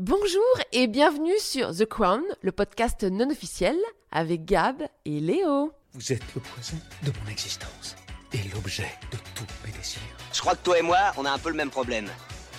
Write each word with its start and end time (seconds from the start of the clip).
Bonjour 0.00 0.44
et 0.70 0.86
bienvenue 0.86 1.36
sur 1.40 1.74
The 1.74 1.84
Crown, 1.84 2.22
le 2.42 2.52
podcast 2.52 3.02
non 3.02 3.30
officiel 3.30 3.74
avec 4.12 4.44
Gab 4.44 4.80
et 5.04 5.18
Léo. 5.18 5.72
Vous 5.92 6.12
êtes 6.12 6.22
le 6.36 6.40
poison 6.40 6.76
de 7.02 7.10
mon 7.10 7.28
existence 7.28 7.96
et 8.32 8.38
l'objet 8.54 8.86
de 9.10 9.16
tous 9.34 9.44
mes 9.66 9.72
désirs. 9.72 10.00
Je 10.32 10.38
crois 10.38 10.54
que 10.54 10.62
toi 10.62 10.78
et 10.78 10.82
moi, 10.82 10.98
on 11.16 11.24
a 11.24 11.32
un 11.32 11.38
peu 11.38 11.48
le 11.48 11.56
même 11.56 11.70
problème. 11.70 12.06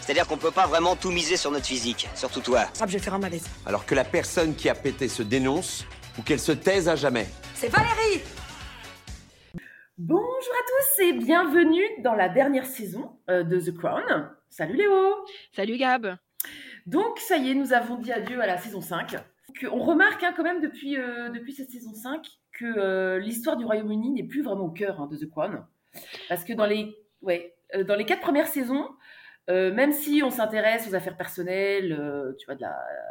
C'est-à-dire 0.02 0.28
qu'on 0.28 0.36
peut 0.36 0.52
pas 0.52 0.68
vraiment 0.68 0.98
tout 0.98 1.12
miser 1.12 1.38
sur 1.38 1.50
notre 1.50 1.66
physique, 1.66 2.10
surtout 2.14 2.42
toi. 2.42 2.66
Ah, 2.82 2.86
je 2.86 2.92
vais 2.92 3.00
faire 3.00 3.14
un 3.14 3.20
malaise. 3.20 3.48
Alors 3.66 3.86
que 3.86 3.96
la 3.96 4.04
personne 4.04 4.54
qui 4.54 4.68
a 4.68 4.76
pété 4.76 5.08
se 5.08 5.24
dénonce 5.24 5.86
ou 6.18 6.24
qu'elle 6.24 6.42
se 6.42 6.52
taise 6.52 6.90
à 6.90 6.98
jamais. 6.98 7.28
C'est 7.56 7.70
Valérie 7.70 8.22
Bonjour 9.98 10.26
à 10.28 10.64
tous 10.68 11.04
et 11.04 11.14
bienvenue 11.14 12.04
dans 12.04 12.16
la 12.16 12.28
dernière 12.28 12.66
saison 12.66 13.18
euh, 13.30 13.44
de 13.44 13.62
The 13.62 13.78
Crown. 13.78 14.30
Salut 14.50 14.76
Léo 14.76 15.26
Salut 15.54 15.78
Gab 15.78 16.18
Donc 16.90 17.20
ça 17.20 17.38
y 17.38 17.52
est, 17.52 17.54
nous 17.54 17.74
avons 17.74 17.98
dit 17.98 18.12
adieu 18.12 18.42
à 18.42 18.48
la 18.48 18.58
saison 18.58 18.82
5. 18.82 19.16
Que- 19.60 19.68
on 19.68 19.78
remarque 19.80 20.24
hein, 20.24 20.34
quand 20.36 20.44
même 20.44 20.60
depuis, 20.60 20.98
euh, 20.98 21.30
cette 21.56 21.70
saison 21.70 21.94
5 21.94 22.26
que 22.52 22.66
euh, 22.66 23.20
l'histoire 23.20 23.58
du 23.58 23.66
Royaume-Uni 23.66 24.10
n'est 24.12 24.24
plus 24.24 24.42
vraiment 24.42 24.66
au 24.66 24.72
cœur 24.72 25.00
hein, 25.00 25.08
de 25.08 25.16
The 25.16 25.30
Crown. 25.30 25.66
Parce 26.28 26.44
que 26.44 26.54
dans 26.54 26.66
les, 26.66 26.96
euh, 27.28 28.04
quatre 28.06 28.22
premières 28.22 28.48
saisons, 28.48 28.90
même 29.48 29.92
si 29.94 30.22
on 30.24 30.30
s'intéresse 30.30 30.88
aux 30.88 30.94
affaires 30.94 31.18
personnelles, 31.18 31.98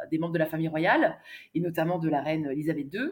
des 0.09 0.17
membres 0.19 0.33
de 0.33 0.39
la 0.39 0.45
famille 0.45 0.69
royale, 0.69 1.17
et 1.53 1.59
notamment 1.59 1.99
de 1.99 2.07
la 2.07 2.21
reine 2.21 2.45
Elisabeth 2.51 2.93
II, 2.93 3.11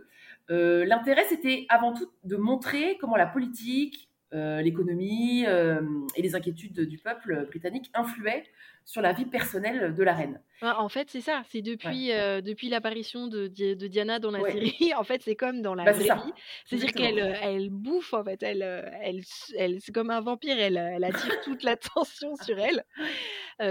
l'intérêt 0.49 1.25
c'était 1.25 1.65
avant 1.67 1.93
tout 1.93 2.09
de 2.23 2.37
montrer 2.37 2.97
comment 3.01 3.17
la 3.17 3.25
politique, 3.25 4.09
euh, 4.33 4.61
l'économie 4.61 5.45
euh, 5.47 5.81
et 6.15 6.21
les 6.21 6.35
inquiétudes 6.35 6.81
du 6.81 6.97
peuple 6.97 7.45
britannique 7.47 7.89
influaient 7.93 8.43
sur 8.83 9.01
la 9.01 9.11
vie 9.13 9.25
personnelle 9.25 9.93
de 9.93 10.03
la 10.03 10.13
reine. 10.13 10.41
Ouais, 10.61 10.69
En 10.69 10.87
fait, 10.89 11.09
c'est 11.09 11.21
ça. 11.21 11.43
C'est 11.49 11.61
depuis, 11.61 12.11
euh, 12.13 12.39
depuis 12.41 12.69
l'apparition 12.69 13.27
de, 13.27 13.47
Di- 13.47 13.75
de 13.75 13.87
Diana 13.87 14.19
dans 14.19 14.31
la 14.31 14.39
Ouais. 14.41 14.51
série. 14.51 14.91
En 14.97 15.03
fait, 15.03 15.21
c'est 15.23 15.35
comme 15.35 15.61
dans 15.61 15.75
la 15.75 15.83
Bah, 15.83 15.91
vraie 15.91 16.03
vie. 16.05 16.33
C'est-à-dire 16.65 16.91
qu'elle 16.93 17.19
elle 17.41 17.69
bouffe, 17.69 18.13
en 18.13 18.23
fait. 18.23 18.41
Elle, 18.43 18.61
elle, 19.01 19.21
elle, 19.57 19.77
c'est 19.81 19.91
comme 19.93 20.09
un 20.09 20.21
vampire. 20.21 20.57
Elle, 20.57 20.77
elle 20.77 21.03
attire 21.03 21.35
toute 21.43 21.63
l'attention 21.63 22.35
sur 22.37 22.57
elle. 22.59 22.83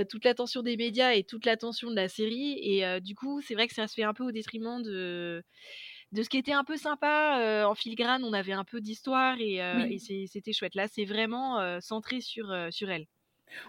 Toute 0.09 0.25
l'attention 0.25 0.63
des 0.63 0.77
médias 0.77 1.13
et 1.15 1.25
toute 1.25 1.47
l'attention 1.47 1.91
de 1.91 1.97
la 1.97 2.09
série. 2.09 2.59
Et 2.63 3.01
du 3.01 3.15
coup, 3.15 3.41
c'est 3.41 3.55
vrai 3.55 3.67
que 3.69 3.75
ça 3.75 3.87
se 3.89 3.95
fait 3.95 4.03
un 4.05 4.15
peu 4.15 4.25
au 4.25 4.33
détriment 4.33 4.83
de 4.83 5.43
de 6.17 6.23
ce 6.23 6.29
qui 6.29 6.39
était 6.39 6.53
un 6.53 6.65
peu 6.65 6.77
sympa 6.77 7.39
euh, 7.41 7.65
en 7.65 7.75
filigrane 7.75 8.25
on 8.25 8.33
avait 8.33 8.53
un 8.53 8.65
peu 8.65 8.81
d'histoire 8.81 9.37
et, 9.39 9.63
euh, 9.63 9.75
Oui. 9.85 9.95
et 9.95 9.99
c'est- 9.99 10.27
c'était 10.27 10.53
chouette 10.53 10.75
là 10.75 10.87
c'est 10.89 11.05
vraiment 11.05 11.61
euh, 11.61 11.79
centré 11.81 12.21
sur 12.21 12.47
sur 12.71 12.91
elle 12.91 13.07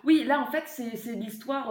Oui, 0.03 0.23
là 0.23 0.39
en 0.39 0.47
fait 0.49 0.63
c'est 0.65 1.13
l'histoire 1.15 1.69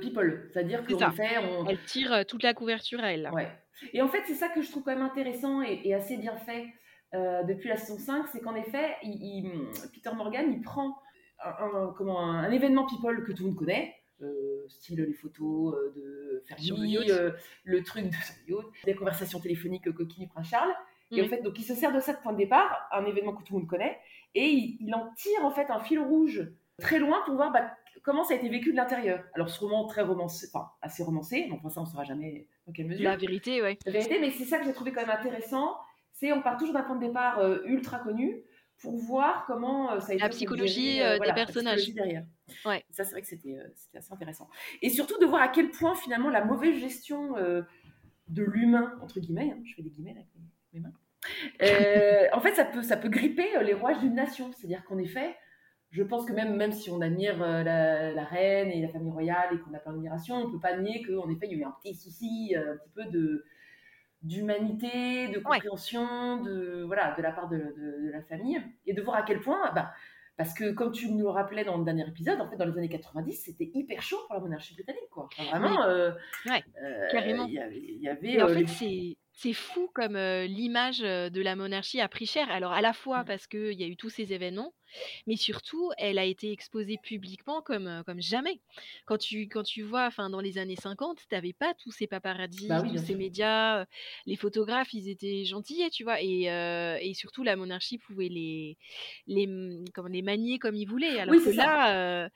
people, 0.00 0.48
c'est-à-dire 0.52 0.84
ça. 0.98 1.10
fait 1.10 1.38
on, 1.38 1.66
elle 1.66 1.82
tire 1.84 2.24
toute 2.26 2.42
la 2.42 2.54
couverture 2.54 3.00
à 3.02 3.12
elle 3.14 3.22
là. 3.22 3.32
Ouais. 3.32 3.48
Et 3.92 4.02
en 4.02 4.08
fait, 4.08 4.22
c'est 4.26 4.34
ça 4.34 4.48
que 4.48 4.60
je 4.60 4.68
trouve 4.72 4.82
quand 4.82 4.90
même 4.96 5.04
intéressant 5.12 5.62
et, 5.62 5.80
et 5.84 5.94
assez 5.94 6.16
bien 6.16 6.36
fait 6.36 6.66
depuis 7.12 7.68
la 7.68 7.76
saison 7.76 7.96
5, 7.98 8.26
c'est 8.32 8.40
qu'en 8.40 8.56
effet, 8.56 8.96
il- 9.04 9.22
il- 9.22 9.90
Peter 9.94 10.10
Morgan, 10.16 10.52
il 10.52 10.60
prend 10.62 10.96
un, 11.44 11.50
un- 11.50 11.94
comment, 11.96 12.18
un, 12.20 12.38
un 12.44 12.50
événement 12.50 12.86
people 12.86 13.24
que 13.24 13.30
tout 13.32 13.44
le 13.44 13.50
monde 13.50 13.58
connaît, 13.58 13.94
style 14.68 15.02
les 15.02 15.12
photos 15.12 15.74
euh, 15.74 15.92
de 15.96 16.42
Fergie, 16.46 16.98
euh, 17.10 17.30
le 17.64 17.82
truc 17.82 18.04
de 18.04 18.10
yacht, 18.10 18.64
les 18.84 18.94
conversations 18.94 19.40
téléphoniques 19.40 19.86
euh, 19.88 20.04
du 20.18 20.26
prince 20.28 20.48
Charles. 20.48 20.72
Et 21.10 21.20
en 21.20 21.24
Mhm. 21.24 21.30
fait, 21.30 21.42
donc 21.42 21.58
il 21.58 21.62
se 21.64 21.74
sert 21.74 21.92
de 21.92 22.00
ça 22.00 22.12
de 22.12 22.18
point 22.18 22.32
de 22.32 22.38
départ, 22.38 22.86
un 22.92 23.04
événement 23.06 23.32
que 23.34 23.42
tout 23.42 23.54
le 23.54 23.60
monde 23.60 23.68
connaît, 23.68 23.98
et 24.34 24.46
il, 24.46 24.76
il 24.80 24.94
en 24.94 25.10
tire 25.16 25.42
en 25.44 25.50
fait 25.50 25.70
un 25.70 25.80
fil 25.80 25.98
rouge 25.98 26.46
très 26.78 26.98
loin 26.98 27.22
pour 27.24 27.34
voir 27.34 27.50
bah, 27.50 27.70
comment 28.02 28.24
ça 28.24 28.34
a 28.34 28.36
été 28.36 28.48
vécu 28.50 28.72
de 28.72 28.76
l'intérieur. 28.76 29.24
Alors 29.34 29.48
ce 29.48 29.58
roman 29.60 29.86
très 29.86 30.02
romancé, 30.02 30.48
enfin 30.52 30.68
assez 30.82 31.02
romancé, 31.02 31.46
donc 31.48 31.60
enfin, 31.60 31.70
ça 31.70 31.80
on 31.80 31.86
saura 31.86 32.04
jamais 32.04 32.46
dans 32.66 32.72
quelle 32.72 32.86
mesure 32.88 33.04
la 33.08 33.16
vérité 33.16 33.62
ouais 33.62 33.78
la 33.86 33.92
vérité, 33.92 34.18
mais 34.20 34.30
c'est 34.32 34.44
ça 34.44 34.58
que 34.58 34.64
j'ai 34.66 34.74
trouvé 34.74 34.92
quand 34.92 35.00
même 35.00 35.16
intéressant. 35.18 35.76
C'est 36.12 36.32
on 36.32 36.42
part 36.42 36.58
toujours 36.58 36.74
d'un 36.74 36.82
point 36.82 36.96
de 36.96 37.06
départ 37.06 37.38
euh, 37.38 37.62
ultra 37.64 38.00
connu 38.00 38.42
pour 38.80 38.96
voir 38.96 39.44
comment 39.46 39.92
euh, 39.92 40.00
ça 40.00 40.12
a 40.12 40.14
été 40.14 40.22
La 40.22 40.28
psychologie, 40.28 40.94
géré, 40.96 41.06
euh, 41.06 41.12
des 41.12 41.16
voilà, 41.18 41.32
la 41.32 41.44
personnages. 41.46 41.80
psychologie 41.80 41.94
derrière. 41.94 42.24
Ouais. 42.64 42.84
Ça 42.90 43.04
c'est 43.04 43.10
vrai 43.12 43.22
que 43.22 43.26
c'était 43.28 43.56
euh, 43.58 43.98
assez 43.98 44.12
intéressant. 44.12 44.48
Et 44.82 44.90
surtout 44.90 45.18
de 45.20 45.26
voir 45.26 45.42
à 45.42 45.48
quel 45.48 45.70
point 45.70 45.94
finalement 45.94 46.30
la 46.30 46.44
mauvaise 46.44 46.78
gestion 46.78 47.36
euh, 47.36 47.62
de 48.28 48.42
l'humain 48.44 48.94
entre 49.02 49.20
guillemets, 49.20 49.52
hein, 49.56 49.60
je 49.64 49.74
fais 49.74 49.82
des 49.82 49.90
guillemets 49.90 50.12
avec 50.12 50.26
mes, 50.72 50.80
mains. 50.80 50.92
euh, 51.62 52.26
en 52.32 52.40
fait, 52.40 52.54
ça 52.54 52.64
peut 52.64 52.82
ça 52.82 52.96
peut 52.96 53.08
gripper 53.08 53.56
euh, 53.56 53.62
les 53.62 53.74
rouages 53.74 53.98
d'une 54.00 54.14
nation. 54.14 54.50
C'est-à-dire 54.52 54.84
qu'en 54.84 54.98
effet, 54.98 55.36
je 55.90 56.02
pense 56.02 56.26
que 56.26 56.32
même, 56.32 56.54
même 56.56 56.72
si 56.72 56.90
on 56.90 57.00
admire 57.00 57.42
euh, 57.42 57.62
la, 57.62 58.12
la 58.12 58.24
reine 58.24 58.68
et 58.70 58.82
la 58.82 58.88
famille 58.88 59.10
royale 59.10 59.48
et 59.54 59.58
qu'on 59.58 59.74
a 59.74 59.78
plein 59.78 59.92
d'admiration, 59.92 60.36
on 60.36 60.46
ne 60.48 60.52
peut 60.52 60.60
pas 60.60 60.76
nier 60.76 61.02
qu'en 61.02 61.28
effet, 61.30 61.46
il 61.50 61.52
y 61.52 61.54
a 61.56 61.58
eu 61.58 61.64
un 61.64 61.74
petit 61.82 61.94
souci, 61.94 62.54
euh, 62.54 62.74
un 62.74 62.76
petit 62.76 62.90
peu 62.94 63.04
de 63.06 63.44
d'humanité, 64.22 65.28
de 65.28 65.38
compréhension, 65.40 66.42
de 66.42 66.82
voilà, 66.86 67.14
de 67.16 67.22
la 67.22 67.32
part 67.32 67.48
de, 67.48 67.56
de- 67.56 68.06
de 68.06 68.10
la 68.12 68.22
famille, 68.22 68.60
et 68.86 68.92
de 68.94 69.02
voir 69.02 69.16
à 69.16 69.22
quel 69.22 69.40
point, 69.40 69.72
bah, 69.74 69.92
parce 70.36 70.54
que 70.54 70.70
comme 70.72 70.92
tu 70.92 71.10
nous 71.10 71.24
le 71.24 71.30
rappelais 71.30 71.64
dans 71.64 71.76
le 71.78 71.84
dernier 71.84 72.06
épisode, 72.06 72.40
en 72.40 72.48
fait, 72.48 72.56
dans 72.56 72.64
les 72.66 72.76
années 72.78 72.88
90, 72.88 73.32
c'était 73.32 73.70
hyper 73.74 74.00
chaud 74.02 74.18
pour 74.26 74.34
la 74.34 74.40
monarchie 74.40 74.74
britannique, 74.74 75.08
quoi. 75.10 75.28
Enfin, 75.36 75.58
vraiment, 75.58 75.84
euh, 75.84 76.12
Ouais, 76.46 76.62
euh, 76.82 77.08
carrément. 77.10 77.44
Il 77.46 77.52
y 78.00 78.08
avait, 78.08 78.32
y 78.32 78.42
en 78.42 78.46
euh, 78.48 78.54
fait, 78.54 78.60
les- 78.60 78.66
c'est 78.66 79.16
c'est 79.32 79.52
fou 79.52 79.88
comme 79.94 80.16
euh, 80.16 80.46
l'image 80.46 80.98
de 80.98 81.40
la 81.42 81.54
monarchie 81.54 82.00
a 82.00 82.08
pris 82.08 82.26
cher. 82.26 82.50
Alors, 82.50 82.72
à 82.72 82.80
la 82.80 82.92
fois 82.92 83.22
Mm. 83.22 83.26
parce 83.26 83.46
qu'il 83.46 83.72
y 83.80 83.84
a 83.84 83.86
eu 83.86 83.96
tous 83.96 84.10
ces 84.10 84.32
événements, 84.32 84.72
mais 85.26 85.36
surtout, 85.36 85.90
elle 85.98 86.18
a 86.18 86.24
été 86.24 86.52
exposée 86.52 86.98
publiquement 86.98 87.62
comme, 87.62 87.86
euh, 87.86 88.02
comme 88.02 88.20
jamais. 88.20 88.60
Quand 89.06 89.18
tu, 89.18 89.48
quand 89.48 89.62
tu 89.62 89.82
vois, 89.82 90.06
enfin, 90.06 90.30
dans 90.30 90.40
les 90.40 90.58
années 90.58 90.76
50, 90.76 91.18
tu 91.28 91.34
n'avais 91.34 91.52
pas 91.52 91.74
tous 91.74 91.90
ces 91.92 92.06
paparazzis, 92.06 92.68
Bah 92.68 92.80
oui, 92.82 92.90
tous 92.90 92.96
ces 92.98 93.14
médias. 93.14 93.80
euh, 93.82 93.84
Les 94.26 94.36
photographes, 94.36 94.92
ils 94.94 95.08
étaient 95.08 95.44
gentillets, 95.44 95.90
tu 95.90 96.04
vois. 96.04 96.20
Et, 96.22 96.50
euh, 96.50 96.98
et 97.00 97.14
surtout, 97.14 97.42
la 97.44 97.56
monarchie 97.56 97.98
pouvait 97.98 98.28
les, 98.28 98.76
les, 99.26 99.44
m- 99.44 99.84
comment, 99.94 100.08
les 100.08 100.22
manier 100.22 100.58
comme 100.58 100.74
ils 100.74 100.86
voulaient. 100.88 101.18
Alors 101.18 101.36
Oui, 101.36 101.40
que 101.40 101.50
là, 101.50 102.24
euh, 102.24 102.28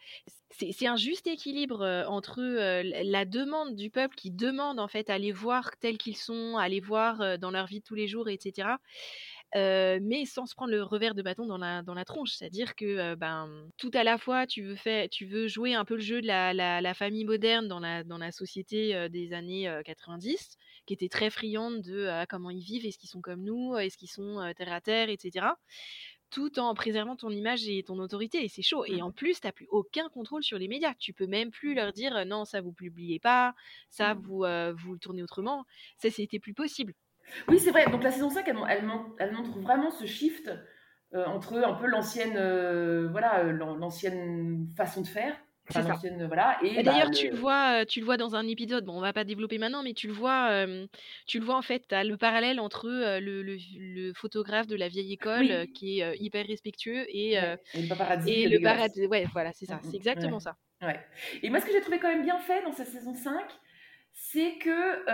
c'est 0.51 0.87
un 0.87 0.97
juste 0.97 1.27
équilibre 1.27 2.05
entre 2.09 2.41
euh, 2.41 2.83
la 3.05 3.25
demande 3.25 3.75
du 3.75 3.91
peuple 3.91 4.15
qui 4.17 4.31
demande 4.31 4.79
en 4.81 4.89
fait 4.89 5.09
à 5.11 5.19
les 5.19 5.33
voir 5.33 5.71
tels 5.79 5.99
qu'ils 5.99 6.17
sont, 6.17 6.57
à 6.59 6.69
les 6.69 6.81
voir 6.81 7.39
dans 7.39 7.51
leur 7.51 7.67
vie 7.67 7.81
de 7.81 7.85
tous 7.85 7.95
les 7.95 8.07
jours, 8.09 8.29
etc. 8.29 8.79
euh, 9.55 9.99
mais 10.03 10.25
sans 10.25 10.47
se 10.47 10.55
prendre 10.55 10.71
le 10.73 10.83
revers 10.83 11.15
de 11.15 11.23
bâton 11.23 11.47
dans 11.47 11.59
la, 11.59 11.83
dans 11.83 11.95
la 11.95 12.05
tronche. 12.05 12.33
C'est-à-dire 12.33 12.75
que 12.75 12.85
euh, 12.85 13.17
ben, 13.17 13.69
tout 13.77 13.91
à 13.95 14.05
la 14.05 14.19
fois, 14.19 14.47
tu 14.47 14.63
veux, 14.63 14.77
faire, 14.77 15.09
tu 15.11 15.27
veux 15.27 15.47
jouer 15.49 15.75
un 15.75 15.85
peu 15.85 15.95
le 15.95 16.01
jeu 16.01 16.21
de 16.23 16.27
la, 16.27 16.55
la, 16.55 16.81
la 16.81 16.95
famille 16.95 17.25
moderne 17.25 17.69
dans 17.69 17.81
la, 17.81 18.05
dans 18.05 18.19
la 18.19 18.33
société 18.33 18.95
euh, 18.95 19.09
des 19.09 19.33
années 19.33 19.69
euh, 19.69 19.83
90, 19.83 20.57
qui 20.87 20.95
était 20.95 21.09
très 21.09 21.31
friande 21.31 21.83
de 21.83 21.95
euh, 22.07 22.25
comment 22.29 22.51
ils 22.51 22.63
vivent, 22.63 22.87
est-ce 22.87 22.99
qu'ils 22.99 23.11
sont 23.11 23.21
comme 23.21 23.43
nous, 23.43 23.77
est-ce 23.77 23.97
qu'ils 23.99 24.11
sont 24.11 24.53
terre 24.57 24.73
à 24.73 24.81
terre, 24.81 25.09
etc 25.11 25.47
tout 26.31 26.59
en 26.59 26.73
préservant 26.75 27.15
ton 27.15 27.29
image 27.29 27.69
et 27.69 27.83
ton 27.83 27.99
autorité. 27.99 28.43
Et 28.43 28.49
c'est 28.49 28.63
chaud. 28.63 28.85
Et 28.87 29.03
Mm. 29.03 29.03
en 29.03 29.13
plus, 29.13 29.39
tu 29.41 29.47
n'as 29.47 29.53
plus 29.53 29.67
aucun 29.71 30.09
contrôle 30.09 30.43
sur 30.43 30.59
les 30.59 30.67
médias. 30.67 30.95
Tu 30.99 31.13
peux 31.13 31.27
même 31.27 31.51
plus 31.51 31.75
leur 31.75 31.93
dire 31.93 32.25
non, 32.25 32.47
ça 32.47 32.63
vous 32.63 32.73
publiez 32.73 33.21
pas, 33.21 33.55
ça 33.91 34.15
Mm. 34.15 34.19
vous, 34.23 34.45
euh, 34.45 34.73
vous 34.73 34.95
le 34.95 34.99
tournez 34.99 35.23
autrement. 35.23 35.67
Ça, 35.99 36.11
c'était 36.11 36.39
plus 36.39 36.55
possible. 36.55 36.95
Oui, 37.49 37.59
c'est 37.59 37.71
vrai. 37.71 37.87
Donc 37.91 38.03
la 38.03 38.11
saison 38.11 38.31
5, 38.31 38.47
elle, 38.49 38.55
mon- 38.57 38.67
elle 38.67 38.85
mon- 38.85 39.15
elle 39.19 39.33
montre 39.33 39.59
vraiment 39.59 39.91
ce 39.91 40.07
shift 40.07 40.51
euh, 41.15 41.25
entre 41.27 41.59
un 41.59 41.75
peu 41.75 41.87
l'ancienne 41.87 42.35
euh, 42.37 43.09
voilà, 43.11 43.41
euh, 43.45 43.53
l'an- 43.53 43.77
l'ancienne 43.77 44.69
façon 44.77 45.03
de 45.03 45.07
faire. 45.07 45.35
C'est 45.71 45.79
Enfin, 45.79 45.89
l'ancienne, 45.91 46.27
voilà, 46.27 46.59
et 46.65 46.73
Et 46.73 46.83
bah, 46.83 46.91
D'ailleurs, 46.91 47.09
le- 47.11 47.15
tu 47.15 47.31
le 47.31 47.37
vois, 47.37 47.87
tu 47.87 48.01
le 48.01 48.05
vois 48.05 48.17
dans 48.17 48.35
un 48.35 48.47
épisode. 48.49 48.85
Bon, 48.85 48.95
on 48.99 49.01
va 49.01 49.13
pas 49.13 49.23
développer 49.25 49.59
maintenant, 49.59 49.83
mais 49.85 49.93
tu 49.95 50.09
le 50.09 50.13
vois, 50.13 50.49
euh, 50.51 50.87
tu 51.27 51.39
le 51.39 51.45
vois 51.45 51.57
en 51.57 51.63
fait. 51.63 51.85
T'as 51.87 52.03
le 52.03 52.17
parallèle 52.17 52.59
entre 52.59 52.89
le, 52.89 53.43
le- 53.43 53.57
le 53.79 54.13
photographe 54.13 54.67
de 54.67 54.75
la 54.75 54.89
vieille 54.89 55.13
école 55.13 55.47
Oui. 55.49 55.73
qui 55.73 56.01
est 56.01 56.17
hyper 56.19 56.47
respectueux 56.47 57.05
et, 57.09 57.39
Ouais, 57.39 57.59
et 57.75 57.83
le 57.83 57.89
paparazzi, 57.89 58.31
et 58.33 58.49
le 58.49 58.61
paradis. 58.61 59.07
Ouais, 59.07 59.25
voilà, 59.33 59.53
c'est 59.53 59.67
ça. 59.67 59.77
Mm, 59.77 59.87
mm, 59.87 59.91
C'est 59.91 59.97
exactement 59.97 60.37
ouais. 60.39 60.41
ça. 60.41 60.57
Ouais. 60.83 61.01
Et 61.43 61.49
moi, 61.49 61.61
ce 61.61 61.67
que 61.67 61.73
j'ai 61.73 61.81
trouvé 61.81 62.01
quand 62.01 62.09
même 62.09 62.25
bien 62.25 62.39
fait 62.39 62.63
dans 62.65 62.73
cette 62.73 62.89
saison 62.89 63.15
5, 63.15 63.47
c'est 64.13 64.59
que 64.59 65.09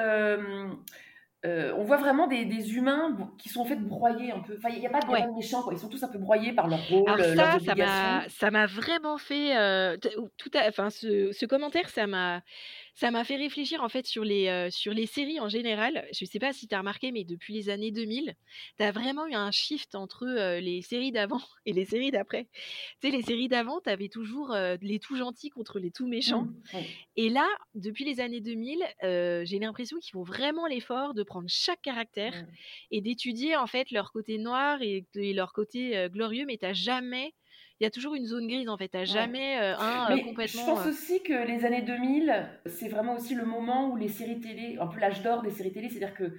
euh, 1.47 1.73
on 1.77 1.85
voit 1.85 1.99
vraiment 1.99 2.27
des, 2.27 2.45
des 2.45 2.75
humains 2.77 3.17
qui 3.39 3.49
sont 3.49 3.61
en 3.61 3.65
fait 3.65 3.77
broyés 3.77 4.33
un 4.33 4.41
peu. 4.41 4.57
Enfin, 4.59 4.71
il 4.71 4.81
n'y 4.81 4.87
a 4.87 4.91
pas 4.91 5.03
de 5.03 5.07
Ouais. 5.09 5.29
méchants, 5.37 5.63
quoi. 5.63 5.73
Ils 5.75 5.79
sont 5.79 5.89
tous 5.89 6.03
un 6.03 6.09
peu 6.09 6.19
broyés 6.19 6.53
par 6.53 6.69
leur 6.69 6.83
rôle, 6.87 7.21
Alors 7.21 7.23
euh, 7.23 7.35
leurs 7.35 7.55
ça, 7.55 7.59
ça 7.61 7.75
m'a, 8.51 8.67
vraiment 8.67 9.19
fait 9.19 9.57
euh, 9.57 9.97
tout 10.37 10.51
à, 10.55 10.69
enfin 10.69 10.91
ce, 10.91 11.33
ce 11.33 11.47
commentaire, 11.47 11.89
ça 11.91 12.07
m'a, 12.07 12.43
ça 12.99 13.13
m'a 13.13 13.23
fait 13.23 13.37
réfléchir 13.37 13.81
en 13.85 13.89
fait 13.89 14.09
sur 14.09 14.25
les, 14.25 14.49
euh, 14.49 14.71
sur 14.71 14.93
les 14.93 15.07
séries 15.07 15.39
en 15.39 15.49
général. 15.49 16.09
Je 16.13 16.25
sais 16.25 16.41
pas 16.41 16.53
si 16.53 16.67
tu 16.67 16.75
as 16.75 16.79
remarqué, 16.79 17.13
mais 17.13 17.23
depuis 17.23 17.55
les 17.55 17.71
années 17.71 17.93
2000, 17.93 18.35
tu 18.77 18.83
as 18.83 18.91
vraiment 18.91 19.25
eu 19.29 19.35
un 19.35 19.53
shift 19.53 19.95
entre 19.95 20.27
euh, 20.27 20.59
les 20.59 20.83
séries 20.83 21.13
d'avant 21.13 21.41
et 21.65 21.73
les 21.73 21.85
séries 21.85 22.11
d'après. 22.11 22.49
Tu 23.01 23.09
sais, 23.09 23.17
les 23.17 23.23
séries 23.23 23.47
d'avant, 23.47 23.81
tu 23.81 23.89
avais 23.89 24.09
toujours 24.09 24.51
euh, 24.53 24.77
les 24.83 24.99
tout 24.99 25.15
gentils 25.15 25.49
contre 25.49 25.79
les 25.79 25.93
tout 25.93 26.09
méchants. 26.09 26.47
Mm, 26.47 26.63
ouais. 26.75 26.87
Et 27.15 27.29
là, 27.29 27.47
depuis 27.77 28.05
les 28.05 28.19
années 28.19 28.41
2000, 28.41 28.83
euh, 29.05 29.45
j'ai 29.45 29.61
l'impression 29.61 29.99
qu'ils 30.01 30.11
font 30.11 30.25
vraiment 30.25 30.67
l'effort 30.67 31.15
de 31.15 31.23
prendre 31.23 31.49
chaque 31.49 31.83
caractère 31.83 32.47
et 32.91 33.01
d'étudier 33.01 33.55
en 33.55 33.69
fait 33.69 33.93
leur 33.93 34.11
côté 34.11 34.39
noir 34.39 34.83
et, 34.83 35.07
et 35.15 35.33
leur 35.35 35.53
côté 35.53 36.09
glorieux, 36.11 36.47
mais 36.47 36.57
t'as 36.57 36.73
jamais 36.73 37.33
il 37.81 37.85
y 37.85 37.87
a 37.87 37.91
toujours 37.91 38.15
une 38.15 38.27
zone 38.27 38.47
grise 38.47 38.69
en 38.69 38.77
fait. 38.77 38.89
T'as 38.89 39.05
jamais 39.05 39.59
euh, 39.59 39.77
un 39.79 40.11
euh, 40.11 40.15
Mais 40.17 40.23
complètement. 40.23 40.63
je 40.63 40.67
pense 40.71 40.87
euh, 40.87 40.91
aussi 40.91 41.23
que 41.23 41.47
les 41.47 41.65
années 41.65 41.83
2000, 41.83 42.49
c'est 42.67 42.89
vraiment 42.89 43.15
aussi 43.15 43.35
le 43.35 43.45
moment 43.45 43.91
où 43.91 43.97
les 43.97 44.09
séries 44.09 44.41
télé, 44.41 44.77
un 44.81 44.87
peu 44.87 44.99
l'âge 45.01 45.23
d'or 45.23 45.43
des 45.43 45.51
séries 45.51 45.73
télé, 45.73 45.89
c'est-à-dire 45.89 46.15
que 46.15 46.33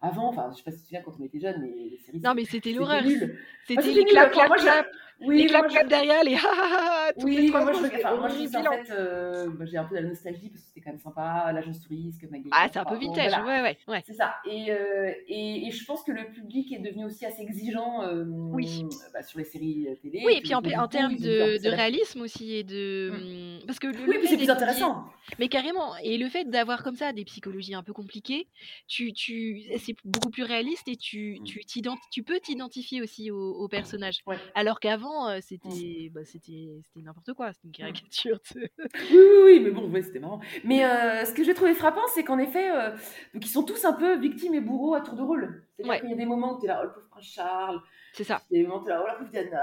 avant, 0.00 0.28
enfin, 0.28 0.50
je 0.52 0.58
sais 0.58 0.62
pas 0.62 0.70
si 0.70 0.76
tu 0.78 0.82
te 0.82 0.86
souviens 0.88 1.02
quand 1.02 1.14
on 1.20 1.24
était 1.24 1.40
jeune, 1.40 1.60
mais 1.60 1.68
les 1.90 1.98
séries. 1.98 2.20
Non, 2.20 2.34
mais 2.34 2.44
c'était 2.44 2.68
c'était 2.70 2.78
l'horreur. 2.78 3.02
nul. 3.04 3.38
C'était 3.66 3.82
c'était 3.82 3.94
les 3.94 4.04
nul, 4.04 4.10
clap, 4.12 4.32
quoi. 4.32 4.46
clap, 4.46 4.48
Moi, 4.48 4.56
je- 4.58 4.62
clap. 4.62 4.86
Oui, 5.20 5.38
les 5.38 5.46
clap, 5.46 5.62
moi, 5.62 5.68
je- 5.68 5.74
clap 5.74 5.88
derrière, 5.88 6.22
les 6.24 6.34
ha 6.34 6.38
ha 6.38 7.08
ha. 7.08 7.12
Oui, 7.24 7.50
moi 7.50 7.60
je, 7.72 7.78
enfin, 7.96 8.16
moi, 8.16 8.28
je 8.28 8.46
ça, 8.48 8.60
en 8.60 8.72
fait, 8.84 8.90
euh, 8.90 9.48
bah, 9.50 9.64
j'ai 9.64 9.78
un 9.78 9.84
peu 9.84 9.96
de 9.96 10.02
la 10.02 10.08
nostalgie 10.08 10.50
parce 10.50 10.60
que 10.60 10.68
c'était 10.68 10.80
quand 10.82 10.90
même 10.90 11.00
sympa, 11.00 11.50
l'agence 11.54 11.80
touriste, 11.80 12.22
Magali. 12.30 12.50
Ah, 12.52 12.66
c'est 12.70 12.78
un 12.78 12.84
peu 12.84 12.96
enfin, 12.96 13.00
bon, 13.06 13.12
vintage. 13.12 13.32
voilà. 13.40 13.44
Ouais, 13.44 13.62
ouais, 13.62 13.78
ouais. 13.88 14.02
C'est 14.06 14.12
ça. 14.12 14.34
Et, 14.44 14.70
euh, 14.70 15.10
et, 15.28 15.66
et 15.68 15.70
je 15.70 15.84
pense 15.86 16.02
que 16.02 16.12
le 16.12 16.26
public 16.32 16.70
est 16.72 16.80
devenu 16.80 17.06
aussi 17.06 17.24
assez 17.24 17.40
exigeant 17.40 18.02
euh, 18.02 18.24
Oui. 18.26 18.84
bah, 19.14 19.22
sur 19.22 19.38
les 19.38 19.46
séries 19.46 19.86
euh, 19.88 19.94
télé. 20.02 20.22
Oui, 20.26 20.34
et 20.36 20.40
puis 20.42 20.54
en, 20.54 20.58
en 20.58 20.88
termes 20.88 21.16
de, 21.16 21.62
de 21.62 21.68
réalisme 21.70 22.20
aussi 22.20 22.54
et 22.54 22.62
de 22.64 23.10
hum, 23.14 23.66
parce 23.66 23.78
que 23.78 23.86
le, 23.86 23.98
Oui, 24.06 24.18
c'est 24.28 24.36
plus 24.36 24.50
intéressant. 24.50 25.06
mais 25.38 25.48
carrément 25.48 25.96
et 26.02 26.18
le 26.18 26.28
fait 26.28 26.44
d'avoir 26.44 26.82
comme 26.82 26.96
ça 26.96 27.12
des 27.14 27.24
psychologies 27.24 27.74
un 27.74 27.82
peu 27.82 27.92
compliquées, 27.94 28.48
tu 28.86 29.12
tu 29.14 29.62
c'est 29.78 29.94
beaucoup 30.04 30.28
plus 30.30 30.42
réaliste 30.42 30.88
et 30.88 30.96
tu 30.96 31.38
tu 31.44 31.60
t'identi- 31.64 32.02
tu 32.12 32.22
peux 32.22 32.38
t'identifier 32.40 33.00
aussi 33.00 33.30
aux, 33.30 33.52
aux 33.54 33.68
personnages. 33.68 34.18
Ouais. 34.26 34.36
Alors 34.54 34.78
qu'avant 34.78 35.05
euh, 35.28 35.38
c'était 35.40 36.10
bah, 36.12 36.24
c'était 36.24 36.78
c'était 36.84 37.00
n'importe 37.04 37.32
quoi, 37.34 37.52
c'était 37.52 37.66
une 37.68 37.72
caricature. 37.72 38.38
de- 38.54 38.60
Oui, 38.80 38.88
oui, 39.10 39.42
oui, 39.44 39.60
mais 39.60 39.70
bon, 39.70 39.88
ouais, 39.90 40.02
c'était 40.02 40.18
marrant. 40.20 40.40
Mais 40.64 40.84
euh, 40.84 41.24
ce 41.24 41.32
que 41.32 41.44
j'ai 41.44 41.54
trouvé 41.54 41.74
frappant, 41.74 42.06
c'est 42.14 42.24
qu'en 42.24 42.38
effet, 42.38 42.70
euh, 42.70 42.90
donc 43.34 43.44
ils 43.44 43.48
sont 43.48 43.62
tous 43.64 43.84
un 43.84 43.92
peu 43.92 44.16
victimes 44.18 44.54
et 44.54 44.60
bourreaux 44.60 44.94
à 44.94 45.00
tour 45.00 45.14
de 45.14 45.22
rôle. 45.22 45.62
C'est-à-dire 45.76 45.90
Ouais. 45.92 46.00
qu'il 46.00 46.10
y 46.10 46.12
a 46.12 46.16
des 46.16 46.26
moments 46.26 46.56
où 46.56 46.60
t'es 46.60 46.66
là, 46.68 46.80
oh 46.82 46.86
le 46.86 46.92
pauvre 46.92 47.06
prince 47.10 47.24
Charles, 47.26 47.80
C'est 48.12 48.24
ça. 48.24 48.42
il 48.50 48.56
y 48.56 48.60
a 48.60 48.62
des 48.62 48.68
moments 48.68 48.82
où 48.82 48.84
t'es 48.84 48.90
là, 48.90 49.00
oh 49.02 49.06
la 49.06 49.14
pauvre 49.14 49.30
Diana. 49.30 49.60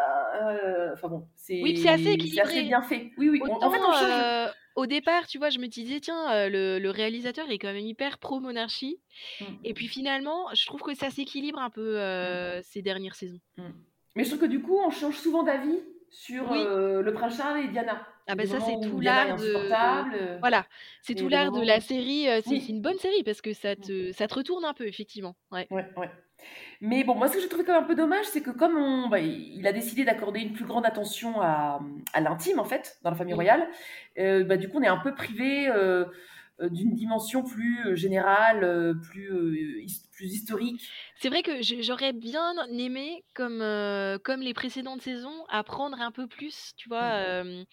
euh, 0.50 0.94
Enfin 0.94 1.08
bon, 1.08 1.28
c'est 1.36 1.62
Oui, 1.64 1.78
c'est 1.78 1.90
assez 1.90 2.04
c'est 2.04 2.14
équilibré. 2.14 2.42
assez 2.42 2.62
bien 2.64 2.82
fait. 2.82 3.12
Oui, 3.18 3.30
oui. 3.30 3.40
on- 3.44 3.54
en 3.64 3.72
fait, 3.72 3.80
on 3.80 3.92
change. 3.94 4.54
au 4.76 4.86
départ, 4.86 5.28
tu 5.28 5.38
vois, 5.40 5.50
je 5.50 5.60
me 5.60 5.68
disais, 5.68 6.00
tiens, 6.00 6.32
euh, 6.34 6.50
le, 6.50 6.80
le 6.80 6.90
réalisateur 6.90 7.50
est 7.50 7.58
quand 7.60 7.72
même 7.74 7.86
hyper 7.86 8.18
pro-monarchie. 8.20 9.00
Mm. 9.42 9.44
Et 9.64 9.74
puis 9.74 9.88
finalement, 9.88 10.48
je 10.54 10.66
trouve 10.66 10.82
que 10.82 10.94
ça 10.96 11.10
s'équilibre 11.10 11.60
un 11.60 11.70
peu 11.70 12.00
euh, 12.00 12.62
ces 12.64 12.82
dernières 12.82 13.16
saisons. 13.16 13.40
Mais 14.16 14.24
je 14.24 14.30
trouve 14.30 14.42
que 14.42 14.46
du 14.46 14.62
coup, 14.62 14.78
on 14.86 14.90
change 14.90 15.18
souvent 15.18 15.44
d'avis 15.44 15.80
sur 16.10 16.52
Oui. 16.52 16.60
euh, 16.62 17.02
le 17.02 17.14
prince 17.14 17.38
Charles 17.38 17.60
et 17.66 17.68
Diana. 17.68 18.06
Ah 18.28 18.36
ben 18.36 18.48
ça, 18.48 18.60
c'est 18.62 18.80
tout 18.88 19.00
l'art 19.02 19.36
de... 19.36 20.40
Voilà, 20.40 20.66
c'est 21.02 21.16
tout 21.16 21.28
l'art 21.28 21.52
de 21.52 21.62
la 21.62 21.82
série. 21.82 22.30
euh, 22.30 22.40
C'est 22.44 22.52
Oui. 22.52 22.66
une 22.70 22.82
bonne 22.82 22.98
série 22.98 23.24
parce 23.24 23.42
que 23.42 23.54
ça 23.54 23.76
te, 23.76 24.12
ça 24.14 24.28
te 24.28 24.34
retourne 24.36 24.64
un 24.64 24.74
peu, 24.74 24.88
effectivement. 24.88 25.36
Ouais. 25.52 25.68
Ouais, 25.72 25.90
ouais. 25.98 26.10
Mais 26.82 27.04
bon, 27.04 27.16
moi, 27.16 27.28
ce 27.28 27.36
que 27.36 27.42
j'ai 27.42 27.48
trouvé 27.50 27.64
quand 27.66 27.74
même 27.74 27.84
un 27.84 27.88
peu 27.88 27.96
dommage, 27.96 28.26
c'est 28.26 28.42
que 28.42 28.52
comme 28.52 28.78
on, 28.78 29.08
bah, 29.10 29.20
il 29.20 29.66
a 29.68 29.74
décidé 29.74 30.04
d'accorder 30.06 30.42
une 30.42 30.54
plus 30.54 30.66
grande 30.66 30.86
attention 30.86 31.42
à, 31.42 31.80
à 32.14 32.22
l'intime, 32.22 32.60
en 32.60 32.66
fait, 32.66 32.98
dans 33.04 33.10
la 33.10 33.16
famille 33.16 33.34
royale, 33.34 33.68
euh, 34.20 34.44
bah, 34.44 34.58
du 34.58 34.70
coup, 34.70 34.78
on 34.78 34.84
est 34.84 34.88
un 34.88 34.98
peu 34.98 35.14
privé 35.16 35.68
euh, 35.70 36.06
d'une 36.70 36.94
dimension 36.94 37.44
plus 37.44 37.86
euh, 37.88 37.96
générale, 37.96 38.64
euh, 38.64 38.94
plus, 38.94 39.32
euh, 39.32 39.86
plus 40.12 40.34
historique. 40.34 40.82
C'est 41.20 41.30
vrai 41.30 41.42
que 41.44 41.62
j'aurais 41.82 42.14
bien 42.14 42.54
aimé, 42.68 43.24
comme, 43.34 43.62
euh, 43.62 44.18
comme 44.18 44.42
les 44.42 44.54
précédentes 44.54 45.02
saisons, 45.02 45.46
apprendre 45.50 46.00
un 46.02 46.12
peu 46.12 46.28
plus, 46.28 46.74
tu 46.78 46.90
vois, 46.90 47.04
Mm. 47.04 47.26
euh, 47.48 47.64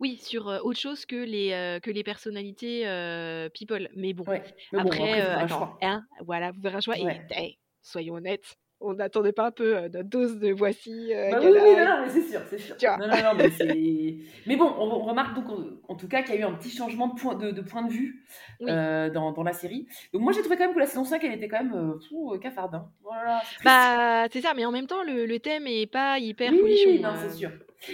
oui, 0.00 0.16
sur 0.16 0.48
euh, 0.48 0.58
autre 0.62 0.78
chose 0.80 1.06
que 1.06 1.16
les, 1.16 1.52
euh, 1.52 1.80
que 1.80 1.90
les 1.90 2.02
personnalités 2.02 2.86
euh, 2.88 3.48
people. 3.48 3.88
Mais 3.94 4.12
bon, 4.12 4.24
Ouais. 4.26 4.42
Mais 4.72 4.82
bon, 4.82 4.88
après, 4.88 5.20
euh, 5.20 5.38
attends, 5.38 5.78
hein, 5.82 6.02
voilà, 6.24 6.50
vous 6.50 6.60
verrez 6.60 6.76
un 6.76 6.80
choix. 6.80 6.98
Et, 6.98 7.20
hey, 7.30 7.58
soyons 7.82 8.14
honnêtes, 8.14 8.56
on 8.84 8.94
n'attendait 8.94 9.32
pas 9.32 9.46
un 9.46 9.50
peu 9.50 9.76
euh, 9.76 9.88
notre 9.88 10.08
dose 10.08 10.38
de 10.38 10.52
voici. 10.52 11.12
euh, 11.14 11.30
Bah 11.30 11.38
oui, 11.40 11.48
oui, 11.52 11.76
non, 11.76 11.84
non, 11.84 12.02
mais 12.04 12.10
c'est 12.10 12.22
sûr, 12.22 12.40
c'est 12.48 12.58
sûr. 12.58 12.76
Non, 12.98 13.06
non, 13.08 13.14
non, 13.22 13.34
mais. 13.36 13.50
Mais 14.46 14.56
bon, 14.56 14.66
on, 14.78 14.82
on 14.84 14.98
remarque 15.04 15.34
donc 15.34 15.48
en, 15.48 15.92
en 15.92 15.96
tout 15.96 16.06
cas 16.08 16.22
qu'il 16.22 16.34
y 16.34 16.38
a 16.38 16.40
eu 16.42 16.44
un 16.44 16.52
petit 16.54 16.70
changement 16.70 17.08
de 17.08 17.18
point 17.20 17.34
de, 17.34 17.50
de, 17.50 17.60
point 17.62 17.82
de 17.82 17.90
vue 17.90 18.24
Oui. 18.60 18.66
euh, 18.70 19.08
dans, 19.10 19.32
dans 19.32 19.42
la 19.42 19.52
série. 19.52 19.86
Donc 20.12 20.22
moi, 20.22 20.32
j'ai 20.32 20.40
trouvé 20.40 20.56
quand 20.56 20.64
même 20.66 20.74
que 20.74 20.78
la 20.80 20.86
saison 20.86 21.04
5, 21.04 21.22
elle 21.24 21.32
était 21.32 21.48
quand 21.48 21.62
même 21.64 21.74
euh, 21.74 21.98
fou, 22.08 22.32
euh, 22.34 22.38
cafarde. 22.38 22.74
Hein. 22.74 22.90
Voilà. 23.02 23.40
Bah, 23.64 24.26
c'est 24.30 24.40
ça, 24.42 24.52
mais 24.54 24.64
en 24.64 24.70
même 24.72 24.86
temps, 24.86 25.02
le, 25.02 25.24
le 25.26 25.38
thème 25.40 25.66
est 25.66 25.86
pas 25.90 26.18
hyper 26.18 26.52
oui, 26.52 26.58
folichon. 26.60 27.02
non, 27.02 27.08
euh. 27.14 27.28
c'est 27.28 27.34
sûr. 27.36 27.50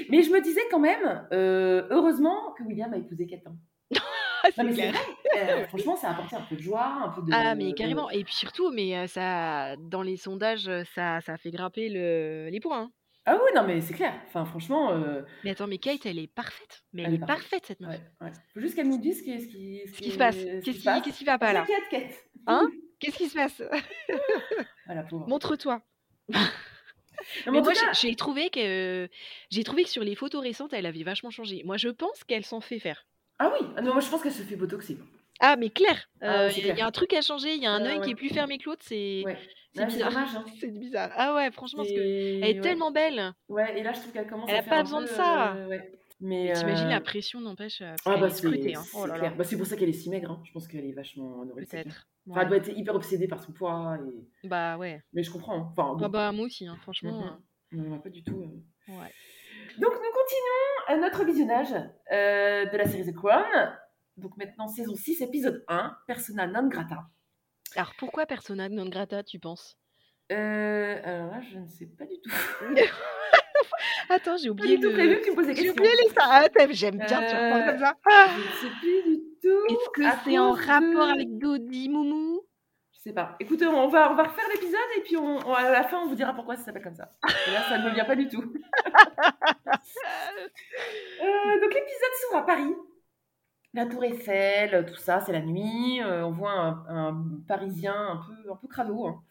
Mais 0.08 0.22
je 0.22 0.30
me 0.30 0.40
disais 0.40 0.60
quand 0.70 0.78
même, 0.78 1.24
euh, 1.32 1.86
heureusement 1.90 2.52
que 2.58 2.62
William 2.64 2.92
a 2.92 2.96
épousé 2.96 3.26
Kate. 3.26 3.40
hein. 3.46 3.54
Ah, 4.56 4.62
Non, 4.62 4.64
mais 4.64 4.72
clair. 4.74 4.92
vrai. 4.92 5.52
Euh, 5.60 5.66
franchement, 5.68 5.96
ça 5.96 6.08
a 6.08 6.12
apporté 6.12 6.36
un 6.36 6.40
peu 6.42 6.56
de 6.56 6.62
joie, 6.62 6.84
un 7.04 7.08
peu 7.10 7.22
de. 7.22 7.30
Ah, 7.32 7.54
mais 7.54 7.72
carrément. 7.74 8.08
Et 8.10 8.24
puis 8.24 8.34
surtout, 8.34 8.70
mais 8.72 8.96
euh, 8.96 9.06
ça, 9.06 9.76
dans 9.76 10.02
les 10.02 10.16
sondages, 10.16 10.68
euh, 10.68 10.82
ça, 10.94 11.20
ça 11.20 11.34
a 11.34 11.36
fait 11.36 11.50
grimper 11.50 11.88
le, 11.88 12.48
les 12.50 12.60
points. 12.60 12.82
hein. 12.82 12.90
Ah 13.26 13.34
oui, 13.36 13.50
non, 13.54 13.64
mais 13.66 13.80
c'est 13.82 13.92
clair. 13.94 14.14
Enfin, 14.28 14.44
franchement. 14.46 14.92
euh, 14.92 15.22
Mais 15.44 15.50
attends, 15.50 15.66
mais 15.66 15.76
Kate, 15.78 16.06
elle 16.06 16.18
est 16.18 16.26
parfaite. 16.26 16.82
Mais 16.92 17.02
elle, 17.02 17.08
Elle 17.08 17.14
est 17.16 17.18
parfaite. 17.18 17.36
parfaite, 17.38 17.66
cette 17.66 17.80
meuf. 17.80 17.90
ouais, 17.90 18.00
ouais. 18.26 18.32
Faut 18.54 18.60
juste 18.60 18.74
qu'elle 18.74 18.88
nous 18.88 18.98
dise 18.98 19.18
ce 19.18 19.22
qui, 19.22 19.40
ce 19.40 19.46
qui, 19.46 19.82
Ce 19.94 20.00
qui 20.00 20.10
se 20.10 20.18
passe. 20.18 20.36
Qu'est-ce 20.64 20.78
qui, 20.78 21.02
qu'est-ce 21.02 21.18
qui 21.18 21.24
va 21.24 21.38
pas 21.38 21.52
là? 21.52 21.66
Kate. 21.90 22.12
Hein? 22.46 22.68
Qu'est-ce 22.98 23.16
qui 23.16 23.28
se 23.28 23.34
passe? 23.34 23.62
Ah. 24.88 25.04
Montre-toi. 25.28 25.80
Mais 27.46 27.60
moi, 27.60 27.72
cas- 27.74 27.92
j'ai 27.92 28.08
j'ai 28.08 28.16
trouvé 28.16 28.50
que 28.50 29.08
j'ai 29.50 29.62
trouvé 29.64 29.84
que 29.84 29.90
sur 29.90 30.02
les 30.02 30.14
photos 30.14 30.42
récentes, 30.42 30.72
elle 30.72 30.86
avait 30.86 31.02
vachement 31.02 31.30
changé. 31.30 31.62
Moi, 31.64 31.76
je 31.76 31.88
pense 31.88 32.24
qu'elle 32.24 32.44
s'en 32.44 32.60
fait 32.60 32.78
faire. 32.78 33.04
Ah 33.42 33.50
oui, 33.58 33.66
ah 33.76 33.80
non, 33.80 33.92
moi 33.94 34.00
je 34.00 34.08
pense 34.10 34.22
qu'elle 34.22 34.32
se 34.32 34.42
fait 34.42 34.54
botoxer. 34.56 34.98
Ah, 35.40 35.56
mais 35.56 35.70
clair. 35.70 36.08
Ah, 36.20 36.42
euh, 36.42 36.50
Il 36.56 36.66
y 36.66 36.80
a 36.82 36.86
un 36.86 36.90
truc 36.90 37.14
à 37.14 37.22
changer. 37.22 37.54
Il 37.54 37.62
y 37.62 37.66
a 37.66 37.72
un 37.72 37.80
Ouais, 37.82 37.92
œil 37.92 38.00
qui 38.02 38.10
est 38.10 38.14
plus 38.14 38.28
fermé 38.28 38.58
que 38.58 38.64
l'autre. 38.68 38.82
C'est 38.84 39.22
Ouais. 39.24 39.38
c'est 39.74 39.86
bizarre. 39.86 40.10
dommage, 40.10 40.36
hein. 40.36 40.44
C'est 40.60 40.68
bizarre. 40.78 41.10
Ah 41.16 41.34
ouais, 41.34 41.50
franchement, 41.50 41.78
parce 41.82 41.90
que 41.94 41.98
elle 41.98 42.44
est 42.44 42.54
ouais. 42.56 42.60
tellement 42.60 42.90
belle. 42.90 43.32
Ouais, 43.48 43.78
et 43.78 43.82
là 43.82 43.92
je 43.94 44.00
trouve 44.00 44.12
qu'elle 44.12 44.26
commence 44.26 44.50
Elle 44.50 44.56
à 44.56 44.58
a 44.58 44.62
faire 44.62 44.74
pas 44.74 44.82
besoin 44.82 45.00
peu, 45.00 45.06
de 45.06 45.10
ça. 45.10 45.54
euh, 45.54 45.66
ouais. 45.68 45.92
Mais 46.20 46.52
T'imagines 46.52 46.88
euh, 46.88 46.90
la 46.90 47.00
pression, 47.00 47.40
n'empêche. 47.40 47.80
euh, 47.80 47.94
Ah 48.04 48.18
bah 48.18 48.28
c'est. 48.28 48.46
Hein. 48.76 48.82
Oh. 48.94 49.06
Bah, 49.38 49.42
c'est 49.44 49.56
pour 49.56 49.64
ça 49.66 49.74
qu'elle 49.76 49.88
est 49.88 49.94
si 49.94 50.10
maigre. 50.10 50.32
hein. 50.32 50.42
Je 50.44 50.52
pense 50.52 50.68
qu'elle 50.68 50.84
est 50.84 50.92
vachement 50.92 51.40
anorexie. 51.40 51.70
Peut-être. 51.70 52.06
Enfin, 52.28 52.42
elle 52.42 52.48
doit 52.48 52.56
être 52.58 52.68
hyper 52.76 52.94
obsédée 52.94 53.26
par 53.26 53.42
son 53.42 53.52
poids. 53.52 53.96
Et... 54.44 54.46
Bah 54.46 54.76
ouais. 54.76 55.02
Mais 55.14 55.22
je 55.22 55.30
comprends. 55.30 55.54
hein. 55.54 55.68
Enfin, 55.74 55.94
bon, 55.94 56.04
Ah 56.04 56.08
bah 56.10 56.30
moi 56.32 56.44
aussi, 56.44 56.66
hein, 56.66 56.76
franchement. 56.82 57.38
Mhm. 57.72 57.88
non, 57.88 57.98
pas 58.00 58.10
du 58.10 58.22
tout. 58.22 58.44
ouais. 58.88 58.94
Donc 59.80 59.92
nous 59.94 60.12
continuons 60.12 60.90
euh, 60.90 60.96
notre 61.00 61.24
visionnage 61.24 61.72
euh, 62.12 62.66
de 62.66 62.76
la 62.76 62.86
série 62.86 63.10
The 63.10 63.16
Crown. 63.16 63.72
Donc 64.18 64.36
maintenant 64.36 64.68
saison 64.68 64.94
6, 64.94 65.22
épisode 65.22 65.64
1, 65.68 65.96
Persona 66.06 66.46
non 66.46 66.68
grata. 66.68 66.98
Alors 67.76 67.92
pourquoi 67.98 68.26
Persona 68.26 68.68
non 68.68 68.86
grata, 68.90 69.22
tu 69.22 69.38
penses? 69.38 69.78
Euh, 70.32 71.00
alors 71.02 71.30
là, 71.30 71.40
je 71.50 71.58
ne 71.58 71.66
sais 71.66 71.86
pas 71.86 72.04
du 72.04 72.20
tout. 72.20 72.30
Attends, 74.10 74.36
j'ai 74.36 74.50
oublié 74.50 74.76
de. 74.76 74.90
prévu 74.90 75.18
que 75.20 75.24
tu 75.24 75.30
me 75.30 75.36
poses 75.36 75.46
des 75.46 75.54
J'ai 75.54 75.70
oublié 75.70 75.92
les. 75.92 76.12
Ah, 76.16 76.46
J'aime 76.70 76.98
bien, 76.98 77.06
tu 77.06 77.14
reprends 77.34 77.66
comme 77.66 77.78
ça. 77.78 77.96
Je 78.04 78.38
ne 78.38 78.70
sais 78.70 78.76
plus 78.80 79.02
du 79.02 79.20
tout. 79.40 79.74
Est-ce 79.74 79.90
que 79.94 80.02
c'est 80.24 80.38
en 80.38 80.52
rapport 80.52 81.08
avec 81.08 81.38
Dodi 81.38 81.88
Moumou? 81.88 82.42
Je 83.02 83.08
sais 83.08 83.14
pas. 83.14 83.34
Écoutez, 83.40 83.66
on 83.66 83.88
va, 83.88 84.10
on 84.12 84.14
va 84.14 84.24
refaire 84.24 84.44
l'épisode 84.52 84.78
et 84.98 85.00
puis 85.00 85.16
on, 85.16 85.38
on- 85.38 85.54
à 85.54 85.70
la 85.70 85.84
fin, 85.84 85.98
on 86.00 86.06
vous 86.08 86.14
dira 86.14 86.34
pourquoi 86.34 86.56
ça 86.56 86.64
s'appelle 86.64 86.82
comme 86.82 86.94
ça. 86.94 87.10
Et 87.46 87.50
là, 87.50 87.62
ça 87.66 87.78
ne 87.78 87.84
me 87.88 87.94
vient 87.94 88.04
pas 88.04 88.14
du 88.16 88.28
tout. 88.28 88.42
Euh, 91.22 91.60
donc 91.60 91.74
l'épisode 91.74 92.10
s'ouvre 92.22 92.38
à 92.38 92.46
Paris. 92.46 92.74
La 93.72 93.86
tour 93.86 94.02
Eiffel, 94.04 94.84
tout 94.86 94.96
ça, 94.96 95.20
c'est 95.20 95.32
la 95.32 95.40
nuit. 95.42 96.00
Euh, 96.02 96.24
on 96.26 96.32
voit 96.32 96.50
un, 96.52 96.84
un 96.88 97.24
Parisien 97.46 97.94
un 97.94 98.16
peu, 98.16 98.50
un 98.52 98.56
peu 98.56 98.66
crado. 98.68 99.06
hein. 99.06 99.22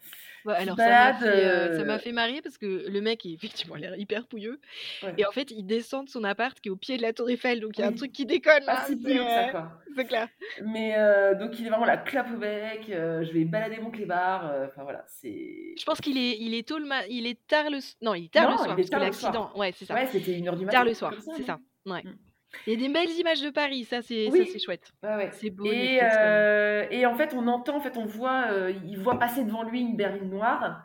Ouais, 0.46 0.54
alors 0.54 0.74
ça 0.74 0.88
m'a 0.88 1.12
fait, 1.12 1.26
euh, 1.26 1.78
euh, 1.84 1.98
fait 1.98 2.12
marrer 2.12 2.40
parce 2.40 2.56
que 2.56 2.88
le 2.88 3.00
mec 3.02 3.26
est 3.26 3.32
effectivement 3.34 3.74
l'air 3.74 3.94
hyper 3.98 4.26
pouilleux 4.26 4.58
Ouais. 5.02 5.12
et 5.18 5.26
en 5.26 5.32
fait 5.32 5.50
il 5.50 5.64
descend 5.66 6.06
de 6.06 6.10
son 6.10 6.24
appart 6.24 6.58
qui 6.58 6.70
est 6.70 6.72
au 6.72 6.76
pied 6.76 6.96
de 6.96 7.02
la 7.02 7.12
tour 7.12 7.28
Eiffel 7.28 7.60
donc 7.60 7.76
il 7.76 7.82
y 7.82 7.84
a 7.84 7.88
un 7.88 7.92
truc 7.92 8.10
qui 8.10 8.24
déconne 8.24 8.62
si 8.86 8.98
c'est 9.04 9.18
euh, 9.18 10.04
clair. 10.04 10.28
Mais 10.64 10.94
euh, 10.96 11.34
donc 11.34 11.58
il 11.60 11.66
est 11.66 11.68
vraiment 11.68 11.84
la 11.84 11.98
clap 11.98 12.26
au 12.34 12.38
bec. 12.38 12.86
euh, 12.88 13.22
je 13.22 13.32
vais 13.32 13.44
balader 13.44 13.80
mon 13.82 13.90
clébard. 13.90 14.50
euh, 14.50 14.66
Enfin 14.68 14.82
voilà, 14.82 15.04
c'est. 15.08 15.74
Je 15.78 15.84
pense 15.84 16.00
qu'il 16.00 16.16
est 16.16 16.38
il 16.40 16.54
est 16.54 16.66
tôt 16.66 16.78
le 16.78 16.86
ma- 16.86 17.06
il 17.08 17.26
est 17.26 17.38
tard 17.46 17.68
le 17.68 17.80
non 18.00 18.14
il 18.14 18.24
est 18.24 18.32
tard 18.32 18.44
Non, 18.44 18.50
le 18.52 18.56
soir 18.56 18.68
il 18.68 18.72
est 18.72 18.76
parce 18.76 18.88
que 18.88 18.96
l'accident 19.06 19.50
ouais 19.56 19.72
c'est 19.76 19.84
ça 19.84 19.92
Ouais, 19.92 20.06
c'était 20.10 20.38
une 20.38 20.48
heure 20.48 20.56
du 20.56 20.64
matin. 20.64 20.78
tard 20.78 20.86
le 20.86 20.94
soir 20.94 21.12
c'est 21.36 21.42
ça 21.42 21.58
ouais. 21.84 22.02
Mm. 22.02 22.14
Il 22.66 22.72
y 22.72 22.76
a 22.76 22.88
des 22.88 22.92
belles 22.92 23.10
images 23.18 23.42
de 23.42 23.50
Paris 23.50 23.84
ça 23.84 24.02
c'est 24.02 24.28
Oui. 24.30 24.38
ça 24.46 24.52
c'est 24.52 24.58
chouette 24.58 24.92
Ouais, 25.02 25.16
ouais. 25.16 25.30
c'est 25.32 25.50
beau 25.50 25.64
Et, 25.66 26.00
euh, 26.02 26.86
et 26.90 27.06
en 27.06 27.14
fait, 27.14 27.32
on 27.34 27.46
entend, 27.46 27.76
en 27.76 27.80
fait, 27.80 27.96
on 27.96 28.06
voit, 28.06 28.50
euh, 28.50 28.72
il 28.86 28.98
voit 28.98 29.18
passer 29.18 29.44
devant 29.44 29.62
lui 29.62 29.80
une 29.80 29.96
berline 29.96 30.30
noire. 30.30 30.84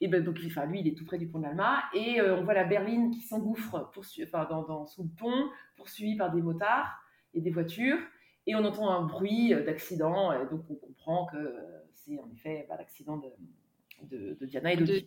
Et 0.00 0.06
ben 0.06 0.22
donc, 0.22 0.38
enfin, 0.46 0.66
lui, 0.66 0.80
il 0.80 0.86
est 0.88 0.94
tout 0.96 1.04
près 1.04 1.18
du 1.18 1.26
pont 1.26 1.38
de 1.38 1.44
l'Alma. 1.44 1.82
Et 1.94 2.20
euh, 2.20 2.36
on 2.36 2.44
voit 2.44 2.54
la 2.54 2.64
berline 2.64 3.10
qui 3.10 3.20
s'engouffre 3.22 3.90
enfin, 4.22 4.46
dans, 4.48 4.62
dans, 4.62 4.86
sous 4.86 5.02
le 5.02 5.08
pont, 5.18 5.48
poursuivie 5.76 6.16
par 6.16 6.30
des 6.32 6.40
motards 6.42 6.94
et 7.34 7.40
des 7.40 7.50
voitures. 7.50 7.98
Et 8.46 8.54
on 8.54 8.64
entend 8.64 8.88
un 8.90 9.02
bruit 9.02 9.50
d'accident. 9.66 10.32
Et 10.32 10.46
donc, 10.50 10.62
on 10.70 10.74
comprend 10.76 11.26
que 11.26 11.54
c'est 11.94 12.18
en 12.18 12.30
effet 12.30 12.66
bah, 12.68 12.76
l'accident 12.78 13.16
de, 13.16 13.28
de, 14.16 14.34
de 14.40 14.46
Diana 14.46 14.72
et 14.72 14.76
de, 14.76 14.84
De- 14.84 15.02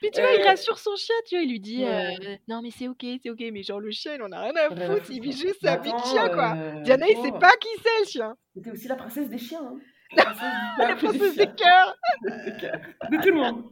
Puis 0.00 0.10
tu 0.10 0.20
vois, 0.20 0.30
il 0.38 0.42
Euh, 0.42 0.44
rassure 0.44 0.78
son 0.78 0.94
chien, 0.96 1.14
tu 1.26 1.34
vois, 1.36 1.42
il 1.44 1.50
lui 1.50 1.60
dit 1.60 1.84
Ouais. 1.84 2.16
euh, 2.26 2.36
Non, 2.48 2.60
mais 2.62 2.70
c'est 2.70 2.88
ok, 2.88 3.04
c'est 3.22 3.30
ok, 3.30 3.40
mais 3.52 3.62
genre 3.62 3.80
le 3.80 3.90
chien, 3.90 4.14
il 4.14 4.22
en 4.22 4.30
a 4.32 4.40
rien 4.40 4.54
à 4.56 4.68
foutre, 4.70 5.10
il 5.10 5.20
vit 5.20 5.32
juste 5.32 5.60
sa 5.62 5.76
vie 5.76 5.92
de 5.92 5.98
chien, 5.98 6.28
quoi. 6.30 6.54
euh, 6.56 6.80
Diana, 6.82 7.06
il 7.08 7.16
sait 7.16 7.32
pas 7.38 7.52
qui 7.60 7.68
c'est 7.82 8.00
le 8.00 8.06
chien. 8.06 8.36
C'était 8.54 8.70
aussi 8.70 8.88
la 8.88 8.96
princesse 8.96 9.28
des 9.28 9.38
chiens. 9.38 9.62
hein. 9.62 9.78
La 10.78 10.94
princesse 10.96 11.34
des 11.36 11.46
des 11.46 11.52
cœurs. 11.54 11.96
de 12.22 13.16
tout 13.22 13.28
le 13.28 13.34
monde. 13.34 13.64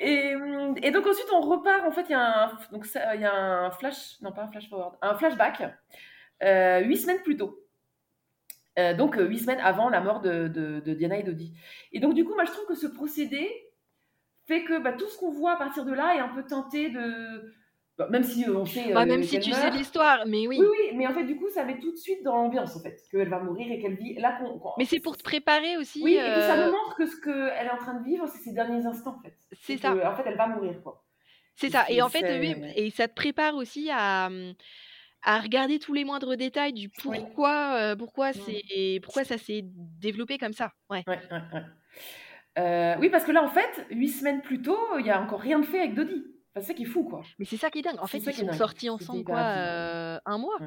et, 0.00 0.34
et 0.82 0.90
donc 0.90 1.06
ensuite 1.06 1.28
on 1.32 1.40
repart. 1.40 1.84
En 1.86 1.92
fait, 1.92 2.02
il 2.08 2.12
y 2.12 2.14
a 2.14 2.44
un 2.46 2.58
donc 2.72 2.86
ça- 2.86 3.14
il 3.14 3.20
y 3.20 3.24
a 3.24 3.34
un 3.34 3.70
flash, 3.70 4.20
non 4.22 4.32
pas 4.32 4.42
un 4.44 4.48
flash 4.50 4.68
forward, 4.68 4.96
un 5.02 5.14
flashback 5.14 5.62
euh, 6.42 6.80
huit 6.80 6.96
semaines 6.96 7.22
plus 7.22 7.36
tôt. 7.36 7.58
Euh, 8.78 8.94
donc 8.94 9.16
huit 9.16 9.38
semaines 9.38 9.60
avant 9.60 9.90
la 9.90 10.00
mort 10.00 10.20
de, 10.20 10.48
de, 10.48 10.80
de 10.80 10.94
Diana 10.94 11.18
et 11.18 11.22
Dodi. 11.22 11.54
Et 11.92 12.00
donc 12.00 12.14
du 12.14 12.24
coup, 12.24 12.34
moi 12.34 12.44
je 12.44 12.50
trouve 12.52 12.66
que 12.66 12.74
ce 12.74 12.86
procédé 12.86 13.48
fait 14.46 14.64
que 14.64 14.80
bah, 14.80 14.92
tout 14.92 15.08
ce 15.08 15.18
qu'on 15.18 15.30
voit 15.30 15.52
à 15.52 15.56
partir 15.56 15.84
de 15.84 15.92
là 15.92 16.14
est 16.14 16.20
un 16.20 16.28
peu 16.28 16.44
tenté 16.44 16.90
de, 16.90 17.52
bah, 17.98 18.08
même 18.10 18.22
si 18.22 18.44
euh, 18.44 18.56
on 18.56 18.64
sait. 18.64 18.92
Bah, 18.92 19.02
euh, 19.02 19.06
même 19.06 19.22
si 19.22 19.32
qu'elle 19.32 19.42
tu 19.42 19.52
sais 19.52 19.70
l'histoire, 19.70 20.24
mais 20.26 20.46
oui. 20.46 20.58
Oui, 20.58 20.66
oui, 20.70 20.96
mais 20.96 21.06
en 21.06 21.12
fait, 21.12 21.24
du 21.24 21.36
coup, 21.36 21.48
ça 21.50 21.64
met 21.64 21.78
tout 21.78 21.92
de 21.92 21.96
suite 21.96 22.22
dans 22.22 22.36
l'ambiance, 22.36 22.74
en 22.74 22.80
fait, 22.80 22.98
qu'elle 23.10 23.28
va 23.28 23.38
mourir 23.38 23.70
et 23.70 23.80
qu'elle 23.80 23.96
vit. 23.96 24.14
Là, 24.14 24.38
qu'on, 24.38 24.60
Mais 24.78 24.86
c'est 24.86 25.00
pour 25.00 25.16
te 25.16 25.22
préparer 25.22 25.76
aussi. 25.76 26.00
Oui, 26.02 26.14
et 26.14 26.20
puis 26.20 26.40
ça 26.40 26.58
euh, 26.58 26.66
nous 26.66 26.72
montre 26.72 26.96
que 26.96 27.06
ce 27.06 27.20
qu'elle 27.20 27.66
est 27.66 27.70
en 27.70 27.76
train 27.76 28.00
de 28.00 28.04
vivre, 28.04 28.26
c'est 28.28 28.42
ses 28.42 28.52
derniers 28.52 28.86
instants, 28.86 29.16
en 29.18 29.22
fait. 29.22 29.36
C'est 29.60 29.76
que, 29.76 29.82
ça. 29.82 29.92
En 30.10 30.16
fait, 30.16 30.22
elle 30.26 30.36
va 30.36 30.46
mourir, 30.48 30.82
quoi. 30.82 31.04
C'est 31.54 31.70
ça. 31.70 31.84
Et 31.90 32.00
en 32.00 32.08
fait, 32.08 32.24
oui, 32.40 32.54
et 32.76 32.90
ça 32.90 33.08
te 33.08 33.14
prépare 33.14 33.54
aussi 33.56 33.90
à, 33.92 34.30
à 35.22 35.40
regarder 35.40 35.78
tous 35.78 35.92
les 35.92 36.04
moindres 36.04 36.34
détails 36.36 36.72
du 36.72 36.88
pourquoi, 36.88 37.74
euh, 37.76 37.96
pourquoi, 37.96 38.32
c'est, 38.32 39.00
pourquoi 39.02 39.24
ça 39.24 39.36
s'est 39.36 39.62
développé 39.64 40.38
comme 40.38 40.54
ça. 40.54 40.72
Ouais, 40.88 41.04
ouais. 41.06 41.20
Euh, 42.58 42.94
oui, 43.00 43.08
parce 43.08 43.24
que 43.24 43.32
là, 43.32 43.42
en 43.42 43.48
fait, 43.48 43.86
huit 43.90 44.08
semaines 44.08 44.42
plus 44.42 44.60
tôt, 44.60 44.78
il 44.98 45.04
n'y 45.04 45.10
a 45.10 45.20
encore 45.20 45.40
rien 45.40 45.58
de 45.58 45.64
fait 45.64 45.78
avec 45.80 45.94
Dodi. 45.94 46.24
Enfin, 46.54 46.60
c'est 46.60 46.72
ça 46.72 46.74
qui 46.74 46.82
est 46.82 46.86
fou, 46.86 47.04
quoi. 47.04 47.22
Mais 47.38 47.44
c'est 47.46 47.56
ça 47.56 47.70
qui 47.70 47.78
est 47.78 47.82
dingue. 47.82 47.96
En 47.98 48.06
fait, 48.06 48.18
ils 48.18 48.32
sont 48.32 48.44
dingue. 48.46 48.54
sortis 48.54 48.90
ensemble, 48.90 49.24
quoi, 49.24 49.38
euh, 49.38 50.18
un 50.26 50.36
mois. 50.38 50.58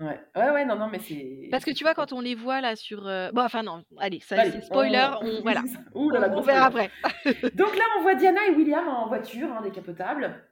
Ouais, 0.00 0.18
ouais, 0.36 0.50
ouais, 0.50 0.64
non, 0.64 0.74
non, 0.76 0.88
mais 0.90 0.98
c'est. 0.98 1.48
Parce 1.50 1.64
que 1.64 1.70
tu 1.70 1.84
vois, 1.84 1.94
quand 1.94 2.12
on 2.12 2.20
les 2.20 2.34
voit 2.34 2.60
là 2.60 2.74
sur. 2.76 3.06
euh, 3.06 3.30
Bon, 3.32 3.42
enfin, 3.42 3.62
non, 3.62 3.84
allez, 3.98 4.20
ça, 4.20 4.40
Allez, 4.40 4.50
c'est 4.52 4.62
spoiler. 4.62 5.06
on- 5.22 5.26
on- 5.26 5.42
Voilà. 5.42 5.62
Ouh 5.94 6.10
là 6.10 6.28
on, 6.32 6.38
on 6.38 6.40
verra 6.40 6.66
après. 6.66 6.90
Donc 7.54 7.76
là, 7.76 7.84
on 7.98 8.02
voit 8.02 8.14
Diana 8.14 8.40
et 8.48 8.50
William 8.54 8.88
en 8.88 9.06
voiture, 9.06 9.52
hein, 9.52 9.60
décapotable. 9.62 10.42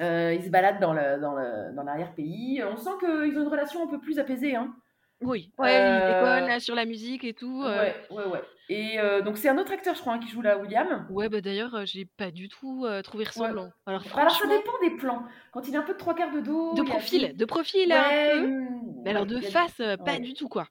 Euh, 0.00 0.34
ils 0.34 0.44
se 0.44 0.50
baladent 0.50 0.80
dans, 0.80 0.92
le, 0.92 1.20
dans, 1.20 1.34
le, 1.34 1.74
dans 1.74 1.82
l'arrière-pays. 1.82 2.62
On 2.64 2.76
sent 2.76 2.90
qu'ils 3.00 3.38
ont 3.38 3.42
une 3.42 3.48
relation 3.48 3.82
un 3.84 3.86
peu 3.88 3.98
plus 4.00 4.18
apaisée. 4.18 4.56
Hein. 4.56 4.74
Oui, 5.20 5.52
ouais, 5.58 5.76
Euh, 5.80 6.20
déconnent 6.20 6.48
là, 6.48 6.60
sur 6.60 6.74
la 6.76 6.84
musique 6.84 7.24
et 7.24 7.34
tout. 7.34 7.62
euh. 7.64 7.76
Ouais, 7.78 7.94
ouais, 8.10 8.26
ouais. 8.26 8.42
Et 8.68 9.00
euh, 9.00 9.20
donc, 9.22 9.36
c'est 9.38 9.48
un 9.48 9.58
autre 9.58 9.72
acteur, 9.72 9.94
je 9.94 10.00
crois, 10.00 10.12
hein, 10.14 10.18
qui 10.20 10.28
joue 10.28 10.42
là, 10.42 10.58
William. 10.58 11.06
Ouais, 11.10 11.28
bah 11.28 11.40
d'ailleurs, 11.40 11.74
euh, 11.74 11.84
j'ai 11.86 12.04
pas 12.04 12.30
du 12.30 12.48
tout 12.48 12.84
euh, 12.86 13.02
trouvé 13.02 13.24
ressemblant. 13.24 13.70
Alors, 13.86 14.02
Alors, 14.16 14.30
ça 14.30 14.36
franchement, 14.36 14.56
dépend 14.56 14.78
des 14.82 14.90
plans. 14.96 15.24
Quand 15.52 15.66
il 15.66 15.74
est 15.74 15.78
un 15.78 15.82
peu 15.82 15.94
de 15.94 15.98
trois 15.98 16.14
quarts 16.14 16.30
de 16.30 16.40
dos. 16.40 16.74
de 16.74 16.82
il 16.82 16.86
a- 16.86 16.90
profil, 16.90 17.36
de 17.36 17.44
profil 17.44 17.88
Ouais, 17.88 17.96
un 18.32 18.38
peu. 18.38 18.44
hum, 18.44 19.02
Mais 19.04 19.10
alors, 19.10 19.22
ouais, 19.22 19.28
de 19.28 19.36
il 19.38 19.42
face, 19.50 19.76
pas 19.76 20.12
ouais. 20.12 20.20
du 20.20 20.34
tout, 20.34 20.48
quoi. 20.48 20.68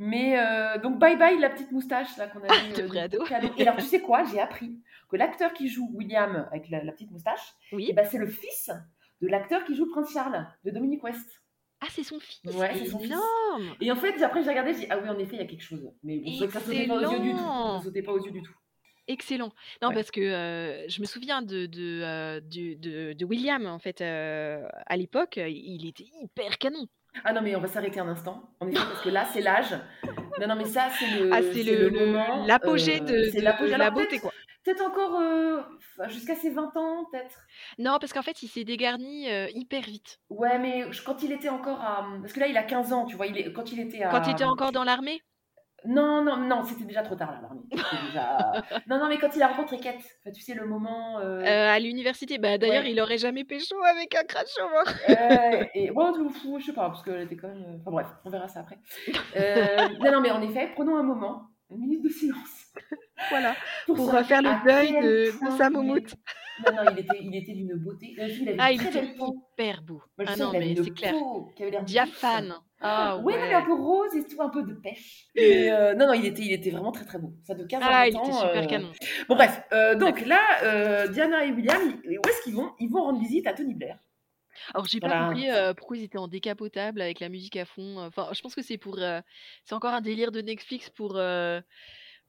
Mais 0.00 0.36
donc, 0.82 0.98
bye 0.98 1.16
bye 1.16 1.38
la 1.38 1.50
petite 1.50 1.72
moustache 1.72 2.16
là 2.16 2.28
qu'on 2.28 2.40
a 2.40 2.46
vu. 2.68 2.72
De 2.72 2.82
vrai 2.82 3.00
ado. 3.00 3.24
cadeau. 3.24 3.48
Et 3.56 3.62
alors, 3.62 3.76
tu 3.76 3.82
sais 3.86 4.00
quoi 4.00 4.24
J'ai 4.24 4.40
appris 4.40 4.80
que 5.10 5.16
l'acteur 5.16 5.52
qui 5.52 5.68
joue 5.68 5.90
William 5.92 6.46
avec 6.50 6.68
la, 6.70 6.82
la 6.84 6.92
petite 6.92 7.10
moustache, 7.10 7.52
Oui. 7.72 7.92
ben, 7.94 8.04
c'est 8.10 8.18
le 8.18 8.26
fils 8.28 8.70
de 9.20 9.26
l'acteur 9.28 9.64
qui 9.64 9.74
joue 9.74 9.90
Prince 9.90 10.12
Charles, 10.12 10.46
de 10.64 10.70
Dominique 10.70 11.02
West. 11.02 11.42
Ah, 11.80 11.86
c'est 11.90 12.02
son 12.02 12.18
fils. 12.18 12.40
Ouais, 12.54 12.72
c'est 12.74 12.86
son 12.86 12.98
fils. 12.98 13.14
Et 13.80 13.90
en 13.92 13.96
fait, 13.96 14.20
après, 14.22 14.42
j'ai 14.42 14.48
regardé, 14.50 14.72
j'ai 14.72 14.80
dit, 14.80 14.86
ah 14.90 14.98
oui, 15.00 15.08
en 15.08 15.18
effet, 15.18 15.36
il 15.36 15.38
y 15.40 15.44
a 15.44 15.46
quelque 15.46 15.62
chose. 15.62 15.88
Mais 16.02 16.20
que 16.20 16.48
ça 16.50 16.60
sautait 16.60 16.86
pas 16.86 16.94
aux 16.96 17.12
yeux 17.12 17.20
du 17.20 17.30
tout. 17.32 17.82
Sautait 17.84 18.02
pas 18.02 18.12
aux 18.12 18.24
yeux 18.24 18.32
du 18.32 18.42
tout. 18.42 18.52
Excellent. 19.10 19.52
Non, 19.80 19.88
Ouais. 19.88 19.94
parce 19.94 20.10
que 20.10 20.20
euh, 20.20 20.86
je 20.88 21.00
me 21.00 21.06
souviens 21.06 21.40
de, 21.40 21.64
de, 21.66 22.02
euh, 22.02 22.40
de, 22.40 23.14
de 23.14 23.24
William, 23.24 23.64
en 23.66 23.78
fait, 23.78 24.00
euh, 24.02 24.66
à 24.86 24.96
l'époque, 24.98 25.38
il 25.38 25.86
était 25.88 26.04
hyper 26.22 26.58
canon. 26.58 26.86
Ah 27.24 27.32
non, 27.32 27.40
mais 27.40 27.56
on 27.56 27.60
va 27.60 27.68
s'arrêter 27.68 28.00
un 28.00 28.08
instant. 28.08 28.50
En 28.60 28.68
effet, 28.68 28.76
parce 28.78 29.00
que 29.02 29.08
là, 29.08 29.24
c'est 29.32 29.40
l'âge. 29.40 29.74
Non, 30.40 30.46
non, 30.48 30.56
mais 30.56 30.66
ça, 30.66 30.88
c'est 30.98 31.18
le. 31.18 31.30
ah, 31.32 31.40
c'est 31.42 31.62
le, 31.62 31.88
le- 31.88 32.06
moment, 32.06 32.44
l'apogée 32.46 33.00
euh, 33.00 33.30
de, 33.30 33.76
la 33.78 33.90
beauté, 33.90 34.18
quoi. 34.18 34.32
Peut-être 34.64 34.82
encore 34.84 35.18
euh, 35.20 35.62
jusqu'à 36.08 36.34
ses 36.34 36.50
20 36.50 36.76
ans, 36.76 37.04
peut-être. 37.10 37.38
Non, 37.78 37.98
parce 38.00 38.12
qu'en 38.12 38.22
fait, 38.22 38.42
il 38.42 38.48
s'est 38.48 38.64
dégarni 38.64 39.30
euh, 39.30 39.46
hyper 39.54 39.82
vite. 39.82 40.18
Ouais, 40.30 40.58
mais 40.58 40.90
je- 40.92 41.02
quand 41.02 41.22
il 41.22 41.32
était 41.32 41.48
encore 41.48 41.80
à. 41.80 42.06
Parce 42.20 42.32
que 42.32 42.40
là, 42.40 42.48
il 42.48 42.56
a 42.56 42.62
15 42.64 42.92
ans, 42.92 43.06
tu 43.06 43.16
vois. 43.16 43.26
Il 43.26 43.38
est... 43.38 43.52
Quand 43.52 43.72
il 43.72 43.80
était 43.80 44.02
à. 44.02 44.10
Quand 44.10 44.26
il 44.26 44.32
était 44.32 44.44
encore 44.44 44.72
dans 44.72 44.84
l'armée? 44.84 45.22
Non, 45.84 46.22
non, 46.24 46.36
non, 46.38 46.64
c'était 46.64 46.84
déjà 46.84 47.02
trop 47.02 47.14
tard, 47.14 47.30
là, 47.30 47.38
l'armée. 47.40 47.60
Déjà- 48.08 48.50
non, 48.88 48.98
non, 48.98 49.08
mais 49.08 49.16
quand 49.18 49.34
il 49.36 49.42
a 49.42 49.46
rencontré 49.46 49.78
Kate, 49.78 49.94
enfin, 49.96 50.32
tu 50.34 50.40
sais, 50.42 50.52
le 50.54 50.66
moment. 50.66 51.20
euh, 51.20 51.40
à 51.44 51.78
l'université. 51.78 52.36
Bah, 52.38 52.58
D'ailleurs, 52.58 52.82
Ouais. 52.82 52.90
il 52.90 53.00
aurait 53.00 53.16
jamais 53.16 53.44
pécho 53.44 53.76
avec 53.84 54.12
un 54.16 54.24
crâne 54.24 54.44
chauve. 54.58 54.94
Euh, 55.10 55.64
et 55.74 55.92
bon, 55.92 56.12
je 56.58 56.66
sais 56.66 56.72
pas, 56.72 56.88
parce 56.88 57.04
qu'elle 57.04 57.22
était 57.22 57.36
quand 57.36 57.46
même. 57.46 57.78
Enfin 57.80 57.92
bref, 57.92 58.08
on 58.24 58.30
verra 58.30 58.48
ça 58.48 58.60
après. 58.60 58.78
Non, 60.00 60.10
non, 60.12 60.20
mais 60.20 60.32
en 60.32 60.42
effet, 60.42 60.68
prenons 60.74 60.96
un 60.96 61.04
moment, 61.04 61.47
une 61.70 61.78
minute 61.80 62.02
de 62.04 62.08
silence. 62.08 62.66
Voilà. 63.30 63.56
Pour 63.84 63.96
se 63.98 64.02
refaire 64.16 64.40
le 64.42 64.48
à 64.48 64.62
deuil 64.64 64.92
de- 64.92 65.32
de 65.44 65.50
sa 65.58 65.66
il 65.66 65.72
moumoute. 65.72 66.14
Non, 66.64 66.72
non, 66.84 66.90
il 66.92 67.00
était, 67.00 67.18
il 67.20 67.34
était 67.34 67.52
d'une 67.52 67.74
beauté. 67.74 68.14
La 68.16 68.28
fille, 68.28 68.42
il 68.42 68.48
avait 68.50 68.58
Ah, 68.60 68.70
il 68.72 68.80
était 68.80 69.04
hyper 69.04 69.82
beau. 69.82 70.00
Moi, 70.16 70.24
je 70.24 70.24
Ah 70.28 70.34
sais 70.36 70.42
non, 70.44 70.50
avait 70.50 70.58
mais 70.60 70.76
c'est 70.76 70.90
clair. 70.94 71.14
Diaphane. 71.82 72.54
Ah 72.80 73.18
Ouais, 73.18 73.34
ouais. 73.34 73.40
mais 73.48 73.54
un 73.54 73.62
peu 73.62 73.74
rose 73.74 74.14
et 74.14 74.24
tout, 74.24 74.40
un 74.40 74.48
peu 74.50 74.62
de 74.62 74.72
pêche. 74.74 75.26
Euh, 75.36 75.94
non, 75.94 76.06
non, 76.06 76.12
il 76.12 76.26
était, 76.26 76.42
il 76.42 76.52
était 76.52 76.70
vraiment 76.70 76.92
très 76.92 77.04
très 77.04 77.18
beau. 77.18 77.32
Ça 77.44 77.54
de 77.54 77.64
15 77.64 77.82
à 77.82 77.86
Ah, 77.86 77.90
20 78.04 78.06
il 78.06 78.16
ans. 78.16 78.22
était 78.22 78.32
super 78.32 78.62
euh, 78.62 78.66
canon. 78.66 78.92
Bon, 79.28 79.34
bref. 79.34 79.62
euh, 79.72 79.94
donc 79.96 80.24
là, 80.24 80.40
euh, 80.62 81.08
Diana 81.08 81.44
et 81.44 81.50
William, 81.50 81.80
où 81.88 82.28
est-ce 82.28 82.42
qu'ils 82.44 82.54
vont? 82.54 82.70
Ils 82.78 82.88
vont 82.88 83.02
rendre 83.02 83.18
visite 83.18 83.48
à 83.48 83.52
Tony 83.52 83.74
Blair. 83.74 83.98
Alors 84.74 84.86
j'ai 84.86 85.00
pas 85.00 85.08
Voilà. 85.08 85.26
compris 85.26 85.50
euh, 85.50 85.74
pourquoi 85.74 85.96
ils 85.96 86.04
étaient 86.04 86.18
en 86.18 86.28
décapotable 86.28 87.00
avec 87.00 87.20
la 87.20 87.28
musique 87.28 87.56
à 87.56 87.64
fond. 87.64 87.98
Enfin, 87.98 88.28
je 88.32 88.40
pense 88.40 88.54
que 88.54 88.62
c'est 88.62 88.78
pour, 88.78 88.98
euh, 88.98 89.20
c'est 89.64 89.74
encore 89.74 89.92
un 89.94 90.00
délire 90.00 90.32
de 90.32 90.40
Netflix 90.40 90.90
pour 90.90 91.16
euh, 91.16 91.60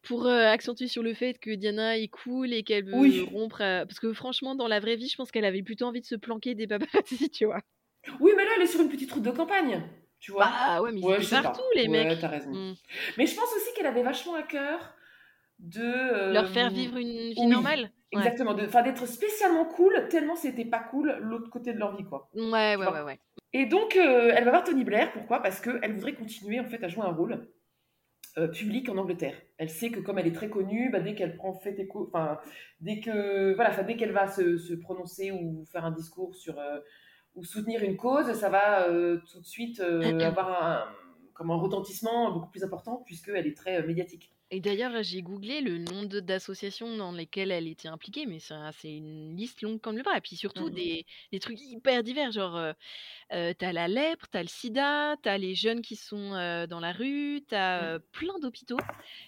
pour 0.01 0.25
euh, 0.27 0.45
accentuer 0.47 0.87
sur 0.87 1.03
le 1.03 1.13
fait 1.13 1.39
que 1.39 1.51
Diana 1.51 1.97
est 1.97 2.07
cool 2.07 2.53
et 2.53 2.63
qu'elle 2.63 2.85
veut 2.85 2.99
Oui. 2.99 3.19
rompre. 3.19 3.61
euh, 3.61 3.85
Parce 3.85 3.99
que 3.99 4.13
franchement, 4.13 4.55
dans 4.55 4.67
la 4.67 4.79
vraie 4.79 4.95
vie, 4.95 5.09
je 5.09 5.15
pense 5.17 5.31
qu'elle 5.31 5.45
avait 5.45 5.63
plutôt 5.63 5.85
envie 5.85 6.01
de 6.01 6.05
se 6.05 6.15
planquer 6.15 6.55
des 6.55 6.67
paparazzi, 6.67 7.29
tu 7.33 7.45
vois. 7.45 7.61
Oui, 8.19 8.31
mais 8.37 8.45
là, 8.45 8.51
elle 8.55 8.63
est 8.63 8.67
sur 8.67 8.79
une 8.81 8.89
petite 8.89 9.11
route 9.11 9.23
de 9.23 9.31
campagne. 9.31 9.83
Tu 10.21 10.31
vois 10.31 10.45
Bah 10.45 10.81
ouais, 10.81 10.91
mais 10.93 10.99
ils 11.01 11.05
Ouais, 11.05 11.13
étaient 11.15 11.23
je 11.23 11.27
sais 11.29 11.35
pas. 11.37 11.43
partout 11.43 11.61
les 11.75 11.87
Ouais, 11.87 12.05
mecs. 12.07 12.19
t'as 12.19 12.27
raison. 12.29 12.51
Mm. 12.51 12.73
Mais 13.17 13.25
je 13.27 13.35
pense 13.35 13.49
aussi 13.55 13.73
qu'elle 13.75 13.85
avait 13.87 14.03
vachement 14.03 14.35
à 14.35 14.43
cœur 14.43 14.93
de. 15.59 15.81
euh, 15.83 16.33
Leur 16.33 16.47
faire 16.49 16.69
vivre 16.69 16.97
une 16.97 17.07
vie 17.31 17.33
oui, 17.37 17.47
normale. 17.47 17.91
Exactement, 18.11 18.55
enfin 18.59 18.81
d'être 18.81 19.05
spécialement 19.07 19.65
cool, 19.65 20.07
tellement 20.09 20.35
c'était 20.35 20.65
pas 20.65 20.79
cool 20.79 21.17
l'autre 21.21 21.49
côté 21.49 21.73
de 21.73 21.79
leur 21.79 21.95
vie, 21.95 22.03
quoi. 22.03 22.29
Ouais, 22.33 22.75
ouais, 22.75 22.87
ouais, 22.87 23.01
ouais. 23.01 23.19
Et 23.53 23.65
donc, 23.65 23.95
euh, 23.95 24.31
elle 24.35 24.45
va 24.45 24.51
voir 24.51 24.63
Tony 24.63 24.83
Blair, 24.83 25.11
pourquoi? 25.11 25.41
Parce 25.41 25.59
qu'elle 25.59 25.93
voudrait 25.93 26.13
continuer 26.13 26.59
en 26.59 26.65
fait 26.65 26.83
à 26.83 26.87
jouer 26.87 27.03
un 27.03 27.11
rôle 27.11 27.47
euh, 28.37 28.47
public 28.47 28.89
en 28.89 28.97
Angleterre. 28.97 29.35
Elle 29.57 29.69
sait 29.69 29.89
que 29.89 29.99
comme 29.99 30.17
elle 30.17 30.27
est 30.27 30.35
très 30.35 30.49
connue, 30.49 30.89
bah, 30.91 30.99
dès 30.99 31.15
qu'elle 31.15 31.35
prend 31.35 31.53
fait 31.53 31.79
écho, 31.79 32.07
enfin 32.11 32.39
dès 32.79 32.99
que 32.99 33.53
voilà, 33.55 33.71
dès 33.83 33.95
qu'elle 33.95 34.11
va 34.11 34.27
se, 34.27 34.57
se 34.57 34.73
prononcer 34.73 35.31
ou 35.31 35.65
faire 35.71 35.85
un 35.85 35.91
discours 35.91 36.35
sur 36.35 36.59
euh, 36.59 36.79
ou 37.35 37.43
soutenir 37.43 37.83
une 37.83 37.95
cause, 37.95 38.31
ça 38.33 38.49
va 38.49 38.87
tout 38.87 39.39
de 39.39 39.45
suite 39.45 39.79
euh, 39.79 40.19
avoir 40.19 40.63
un, 40.63 40.85
comme 41.39 41.51
un 41.51 41.55
retentissement 41.55 42.31
beaucoup 42.33 42.49
plus 42.51 42.65
important 42.65 43.01
puisqu'elle 43.05 43.47
est 43.47 43.55
très 43.55 43.77
euh, 43.81 43.87
médiatique. 43.87 44.29
Et 44.51 44.59
d'ailleurs, 44.61 45.03
j'ai 45.03 45.21
googlé 45.21 45.61
le 45.61 45.77
nom 45.77 46.03
d'associations 46.03 46.97
dans 46.97 47.11
lesquelles 47.11 47.51
elle 47.51 47.67
était 47.67 47.87
impliquée, 47.87 48.25
mais 48.25 48.39
c'est 48.39 48.55
un- 48.55 48.71
c'est 48.71 48.91
une 48.91 49.37
liste 49.37 49.61
longue 49.61 49.79
comme 49.79 49.95
le 49.95 50.01
bras. 50.01 50.17
Et 50.17 50.21
puis 50.21 50.35
surtout 50.35 50.65
Mhm. 50.65 50.73
des, 50.73 51.05
des 51.31 51.39
trucs 51.39 51.61
hyper 51.61 52.01
divers, 52.03 52.31
genre 52.31 52.57
euh, 52.57 52.73
euh, 53.33 53.53
t'as 53.57 53.71
la 53.73 53.87
lèpre, 53.87 54.27
t'as 54.31 54.41
le 54.41 54.47
sida, 54.49 55.15
t'as 55.21 55.37
les 55.37 55.55
jeunes 55.55 55.81
qui 55.81 55.95
sont 55.95 56.33
euh, 56.33 56.67
dans 56.67 56.79
la 56.79 56.93
rue, 56.93 57.43
t'as 57.47 57.83
euh, 57.95 57.99
plein 58.11 58.39
d'hôpitaux 58.39 58.79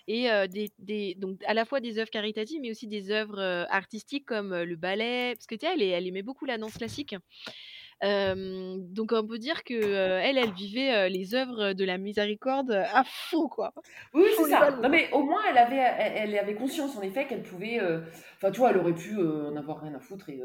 et 0.07 0.27
des, 0.49 0.71
des- 0.79 1.15
donc 1.15 1.41
à 1.45 1.53
la 1.53 1.65
fois 1.65 1.79
des 1.79 1.99
œuvres 1.99 2.09
caritatives, 2.09 2.59
mais 2.61 2.71
aussi 2.71 2.87
des 2.87 3.11
œuvres 3.11 3.39
artistiques 3.69 4.25
comme 4.25 4.55
le 4.55 4.75
ballet, 4.75 5.35
parce 5.35 5.45
que 5.47 5.55
tu 5.55 5.65
sais, 5.67 5.73
elle, 5.73 5.81
elle 5.83 6.07
aimait 6.07 6.23
beaucoup 6.23 6.45
la 6.45 6.57
danse 6.57 6.73
classique. 6.77 7.15
Euh, 8.03 8.75
donc 8.79 9.11
on 9.13 9.25
peut 9.25 9.37
dire 9.37 9.63
que 9.63 9.73
euh, 9.73 10.19
elle, 10.23 10.37
elle 10.37 10.51
vivait 10.51 10.93
euh, 10.95 11.07
les 11.09 11.35
œuvres 11.35 11.73
de 11.73 11.85
la 11.85 11.97
miséricorde 11.97 12.71
à 12.71 13.03
fond, 13.05 13.47
quoi. 13.47 13.73
Oui, 14.13 14.23
c'est 14.37 14.49
ça. 14.49 14.71
Non, 14.71 14.89
mais 14.89 15.09
au 15.11 15.23
moins, 15.23 15.41
elle 15.49 15.57
avait, 15.57 15.77
elle, 15.77 16.29
elle 16.33 16.37
avait 16.39 16.55
conscience, 16.55 16.97
en 16.97 17.01
effet, 17.01 17.27
qu'elle 17.27 17.43
pouvait. 17.43 17.79
Enfin, 18.37 18.51
tu 18.51 18.59
vois, 18.59 18.71
elle 18.71 18.77
aurait 18.77 18.95
pu 18.95 19.15
en 19.17 19.55
avoir 19.55 19.81
rien 19.81 19.93
à 19.93 19.99
foutre 19.99 20.29
et, 20.29 20.41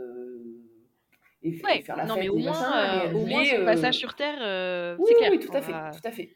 et, 1.42 1.62
Ouais, 1.64 1.78
et 1.78 1.82
faire 1.82 1.96
la 1.96 2.04
non 2.06 2.14
fête 2.14 2.24
mais 2.24 2.28
au 2.28 2.36
moins, 2.38 2.52
machin, 2.52 3.08
mais 3.10 3.14
au 3.14 3.26
moins 3.26 3.42
voulait, 3.42 3.50
son 3.50 3.62
euh, 3.62 3.64
passage 3.64 3.94
sur 3.94 4.14
Terre, 4.14 4.96
Oui, 4.98 5.06
c'est 5.08 5.14
clair. 5.14 5.30
oui, 5.32 5.38
tout 5.38 5.56
à 5.56 5.62
fait, 5.62 5.72
va- 5.72 5.90
tout 5.92 6.08
à 6.08 6.10
fait. 6.12 6.34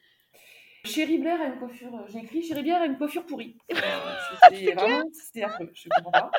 Chérie 0.84 1.18
Blair 1.18 1.40
a 1.40 1.44
une 1.46 1.58
coiffure. 1.58 1.94
euh, 1.94 2.06
J'ai 2.08 2.18
écrit 2.20 2.42
Chérie 2.42 2.62
Blair 2.62 2.80
a 2.82 2.86
une 2.86 2.96
coiffure 2.98 3.24
pourrie. 3.26 3.56
Euh, 3.72 3.76
C'était 4.50 4.72
vraiment, 4.72 5.02
c'était 5.12 5.42
affreux. 5.44 5.70
Je 5.74 5.88
comprends 5.94 6.10
pas. 6.10 6.30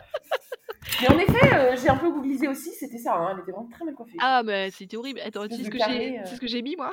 Mais 1.01 1.09
en 1.09 1.19
effet, 1.19 1.53
euh, 1.55 1.75
j'ai 1.81 1.89
un 1.89 1.95
peu 1.97 2.09
googlisé 2.11 2.47
aussi. 2.47 2.71
C'était 2.71 2.97
ça. 2.97 3.13
hein, 3.15 3.33
elle 3.35 3.41
était 3.43 3.51
vraiment 3.51 3.69
très 3.69 3.85
mal 3.85 3.93
coiffée. 3.93 4.17
Ah 4.19 4.41
bah 4.43 4.69
c'était 4.71 4.97
horrible. 4.97 5.19
Attends, 5.21 5.47
tu 5.47 5.55
sais 5.55 5.63
ce 5.65 5.69
que 5.69 5.77
j'ai, 5.77 6.19
euh. 6.19 6.21
c'est 6.25 6.35
ce 6.35 6.41
que 6.41 6.47
j'ai 6.47 6.61
mis 6.63 6.75
moi. 6.75 6.91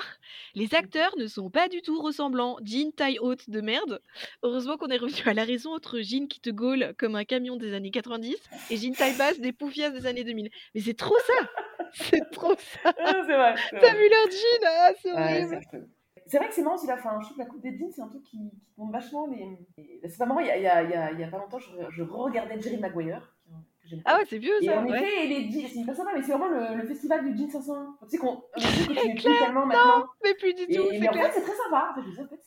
Les 0.54 0.74
acteurs 0.74 1.16
ne 1.16 1.26
sont 1.26 1.48
pas 1.50 1.68
du 1.68 1.80
tout 1.80 2.00
ressemblants. 2.00 2.58
Jean 2.64 2.92
taille 2.92 3.18
haute 3.18 3.48
de 3.48 3.60
merde. 3.62 4.00
Heureusement 4.42 4.76
qu'on 4.76 4.88
est 4.88 4.98
revenu 4.98 5.18
à 5.26 5.32
la 5.34 5.44
raison 5.44 5.72
entre 5.74 6.00
Jean 6.00 6.28
qui 6.28 6.40
te 6.40 6.50
gaule 6.50 6.94
comme 6.98 7.16
un 7.16 7.24
camion 7.24 7.56
des 7.56 7.72
années 7.74 7.90
90 7.90 8.36
et 8.70 8.76
Jean 8.76 8.92
taille 8.94 9.16
basse 9.16 9.40
des 9.40 9.52
poufias 9.52 9.90
des 9.90 10.06
années 10.06 10.24
2000. 10.24 10.50
Mais 10.74 10.80
c'est 10.82 10.96
trop 10.96 11.16
ça. 11.26 11.48
C'est 11.92 12.30
trop 12.30 12.54
ça. 12.58 12.92
Ah, 12.98 13.12
c'est 13.26 13.34
vrai. 13.34 13.54
c'est 13.70 13.78
T'as 13.80 13.92
vrai. 13.92 13.96
vu 13.96 14.08
leur 14.10 14.30
jean? 14.30 14.66
Ah, 14.66 14.90
c'est 15.02 15.12
horrible. 15.12 15.60
c'est. 15.70 15.78
C'est 16.28 16.36
vrai 16.38 16.48
que 16.48 16.54
c'est 16.54 16.62
marrant 16.62 16.76
aussi 16.76 16.86
la 16.86 16.96
fin. 16.98 17.18
Je 17.20 17.24
trouve 17.26 17.36
que 17.38 17.42
la 17.42 17.48
coupe 17.48 17.62
des 17.62 17.76
jeans, 17.76 17.90
c'est 17.90 18.02
un 18.02 18.08
truc 18.08 18.22
qui, 18.22 18.36
qui 18.38 18.80
montre 18.80 18.92
vachement 18.92 19.26
les. 19.26 19.58
C'est 20.08 20.18
pas 20.18 20.26
marrant, 20.26 20.40
il 20.40 20.46
y 20.46 20.50
a, 20.50 20.56
il 20.56 20.62
y 20.62 20.66
a, 20.68 20.82
il 21.12 21.18
y 21.20 21.24
a, 21.24 21.28
pas 21.28 21.38
longtemps, 21.38 21.58
je, 21.58 21.70
je 21.90 22.02
regardais 22.02 22.60
Jerry 22.60 22.76
Maguire. 22.78 23.34
Ah 24.04 24.18
ouais, 24.18 24.24
c'est 24.28 24.36
vieux 24.36 24.52
Et 24.62 24.66
ça. 24.66 24.80
en 24.80 24.86
ouais. 24.86 24.98
effet, 25.02 25.26
les 25.26 25.50
jeans, 25.50 25.66
c'est 25.66 25.78
hyper 25.78 25.96
sympa, 25.96 26.10
mais 26.14 26.22
c'est 26.22 26.32
vraiment 26.32 26.48
le, 26.48 26.76
le 26.76 26.86
festival 26.86 27.24
du 27.24 27.34
jean 27.38 27.48
500. 27.48 27.86
Tu 28.02 28.08
sais 28.10 28.18
qu'on. 28.18 28.42
plus 28.54 29.22
tellement 29.22 29.64
maintenant. 29.64 30.04
Mais 30.22 30.34
plus 30.34 30.52
du 30.52 30.64
Et, 30.68 30.76
tout, 30.76 30.84
mais 31.00 31.08
en 31.08 31.12
clair. 31.12 31.26
fait, 31.32 31.40
c'est 31.40 31.46
très 31.46 31.56
sympa. 31.56 31.90
En 31.92 31.94
fait, 31.94 32.06
je 32.06 32.14
dis, 32.14 32.20
en 32.20 32.28
fait, 32.28 32.40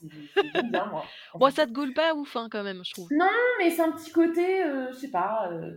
c'est- 0.54 0.64
bien, 0.70 0.86
moi. 0.86 1.04
En 1.34 1.40
Bon, 1.40 1.50
ça 1.50 1.66
te 1.66 1.72
gaule 1.72 1.94
pas 1.94 2.14
ouf 2.14 2.36
hein, 2.36 2.48
quand 2.52 2.64
même, 2.64 2.82
je 2.86 2.94
trouve. 2.94 3.08
Non, 3.12 3.26
mais 3.58 3.72
c'est 3.72 3.82
un 3.82 3.92
petit 3.92 4.12
côté, 4.12 4.64
euh, 4.64 4.92
je 4.92 4.98
sais 4.98 5.10
pas. 5.10 5.50
euh, 5.52 5.72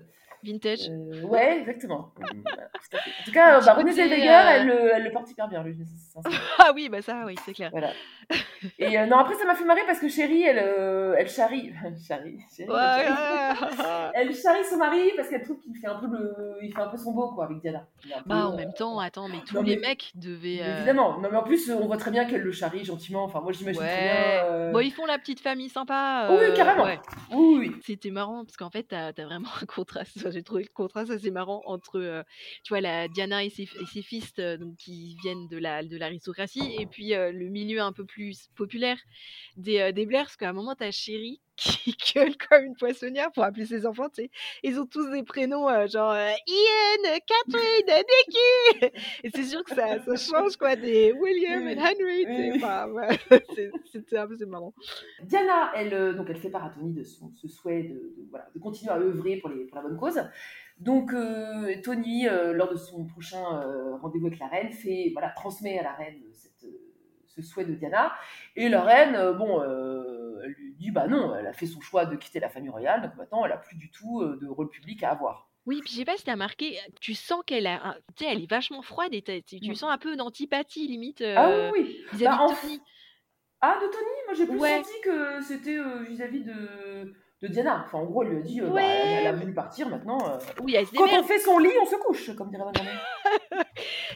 Vintage. 0.45 0.89
euh, 0.91 1.23
ouais, 1.23 1.59
exactement. 1.61 2.11
Euh. 2.21 2.99
En 2.99 3.25
tout 3.25 3.33
cas, 3.33 3.59
euh, 3.59 3.65
bah, 3.65 3.75
Renée 3.75 3.93
Zellweger, 3.93 4.29
euh, 4.31 4.51
elle, 4.51 4.67
le- 4.67 4.91
elle 4.95 5.03
le 5.05 5.11
porte 5.11 5.29
hyper 5.31 5.49
bien, 5.49 5.65
500. 5.65 6.23
Ah 6.59 6.73
oui, 6.75 6.89
bah 6.89 7.03
ça, 7.03 7.23
oui, 7.27 7.35
c'est 7.45 7.53
clair. 7.53 7.71
Voilà. 7.73 7.91
Et 8.79 8.99
euh, 8.99 9.07
non, 9.07 9.17
après, 9.19 9.35
ça 9.35 9.45
m'a 9.45 9.55
fait 9.55 9.65
marrer 9.65 9.81
parce 9.87 9.99
que 9.99 10.09
Chérie, 10.09 10.43
elle, 10.43 10.59
euh, 10.61 11.15
elle 11.19 11.29
charrie. 11.29 11.73
charrie. 12.07 12.39
Chérie, 12.57 12.71
Ouais, 12.71 12.77
elle 12.79 13.11
ouais, 13.11 13.17
charrie. 13.17 13.77
ouais. 13.79 14.11
Elle 14.15 14.35
charrie 14.35 14.65
son 14.65 14.77
mari 14.77 15.11
parce 15.17 15.29
qu'elle 15.29 15.43
trouve 15.43 15.59
qu'il 15.61 15.75
fait 15.77 15.87
un 15.89 15.97
peu 15.97 16.07
le, 16.07 16.57
il 16.63 16.73
fait 16.73 16.81
un 16.81 16.89
peu 16.89 16.97
son 16.97 17.13
beau 17.13 17.29
quoi 17.33 17.45
avec 17.47 17.61
Diana. 17.61 17.87
Bah, 18.27 18.47
en 18.49 18.53
euh, 18.53 18.57
même 18.57 18.73
temps, 18.75 18.99
attends, 18.99 19.29
mais 19.29 19.41
tous 19.47 19.57
non, 19.57 19.63
les 19.63 19.77
mais- 19.77 19.89
mecs 19.89 20.13
devaient. 20.15 20.61
euh, 20.63 20.77
Évidemment. 20.77 21.19
Non 21.21 21.29
mais 21.31 21.37
en 21.39 21.43
plus, 21.43 21.71
on 21.71 21.87
voit 21.87 21.97
très 21.97 22.11
bien 22.11 22.25
qu'elle 22.27 22.43
le 22.43 22.53
charrie 22.53 22.85
gentiment. 22.85 23.25
Enfin, 23.25 23.41
moi 23.41 23.53
j'imagine 23.53 23.81
très 23.81 23.91
Ouais. 23.91 24.03
bien. 24.05 24.45
euh, 24.53 24.73
Bon, 24.73 24.79
ils 24.81 24.93
font 24.93 25.07
la 25.07 25.19
petite 25.19 25.41
famille 25.41 25.69
sympa. 25.69 26.29
Oui, 26.31 26.37
euh, 26.41 26.55
carrément. 26.57 26.85
ouais. 26.85 27.01
Oui, 27.33 27.57
oui. 27.59 27.73
C'était 27.85 28.11
marrant 28.11 28.45
parce 28.45 28.57
qu'en 28.57 28.71
fait, 28.71 28.85
t'as 28.85 29.09
as 29.09 29.25
vraiment 29.25 29.49
un 29.61 29.67
contraste. 29.67 30.19
J'ai 30.35 30.43
trouvé 30.43 30.65
le 30.65 30.69
contraste 30.73 31.11
assez 31.11 31.31
marrant 31.31 31.63
entre, 31.67 32.25
tu 32.63 32.69
vois, 32.71 32.81
la 32.81 33.09
Diana 33.09 33.45
et 33.45 33.51
ses, 33.51 33.63
et 33.63 34.03
fils 34.03 34.35
donc, 34.35 34.77
qui 34.77 35.17
viennent 35.23 35.49
de 35.49 35.59
la 35.59 35.83
de 35.83 35.97
l'aristocratie 35.97 36.75
et 36.79 36.87
puis 36.87 37.11
le 37.11 37.49
milieu 37.49 37.81
un 37.81 37.93
peu 37.93 38.05
plus 38.05 38.49
populaire 38.57 38.99
des, 39.57 39.93
des 39.93 40.07
Blair. 40.07 40.25
Parce 40.25 40.37
qu'à 40.37 40.51
un 40.51 40.53
moment, 40.53 40.75
t'as 40.75 40.91
Chérie 40.91 41.41
qui 41.85 41.97
gueule 42.15 42.37
comme 42.49 42.65
une 42.65 42.77
poissonnière 42.77 43.31
pour 43.33 43.45
appeler 43.45 43.65
ses 43.67 43.87
enfants. 43.87 44.09
Tu 44.09 44.23
sais, 44.25 44.31
ils 44.63 44.79
ont 44.81 44.87
tous 44.87 45.09
des 45.11 45.23
prénoms 45.23 45.69
euh, 45.69 45.87
genre 45.87 46.11
euh, 46.13 46.31
Ian, 46.47 47.19
Catherine, 47.27 47.87
Nicky. 47.87 48.91
Et 49.23 49.31
c'est 49.35 49.45
sûr 49.45 49.63
que 49.65 49.75
ça, 49.75 50.03
ça 50.05 50.17
change 50.17 50.57
quoi 50.57 50.77
des 50.77 51.13
William 51.13 51.67
et 51.69 51.77
Henry. 51.79 52.53
Enfin, 52.57 52.89
ouais, 52.91 53.19
c'est- 53.55 53.71
c'était 53.93 54.19
un 54.19 54.27
peu 54.27 54.37
marrant. 54.47 54.75
Diana, 55.23 55.71
elle, 55.77 55.95
euh, 55.95 56.13
donc 56.13 56.27
elle 56.29 56.39
fait 56.39 56.51
part 56.51 56.65
à 56.65 56.71
Tony 56.71 56.93
de 56.93 57.03
son, 57.05 57.31
ce 57.35 57.47
souhait 57.49 57.85
de, 57.85 57.95
de- 57.95 58.27
voilà, 58.31 58.49
de 58.55 58.59
continuer 58.59 58.93
à 58.93 58.99
œuvrer 58.99 59.37
pour, 59.37 59.51
les, 59.51 59.65
pour 59.65 59.77
la 59.77 59.83
bonne 59.83 59.97
cause. 59.97 60.21
Donc 60.79 61.13
euh, 61.13 61.75
Tony, 61.83 62.27
lors 62.53 62.71
de 62.71 62.77
son 62.77 63.05
prochain 63.07 63.43
rendez-vous 64.03 64.27
avec 64.27 64.39
la 64.41 64.49
reine, 64.49 64.73
fait, 64.73 65.11
voilà, 65.13 65.29
transmet 65.31 65.79
à 65.79 65.85
la 65.85 65.93
reine 65.93 66.21
cette, 66.33 66.69
ce 67.27 67.43
souhait 67.43 67.65
de 67.65 67.75
Diana. 67.75 68.13
Et 68.57 68.69
la 68.69 68.83
reine, 68.83 69.37
bon, 69.39 69.61
lui 70.47 70.75
dit, 70.75 70.91
bah 70.91 71.07
non, 71.09 71.35
elle 71.35 71.47
a 71.47 71.53
fait 71.53 71.67
son 71.67 71.81
choix 71.81 72.07
de 72.07 72.17
quitter 72.17 72.41
la 72.41 72.49
famille 72.49 72.71
royale, 72.71 73.03
donc 73.03 73.15
maintenant 73.17 73.45
elle 73.45 73.53
a 73.53 73.57
plus 73.57 73.77
du 73.77 73.91
tout 73.91 74.21
euh, 74.21 74.39
de 74.41 74.47
rôle 74.47 74.69
public 74.69 75.03
à 75.03 75.11
avoir. 75.11 75.51
Oui, 75.67 75.81
puis 75.83 75.93
je 75.93 75.99
sais 75.99 76.05
pas 76.05 76.17
si 76.17 76.25
t'as 76.25 76.33
remarqué, 76.33 76.79
tu 77.01 77.15
sens 77.15 77.43
qu'elle 77.47 77.67
a, 77.67 77.97
tu 78.17 78.25
sais, 78.25 78.31
elle 78.31 78.43
est 78.43 78.51
vachement 78.51 78.83
froide 78.83 79.15
et 79.15 79.23
tu 79.23 79.57
Mm. 79.63 79.75
sens 79.75 79.91
un 79.91 79.99
peu 79.99 80.15
d'antipathie 80.17 80.87
limite 80.87 81.23
ah 81.23 81.49
euh, 81.49 81.71
oui, 81.73 81.81
oui. 81.83 82.07
vis-à-vis 82.13 82.37
Bah, 82.37 82.47
de 82.49 82.61
Tony. 82.61 82.81
Ah, 83.63 83.79
de 83.81 83.87
Tony 83.87 84.11
Moi 84.27 84.35
j'ai 84.35 84.47
plus 84.47 84.59
Ouais. 84.59 84.83
senti 84.83 85.01
que 85.03 85.41
c'était 85.43 85.79
euh, 85.79 86.03
vis-à-vis 86.03 86.45
de, 86.45 87.15
de 87.47 87.53
Diana. 87.53 87.85
Enfin, 87.87 87.99
en 87.99 88.05
gros, 88.07 88.23
elle 88.23 88.31
lui 88.31 88.39
a 88.39 88.41
dit, 88.41 88.61
euh, 88.61 88.67
bah, 88.69 88.75
Ouais. 88.75 88.83
elle, 88.85 89.19
elle 89.21 89.27
a 89.27 89.33
voulu 89.33 89.53
partir, 89.55 89.89
maintenant. 89.89 90.19
euh, 90.29 90.39
Oui, 90.63 90.75
elle 90.75 90.87
se 90.87 90.93
Quand 90.95 91.05
démerde, 91.07 91.25
on 91.25 91.29
fait 91.29 91.39
son 91.39 91.59
lit, 91.59 91.71
on 91.83 91.87
se 91.87 91.97
couche, 91.97 92.35
comme 92.35 92.51
dirait 92.51 92.65
Madame. 92.65 92.87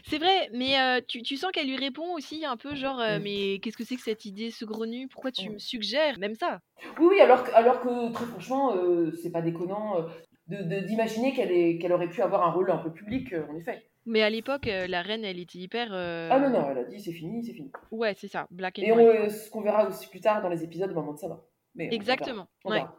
c'est 0.05 0.19
vrai, 0.19 0.49
mais 0.53 0.79
euh, 0.81 1.01
tu, 1.07 1.23
tu 1.23 1.37
sens 1.37 1.51
qu'elle 1.53 1.67
lui 1.69 1.77
répond 1.77 2.15
aussi 2.15 2.45
un 2.45 2.57
peu 2.57 2.75
genre, 2.75 3.01
euh, 3.01 3.19
Mm. 3.19 3.23
mais 3.23 3.59
qu'est-ce 3.61 3.77
que 3.77 3.85
c'est 3.85 3.97
que 3.97 4.03
cette 4.03 4.25
idée 4.25 4.51
saugrenue? 4.51 5.09
Pourquoi 5.09 5.31
tu 5.33 5.49
Mm. 5.49 5.55
me 5.55 5.59
suggères 5.59 6.19
Même 6.19 6.35
ça? 6.35 6.61
Oui, 6.99 7.07
oui, 7.11 7.21
alors, 7.21 7.45
que- 7.45 7.53
alors 7.55 7.81
que 7.81 8.13
très 8.13 8.25
franchement, 8.27 8.75
euh, 8.77 9.13
c'est 9.23 9.31
pas 9.31 9.43
déconnant 9.43 9.99
euh, 9.99 10.03
de- 10.49 10.63
de- 10.63 10.81
d'imaginer 10.87 11.33
qu'elle 11.35 11.51
est- 11.53 11.79
qu'elle 11.79 11.93
aurait 11.93 12.09
pu 12.09 12.23
avoir 12.23 12.47
un 12.47 12.51
rôle 12.51 12.71
un 12.71 12.79
peu 12.79 12.91
public, 12.93 13.33
euh, 13.33 13.45
en 13.51 13.57
effet. 13.57 13.85
Mais 14.07 14.23
à 14.23 14.31
l'époque, 14.31 14.67
euh, 14.69 14.87
la 14.87 15.03
reine, 15.03 15.25
elle 15.25 15.39
était 15.39 15.59
hyper. 15.59 15.89
euh, 15.93 16.31
Ah 16.33 16.39
non, 16.39 16.49
non, 16.51 16.67
elle 16.71 16.79
a 16.79 16.85
dit 16.85 17.01
c'est 17.01 17.13
fini, 17.13 17.45
c'est 17.45 17.53
fini. 17.53 17.71
Ouais, 17.91 18.15
c'est 18.17 18.29
ça, 18.29 18.47
black 18.51 18.79
and 18.79 18.83
Et 18.83 18.93
on, 18.93 18.97
white. 18.97 19.07
euh, 19.09 19.29
ce 19.29 19.51
qu'on 19.51 19.61
verra 19.61 19.87
aussi 19.87 20.09
plus 20.09 20.21
tard 20.21 20.41
dans 20.41 20.49
les 20.49 20.65
épisodes 20.65 20.95
moment 20.95 21.13
de. 21.15 21.45
Mais 21.75 21.89
on 21.91 21.95
Exactement. 21.95 22.47
on 22.65 22.71
Ouais. 22.71 22.77
verra. 22.79 22.98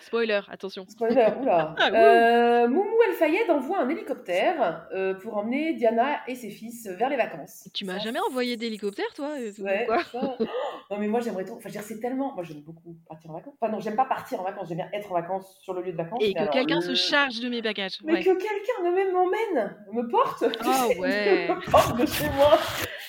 Spoiler, 0.00 0.40
attention. 0.50 0.86
Spoiler, 0.88 1.28
oula. 1.40 1.74
Ah. 1.78 1.90
Euh, 1.92 2.68
Moumou 2.68 2.96
El 3.08 3.14
Fayed 3.14 3.50
envoie 3.50 3.80
un 3.80 3.88
hélicoptère 3.88 4.86
euh, 4.94 5.14
pour 5.14 5.36
emmener 5.36 5.74
Diana 5.74 6.20
et 6.26 6.34
ses 6.34 6.50
fils 6.50 6.86
vers 6.88 7.08
les 7.08 7.16
vacances. 7.16 7.68
Tu 7.74 7.84
m'as 7.84 7.98
jamais 7.98 8.18
envoyé 8.28 8.56
d'hélicoptère, 8.56 9.12
toi 9.14 9.30
euh, 9.38 9.52
Ouais, 9.62 9.84
quoi 9.86 10.02
ça- 10.10 10.36
Non, 10.90 10.98
mais 10.98 11.06
moi 11.06 11.20
j'aimerais 11.20 11.44
trop. 11.44 11.54
Enfin, 11.56 11.68
je 11.68 11.74
veux 11.74 11.80
dire, 11.80 11.82
c'est 11.82 12.00
tellement. 12.00 12.34
Moi 12.34 12.42
j'aime 12.42 12.62
beaucoup 12.62 12.96
partir 13.08 13.30
en 13.30 13.34
vacances. 13.34 13.54
Enfin, 13.60 13.70
non, 13.72 13.78
j'aime 13.78 13.94
pas 13.96 14.06
partir 14.06 14.40
en 14.40 14.44
vacances, 14.44 14.68
j'aime 14.68 14.78
bien 14.78 14.88
être 14.92 15.10
en 15.12 15.14
vacances 15.14 15.56
sur 15.62 15.72
le 15.72 15.82
lieu 15.82 15.92
de 15.92 15.96
vacances. 15.96 16.18
Et 16.20 16.28
mais 16.28 16.34
que 16.34 16.38
alors, 16.40 16.52
quelqu'un 16.52 16.76
le- 16.76 16.80
se 16.80 16.94
charge 16.94 17.38
de 17.40 17.48
mes 17.48 17.62
bagages. 17.62 17.98
Mais 18.02 18.14
Ouais. 18.14 18.24
que 18.24 18.30
quelqu'un 18.30 18.90
même 18.90 19.12
m'emmène, 19.12 19.76
me 19.92 20.02
porte. 20.10 20.44
Ah 20.60 20.86
ouais. 20.98 21.48
me 21.48 21.70
porte 21.70 21.96
de 21.96 22.06
chez 22.06 22.28
moi. 22.30 22.58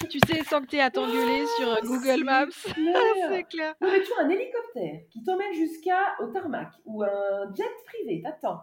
Tu 0.10 0.20
sais, 0.28 0.44
sans 0.44 0.62
que 0.62 0.68
t'aies 0.68 0.80
à 0.82 0.92
t'engueuler 0.92 1.46
sur 1.58 1.70
euh, 1.70 1.76
Google 1.84 2.24
Maps. 2.24 2.46
c'est 3.30 3.44
clair. 3.50 3.74
Aurais-tu 3.82 4.12
un 4.20 4.30
hélicoptère 4.30 5.02
qui 5.10 5.24
t'emmène 5.24 5.54
jusqu'à 5.54 6.16
au 6.20 6.28
tarmac 6.28 6.70
ou 6.86 7.02
un 7.04 7.54
jet 7.56 7.64
privé 7.86 8.22
t'attend 8.22 8.60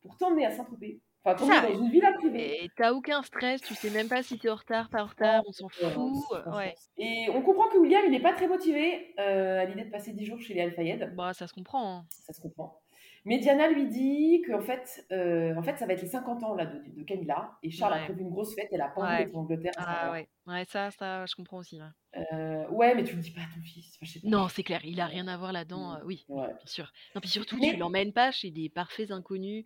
pour 0.00 0.16
t'emmener 0.16 0.46
à 0.46 0.50
Saint-Tropez 0.50 1.00
Enfin, 1.24 1.46
Ça, 1.46 1.60
dans 1.68 1.78
une 1.78 1.90
villa 1.90 2.12
privée. 2.14 2.64
Et 2.64 2.70
t'as 2.76 2.92
aucun 2.92 3.22
stress, 3.22 3.60
tu 3.60 3.74
sais 3.74 3.90
même 3.90 4.08
pas 4.08 4.22
si 4.24 4.38
t'es 4.38 4.50
en 4.50 4.56
retard, 4.56 4.88
pas 4.90 5.02
en 5.04 5.06
retard, 5.06 5.42
on 5.46 5.52
s'en 5.52 5.68
fout. 5.68 6.12
Ouais. 6.52 6.74
Et 6.98 7.26
on 7.32 7.42
comprend 7.42 7.68
que 7.68 7.78
William, 7.78 8.02
il 8.04 8.10
n'est 8.10 8.20
pas 8.20 8.32
très 8.32 8.48
motivé 8.48 9.14
euh, 9.20 9.60
à 9.60 9.64
l'idée 9.64 9.84
de 9.84 9.90
passer 9.90 10.12
10 10.12 10.24
jours 10.26 10.40
chez 10.40 10.54
les 10.54 10.62
Al-Fayed. 10.62 11.14
Bah, 11.14 11.32
ça 11.32 11.46
se 11.46 11.52
comprend. 11.52 11.98
hein. 11.98 12.06
Ça 12.10 12.32
se 12.32 12.40
comprend. 12.40 12.81
Mais 13.24 13.38
Diana 13.38 13.68
lui 13.68 13.86
dit 13.86 14.42
qu'en 14.46 14.60
fait, 14.60 15.06
euh, 15.12 15.54
en 15.56 15.62
fait, 15.62 15.76
ça 15.78 15.86
va 15.86 15.92
être 15.92 16.02
les 16.02 16.08
50 16.08 16.42
ans 16.42 16.54
là, 16.56 16.66
de, 16.66 16.82
de 16.90 17.02
Camilla. 17.04 17.52
Et 17.62 17.70
Charles 17.70 17.92
Ouais. 17.94 18.00
a 18.00 18.04
prévu 18.04 18.22
une 18.22 18.30
grosse 18.30 18.54
fête. 18.54 18.68
Elle 18.72 18.80
a 18.80 18.88
pas 18.88 19.00
envie 19.00 19.12
Ouais. 19.12 19.24
d'être 19.26 19.36
en 19.36 19.40
Angleterre. 19.42 19.72
Ah 19.76 20.10
ouais. 20.12 20.28
Ouais, 20.48 20.64
ça, 20.68 20.90
ça, 20.90 21.24
je 21.26 21.34
comprends 21.36 21.58
aussi. 21.58 21.80
ouais. 21.80 21.86
Euh, 22.32 22.68
ouais, 22.70 22.94
mais 22.96 23.04
tu 23.04 23.14
le 23.14 23.22
dis 23.22 23.30
pas 23.30 23.42
à 23.42 23.54
ton 23.54 23.62
fils. 23.62 23.94
Enfin, 23.96 24.06
je 24.06 24.10
sais 24.12 24.20
pas. 24.20 24.28
Non, 24.28 24.48
c'est 24.48 24.64
clair, 24.64 24.80
il 24.84 25.00
a 25.00 25.06
rien 25.06 25.28
à 25.28 25.36
voir 25.36 25.52
là-dedans. 25.52 25.92
Mm. 25.92 25.96
euh, 25.98 26.04
oui, 26.04 26.24
Ouais. 26.28 26.48
bien 26.48 26.66
sûr. 26.66 26.92
Non, 27.14 27.20
puis 27.20 27.30
surtout, 27.30 27.56
Mais- 27.60 27.70
tu 27.70 27.76
l'emmènes 27.76 28.12
pas 28.12 28.32
chez 28.32 28.50
des 28.50 28.68
parfaits 28.68 29.12
inconnus, 29.12 29.64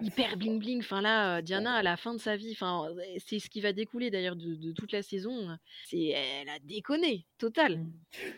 hyper 0.00 0.36
bling 0.36 0.60
bling. 0.60 0.78
Enfin 0.78 1.00
là, 1.00 1.38
euh, 1.38 1.42
Diana, 1.42 1.74
à 1.74 1.82
la 1.82 1.96
fin 1.96 2.14
de 2.14 2.18
sa 2.20 2.36
vie, 2.36 2.52
enfin, 2.52 2.88
c'est 3.18 3.40
ce 3.40 3.50
qui 3.50 3.60
va 3.60 3.72
découler 3.72 4.10
d'ailleurs 4.10 4.36
de, 4.36 4.54
de 4.54 4.70
toute 4.72 4.92
la 4.92 5.02
saison. 5.02 5.48
C'est, 5.86 6.10
elle 6.10 6.48
a 6.48 6.58
déconné, 6.62 7.26
total. 7.38 7.78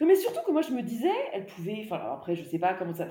Non, 0.00 0.06
mais 0.06 0.14
surtout 0.16 0.40
que 0.46 0.50
moi, 0.52 0.62
je 0.62 0.72
me 0.72 0.82
disais, 0.82 1.12
elle 1.34 1.44
pouvait. 1.44 1.82
Enfin, 1.84 2.00
après, 2.14 2.34
je 2.34 2.42
sais 2.44 2.58
pas 2.58 2.72
comment 2.74 2.94
ça, 2.94 3.08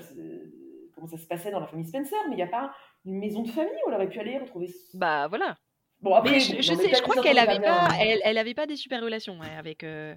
comment 1.00 1.10
ça 1.10 1.22
se 1.22 1.26
passait 1.26 1.50
dans 1.50 1.60
la 1.60 1.66
famille 1.66 1.86
Spencer, 1.86 2.16
mais 2.28 2.34
il 2.34 2.36
n'y 2.36 2.42
a 2.42 2.46
pas 2.46 2.72
une 3.04 3.18
maison 3.18 3.42
de 3.42 3.48
famille 3.50 3.72
où 3.86 3.88
elle 3.88 3.94
aurait 3.96 4.08
pu 4.08 4.20
aller 4.20 4.38
retrouver. 4.38 4.68
Bah 4.94 5.26
voilà. 5.28 5.56
Bon, 6.00 6.14
après, 6.14 6.32
Mais 6.32 6.40
je, 6.40 6.52
bon, 6.54 6.62
je 6.62 6.72
dans 6.72 6.78
sais, 6.78 6.94
je 6.94 7.02
crois 7.02 7.22
qu'elle 7.22 7.36
ça 7.36 7.42
avait 7.42 7.54
s'entendait 7.56 7.68
pas, 7.68 7.88
bien. 7.88 7.98
elle, 8.00 8.20
elle 8.24 8.38
avait 8.38 8.54
pas 8.54 8.66
des 8.66 8.76
super 8.76 9.02
relations 9.02 9.38
ouais, 9.38 9.54
avec. 9.58 9.84
euh, 9.84 10.14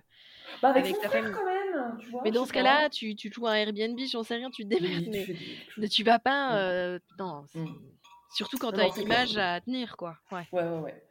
Bah, 0.62 0.70
avec, 0.70 0.84
avec 0.86 0.96
son 0.96 1.02
ta 1.02 1.10
frère, 1.10 1.24
famille. 1.24 1.38
quand 1.38 1.46
même. 1.46 1.98
Tu 2.00 2.10
vois, 2.10 2.22
Mais 2.24 2.32
dans 2.32 2.46
ce 2.46 2.54
cas-là, 2.54 2.90
tu, 2.90 3.16
tu 3.16 3.32
joues 3.34 3.48
un 3.48 3.54
Airbnb, 3.56 4.00
j'en 4.10 4.24
sais 4.24 4.36
rien, 4.36 4.50
tu 4.50 4.64
te 4.64 4.70
démerdes. 4.70 5.04
tu 5.06 5.10
Mais, 5.10 5.26
chose. 5.26 5.36
mais 5.78 5.88
tu 5.90 6.04
vas 6.04 6.20
pas. 6.20 6.58
Euh, 6.58 7.00
non. 7.20 7.44
Mm. 7.54 7.66
Surtout 8.36 8.58
quand 8.58 8.72
t'as 8.72 8.88
non, 8.88 8.94
une 8.96 9.02
image 9.04 9.38
à 9.38 9.60
tenir, 9.62 9.96
quoi. 9.98 10.16
Ouais. 10.32 10.48
Ouais, 10.52 10.64
ouais, 10.64 10.80
ouais. 10.80 11.04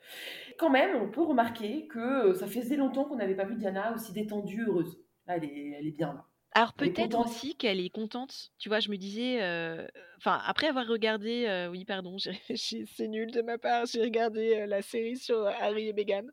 Quand 0.59 0.71
même, 0.71 0.97
on 1.03 1.09
peut 1.11 1.23
remarquer 1.23 1.87
que 1.87 2.31
euh, 2.31 2.35
ça 2.35 2.47
faisait 2.47 2.77
longtemps 2.77 3.05
qu'on 3.05 3.17
n'avait 3.17 3.37
pas 3.37 3.45
vu 3.45 3.55
Diana 3.57 3.93
aussi 3.95 4.13
détendue, 4.13 4.65
heureuse. 4.67 4.99
Là, 5.27 5.37
elle 5.37 5.45
est, 5.45 5.77
elle 5.79 5.87
est 5.87 5.97
bien 5.97 6.15
là. 6.15 6.25
Alors 6.55 6.75
peut-être 6.75 7.19
aussi 7.19 7.57
qu'elle 7.57 7.81
est 7.81 7.91
contente. 7.91 8.53
Tu 8.59 8.69
vois, 8.69 8.81
je 8.81 8.91
me 8.91 8.97
disais, 8.97 9.43
euh, 9.43 9.87
enfin 10.19 10.41
après 10.47 10.67
avoir 10.67 10.87
regardé, 10.87 11.47
euh, 11.47 11.69
oui 11.71 11.85
pardon, 11.85 12.17
c'est 12.57 13.09
nul 13.09 13.31
de 13.31 13.41
ma 13.41 13.57
part, 13.57 13.87
j'ai 13.87 14.03
regardé 14.03 14.57
euh, 14.57 14.67
la 14.67 14.83
série 14.83 15.17
sur 15.17 15.47
Harry 15.47 15.89
et 15.89 15.93
Meghan. 15.95 16.27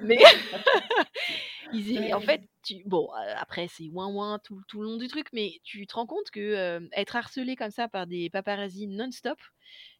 Mais 0.00 0.18
ils 1.72 2.14
en 2.14 2.20
fait, 2.20 2.48
tu, 2.64 2.82
bon 2.86 3.10
après 3.36 3.68
c'est 3.68 3.88
ouin 3.92 4.08
ouin 4.08 4.38
tout, 4.42 4.62
tout 4.68 4.80
le 4.80 4.88
long 4.88 4.96
du 4.96 5.08
truc, 5.08 5.26
mais 5.34 5.60
tu 5.64 5.86
te 5.86 5.94
rends 5.94 6.06
compte 6.06 6.30
que 6.30 6.80
être 6.92 7.16
harcelé 7.16 7.56
comme 7.56 7.70
ça 7.70 7.88
par 7.88 8.06
des 8.06 8.30
paparazzis 8.30 8.86
non-stop, 8.86 9.38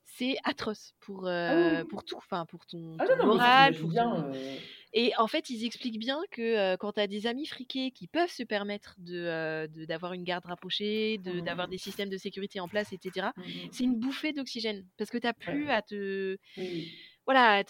c'est 0.06 0.36
atroce 0.44 0.94
pour 1.00 1.26
euh, 1.26 1.82
oui. 1.82 1.88
pour 1.88 2.04
tout, 2.04 2.16
enfin 2.16 2.46
pour 2.46 2.64
ton, 2.66 2.96
Ah 2.98 3.04
ton 3.06 3.12
non, 3.20 3.26
moral, 3.34 3.74
pour 3.74 3.92
ton, 3.92 4.14
euh, 4.32 4.56
et 4.92 5.12
en 5.18 5.26
fait, 5.26 5.50
ils 5.50 5.64
expliquent 5.66 5.98
bien 5.98 6.20
que 6.30 6.40
euh, 6.42 6.76
quand 6.78 6.92
tu 6.92 7.00
as 7.00 7.06
des 7.06 7.26
amis 7.26 7.44
friqués 7.46 7.90
qui 7.90 8.06
peuvent 8.06 8.30
se 8.30 8.42
permettre 8.44 8.94
de, 8.98 9.16
euh, 9.16 9.66
de- 9.66 9.84
d'avoir 9.84 10.12
une 10.14 10.24
garde 10.24 10.46
rapprochée, 10.46 11.18
de, 11.18 11.32
Mhm. 11.32 11.40
d'avoir 11.42 11.68
des 11.68 11.76
systèmes 11.78 12.08
de 12.08 12.16
sécurité 12.16 12.60
en 12.60 12.68
place, 12.68 12.92
etc., 12.92 13.32
mhm. 13.36 13.68
c'est 13.72 13.84
une 13.84 13.98
bouffée 13.98 14.32
d'oxygène. 14.32 14.86
Parce 14.96 15.10
que 15.10 15.18
tu 15.18 15.28
plus 15.38 15.68
à 15.70 15.82
te. 15.82 16.38
Voilà, 17.26 17.64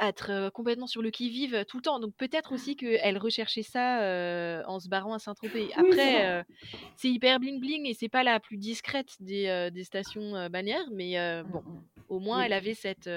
être 0.00 0.50
complètement 0.50 0.86
sur 0.86 1.02
le 1.02 1.10
qui-vive 1.10 1.64
tout 1.66 1.78
le 1.78 1.82
temps. 1.82 1.98
Donc 2.00 2.14
peut-être 2.16 2.52
aussi 2.52 2.76
qu'elle 2.76 3.18
recherchait 3.18 3.62
ça 3.62 4.00
euh, 4.02 4.62
en 4.66 4.78
se 4.80 4.88
barrant 4.88 5.12
à 5.14 5.18
Saint-Tropez. 5.18 5.70
Après, 5.76 6.24
euh, 6.26 6.42
c'est 6.96 7.08
hyper 7.08 7.38
bling-bling 7.40 7.86
et 7.88 7.94
c'est 7.94 8.08
pas 8.08 8.22
la 8.22 8.38
plus 8.40 8.56
discrète 8.56 9.16
des, 9.20 9.48
euh, 9.48 9.70
des 9.70 9.82
stations 9.84 10.48
balnéaires, 10.48 10.86
mais 10.92 11.18
euh, 11.18 11.42
bon. 11.42 11.62
Mhm. 11.62 11.82
Au 12.10 12.18
moins, 12.20 12.40
Oui. 12.40 12.44
elle 12.46 12.52
avait 12.52 12.74
cette, 12.74 13.08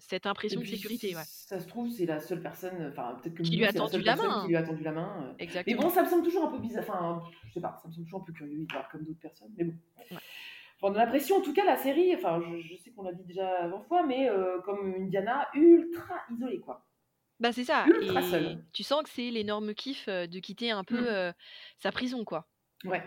cette 0.00 0.26
Et 0.26 0.28
impression 0.28 0.60
de 0.60 0.66
sécurité. 0.66 1.14
Ouais. 1.14 1.22
ça 1.24 1.60
se 1.60 1.68
trouve, 1.68 1.88
c'est 1.90 2.04
la 2.04 2.18
seule 2.18 2.42
personne, 2.42 2.88
enfin 2.90 3.16
peut-être 3.22 3.36
que 3.36 3.42
Qui 3.44 3.56
lui 3.56 3.62
a 3.64 3.68
la 3.68 3.72
tendu 3.72 4.02
la 4.02 4.14
personne 4.14 4.26
main. 4.28 4.42
qui 4.42 4.48
lui 4.48 4.56
a 4.56 4.62
tendu 4.64 4.82
la 4.82 4.92
main. 4.92 5.22
euh. 5.22 5.32
Mais 5.38 5.44
Exactement. 5.44 5.82
bon, 5.82 5.88
ça 5.88 6.02
me 6.02 6.08
semble 6.08 6.24
toujours 6.24 6.44
un 6.46 6.50
peu 6.50 6.58
bizarre. 6.58 6.82
Enfin, 6.86 7.22
je 7.46 7.52
sais 7.54 7.60
pas, 7.60 7.78
ça 7.80 7.88
me 7.88 7.92
semble 7.94 8.04
toujours 8.06 8.20
un 8.22 8.24
peu 8.24 8.32
curieux, 8.32 8.58
il 8.58 8.66
parle 8.66 8.86
comme 8.90 9.04
d'autres 9.04 9.20
personnes. 9.20 9.52
Mais 9.56 9.64
bon. 9.64 9.74
Ouais. 10.10 10.18
On 10.86 10.94
a 10.94 10.98
l'impression, 10.98 11.36
en 11.36 11.40
tout 11.40 11.52
cas, 11.54 11.64
la 11.64 11.76
série, 11.76 12.14
enfin, 12.14 12.40
je, 12.40 12.60
je 12.60 12.76
sais 12.76 12.90
qu'on 12.90 13.02
l'a 13.04 13.12
dit 13.12 13.24
déjà 13.24 13.66
20 13.68 13.80
fois, 13.88 14.02
mais 14.04 14.28
euh, 14.28 14.60
comme 14.62 14.94
une 14.96 15.08
Diana 15.08 15.48
ultra 15.54 16.16
isolée, 16.30 16.60
quoi. 16.60 16.84
Bah, 17.40 17.52
c'est 17.52 17.64
ça. 17.64 17.84
Ultra 17.86 18.20
Et 18.20 18.24
seule. 18.24 18.64
tu 18.72 18.82
sens 18.82 19.02
que 19.02 19.08
c'est 19.08 19.30
l'énorme 19.30 19.74
kiff 19.74 20.06
euh, 20.08 20.26
de 20.26 20.38
quitter 20.40 20.70
un 20.70 20.84
peu 20.84 21.00
Mm. 21.00 21.06
euh, 21.08 21.32
sa 21.78 21.90
prison, 21.90 22.24
quoi. 22.24 22.46
Ouais. 22.84 23.02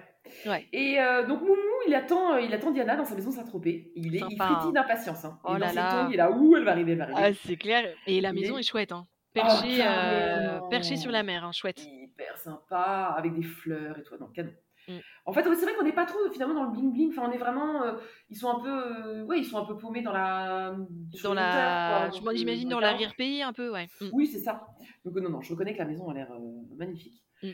Ouais. 0.47 0.67
Et 0.73 0.99
euh, 0.99 1.25
donc 1.27 1.39
Moumou, 1.41 1.55
il 1.87 1.93
attend, 1.93 2.37
il 2.37 2.51
attend 2.53 2.71
Diana 2.71 2.95
dans 2.95 3.05
sa 3.05 3.13
maison 3.15 3.29
Saint-Tropez. 3.31 3.91
Il 3.95 4.15
est, 4.15 4.17
il 4.17 4.31
Sympa, 4.31 4.45
frétille 4.47 4.69
hein. 4.69 4.71
d'impatience. 4.73 5.23
Hein. 5.23 5.39
Oh 5.43 5.55
et 5.55 5.59
là 5.59 5.67
dans 5.69 5.75
là. 5.75 6.05
il 6.09 6.13
est 6.15 6.17
là, 6.17 6.31
ouh, 6.31 6.55
elle 6.57 6.63
va 6.63 6.71
arriver, 6.71 6.93
elle 6.93 6.97
va 6.97 7.03
arriver. 7.05 7.19
Ah, 7.23 7.31
c'est 7.45 7.57
clair. 7.57 7.93
Et 8.07 8.19
la 8.21 8.29
Il 8.31 8.41
maison 8.41 8.57
est- 8.57 8.61
est 8.61 8.63
chouette, 8.63 8.91
hein. 8.91 9.07
Perchée, 9.33 9.77
carrément. 9.77 10.67
perchée 10.69 10.95
sur 10.97 11.11
la 11.11 11.21
mer, 11.21 11.45
hein, 11.45 11.51
chouette. 11.51 11.85
hyper 11.85 12.35
sympa, 12.39 13.13
avec 13.15 13.35
des 13.35 13.43
fleurs 13.43 13.99
et 13.99 14.03
tout, 14.03 14.15
non, 14.19 14.27
canon. 14.27 14.51
Mm. 14.87 14.97
En 15.25 15.33
fait, 15.33 15.43
c'est 15.43 15.63
vrai 15.65 15.73
qu'on 15.75 15.83
n'est 15.83 15.91
pas 15.93 16.05
trop 16.05 16.19
finalement 16.31 16.53
dans 16.53 16.63
le 16.63 16.71
bling 16.71 16.93
bling. 16.93 17.09
Enfin, 17.11 17.27
on 17.29 17.31
est 17.31 17.37
vraiment, 17.37 17.83
euh, 17.83 17.93
ils 18.29 18.37
sont 18.37 18.49
un 18.49 18.59
peu, 18.59 18.69
euh, 18.69 19.23
ouais, 19.25 19.39
ils 19.39 19.45
sont 19.45 19.57
un 19.57 19.65
peu 19.65 19.77
paumés 19.77 20.01
dans 20.01 20.13
la, 20.13 20.75
Dans 21.23 21.33
la, 21.33 22.07
quoi. 22.09 22.17
je- 22.19 22.23
Donc, 22.23 22.35
j'imagine 22.35 22.67
euh, 22.67 22.71
dans 22.71 22.77
le 22.77 22.81
cadre. 22.83 22.91
l'arrière-pays 22.93 23.41
un 23.43 23.53
peu, 23.53 23.71
ouais. 23.71 23.87
Mm. 23.99 24.05
Oui, 24.13 24.27
c'est 24.27 24.39
ça. 24.39 24.67
Donc 25.03 25.17
euh, 25.17 25.21
non, 25.21 25.29
non, 25.29 25.41
je 25.41 25.51
reconnais 25.51 25.73
que 25.73 25.79
la 25.79 25.85
maison 25.85 26.09
a 26.09 26.13
l'air 26.13 26.31
euh, 26.31 26.75
magnifique. 26.77 27.21
Mm. 27.43 27.49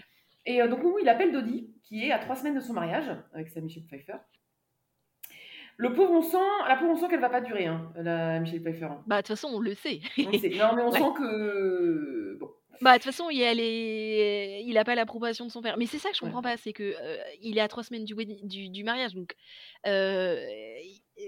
Et 0.45 0.61
euh, 0.61 0.67
donc 0.67 0.83
Moumou, 0.83 0.99
il 0.99 1.09
appelle 1.09 1.31
Dodi, 1.31 1.71
qui 1.83 2.03
est 2.05 2.11
à 2.11 2.19
trois 2.19 2.35
semaines 2.35 2.55
de 2.55 2.59
son 2.59 2.73
mariage 2.73 3.09
avec 3.33 3.49
sa 3.49 3.61
Michelle 3.61 3.83
Pfeiffer. 3.85 4.17
Le 5.77 5.91
pauvre, 5.91 6.11
on 6.11 6.21
sent, 6.21 6.37
la 6.67 6.75
pauvre, 6.75 6.91
on 6.91 6.95
sent 6.95 7.07
qu'elle 7.09 7.19
va 7.19 7.29
pas 7.29 7.41
durer, 7.41 7.65
hein, 7.65 7.91
la 7.95 8.39
Michelle 8.39 8.61
Pfeiffer. 8.61 8.85
hein. 8.85 9.03
Bah, 9.07 9.17
de 9.17 9.21
toute 9.21 9.29
façon, 9.35 9.47
on 9.53 9.59
le 9.59 9.73
sait. 9.73 10.01
On 10.19 10.29
le 10.31 10.37
sait. 10.37 10.49
Non, 10.49 10.75
mais 10.75 10.83
on 10.83 10.89
Ouais. 10.91 10.99
sent 10.99 11.13
que 11.17 12.37
bon. 12.39 12.49
Bah, 12.83 12.91
de 12.97 13.03
toute 13.03 13.11
façon, 13.11 13.29
il, 13.29 13.41
est... 13.41 14.63
il 14.65 14.77
a 14.77 14.83
pas 14.83 14.95
l'approbation 14.95 15.45
de 15.45 15.51
son 15.51 15.61
père. 15.61 15.77
Mais 15.77 15.85
c'est 15.85 15.99
ça 15.99 16.09
que 16.09 16.15
je 16.17 16.21
Ouais. 16.21 16.27
comprends 16.29 16.41
pas, 16.41 16.57
c'est 16.57 16.73
que 16.73 16.83
euh, 17.01 17.17
il 17.41 17.57
est 17.57 17.61
à 17.61 17.67
trois 17.67 17.83
semaines 17.83 18.03
du, 18.05 18.13
du, 18.43 18.69
du 18.69 18.83
mariage, 18.83 19.13
donc 19.13 19.35
euh, 19.87 20.45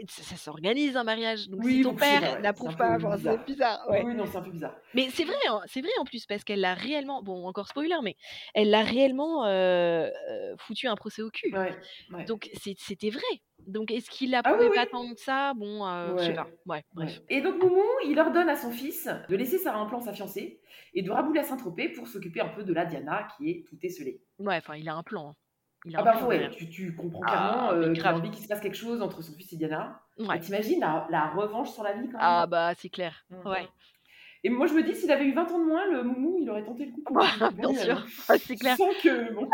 ça, 0.08 0.24
ça 0.24 0.36
s'organise 0.36 0.98
un 0.98 1.04
mariage. 1.04 1.50
Donc 1.50 1.62
Oui, 1.64 1.78
si 1.78 1.82
ton 1.84 1.96
père 1.96 2.42
n'approuve 2.42 2.76
pas, 2.76 2.98
c'est 3.18 3.46
bizarre. 3.46 3.86
Ouais. 3.90 4.04
Oui, 4.04 4.16
non, 4.16 4.26
c'est 4.26 4.38
un 4.38 4.42
peu 4.42 4.52
bizarre. 4.52 4.76
Mais 4.94 5.10
c'est 5.12 5.24
vrai, 5.26 5.36
hein, 5.48 5.62
c'est 5.68 5.82
vrai 5.82 5.92
en 6.00 6.06
plus 6.06 6.26
parce 6.26 6.44
qu'elle 6.44 6.62
l'a 6.62 6.74
réellement, 6.74 7.22
bon 7.22 7.46
encore 7.46 7.68
spoiler, 7.68 7.96
mais 8.04 8.16
elle 8.54 8.70
l'a 8.70 8.82
réellement 8.82 9.46
euh, 9.46 10.10
euh, 10.30 10.56
foutu 10.58 10.88
un 10.88 10.96
procès 10.96 11.22
au 11.22 11.30
cul. 11.30 11.56
Ouais, 11.56 11.76
ouais. 12.12 12.26
Donc 12.26 12.50
c'était 12.54 13.10
vrai. 13.10 13.22
Donc 13.68 13.90
est-ce 13.92 14.10
qu'il 14.10 14.32
l'a 14.32 14.42
Ah 14.44 14.52
oui, 14.54 14.60
prouvé 14.60 14.70
oui. 14.70 14.76
pas 14.76 14.86
tant 14.86 15.14
que 15.14 15.20
ça? 15.20 15.54
Bon, 15.56 15.86
euh, 15.88 16.18
je 16.18 16.24
sais 16.26 16.34
pas. 16.34 16.48
Bref. 16.66 17.22
Et 17.30 17.42
donc 17.42 17.62
Moumou, 17.62 17.82
il 18.06 18.20
ordonne 18.20 18.50
à 18.50 18.56
son 18.56 18.72
fils 18.72 19.10
de 19.30 19.36
laisser 19.36 19.58
Sarah 19.58 19.80
en 19.80 19.88
plan 19.88 20.02
sa 20.02 20.14
fiancée 20.14 20.60
et 20.94 21.02
de 21.02 21.10
rabouler 21.12 21.40
à 21.40 21.44
Saint-Tropez 21.44 21.90
pour 21.90 22.08
s'occuper 22.08 22.42
un 22.42 22.50
peu 22.50 22.64
de 22.64 22.74
la 22.74 22.86
Diana 22.86 23.28
qui 23.38 23.50
est 23.50 23.66
tout 23.68 23.78
esselée. 23.82 24.22
Ouais, 24.40 24.58
enfin 24.58 24.76
il 24.76 24.90
a 24.90 24.96
un 24.96 25.04
plan. 25.04 25.36
Il 25.86 25.96
a 25.96 26.00
Ah 26.00 26.04
bah 26.04 26.26
ouais, 26.26 26.50
tu, 26.52 26.68
tu 26.70 26.96
comprends 26.96 27.22
Ah, 27.26 27.30
clairement 27.32 27.72
euh, 27.74 27.94
qu'il 27.94 28.06
a 28.06 28.16
envie 28.16 28.32
qu'il 28.32 28.44
se 28.44 28.48
passe 28.48 28.60
quelque 28.60 28.76
chose 28.78 29.02
entre 29.02 29.22
son 29.22 29.34
fils 29.34 29.54
et 29.54 29.56
Diana. 29.58 30.02
Ouais. 30.18 30.38
Et 30.38 30.40
T'imagines 30.40 30.80
la, 30.80 31.08
la 31.12 31.30
revanche 31.30 31.72
sur 31.72 31.84
la 31.84 31.94
vie 31.94 32.08
quand 32.08 32.18
même 32.18 32.22
Ah 32.22 32.48
bah 32.48 32.74
c'est 32.76 32.90
clair. 32.90 33.24
Mhm. 33.30 33.46
Ouais. 33.48 33.68
Et 34.44 34.50
moi 34.50 34.68
je 34.68 34.74
me 34.74 34.84
dis, 34.84 34.96
s'il 34.96 35.12
avait 35.12 35.26
eu 35.26 35.34
20 35.34 35.52
ans 35.52 35.60
de 35.60 35.64
moins, 35.66 35.86
le 35.92 36.04
Moumou, 36.04 36.38
il 36.40 36.50
aurait 36.50 36.64
tenté 36.64 36.86
le 36.86 36.92
coup. 36.92 37.02
pour 37.04 37.16
bien 37.54 37.74
sûr. 37.74 37.98
euh, 37.98 38.24
Ah, 38.30 38.38
c'est 38.38 38.56
clair. 38.56 38.78
Sans 38.78 38.90
que... 39.02 39.34
Bon. 39.34 39.48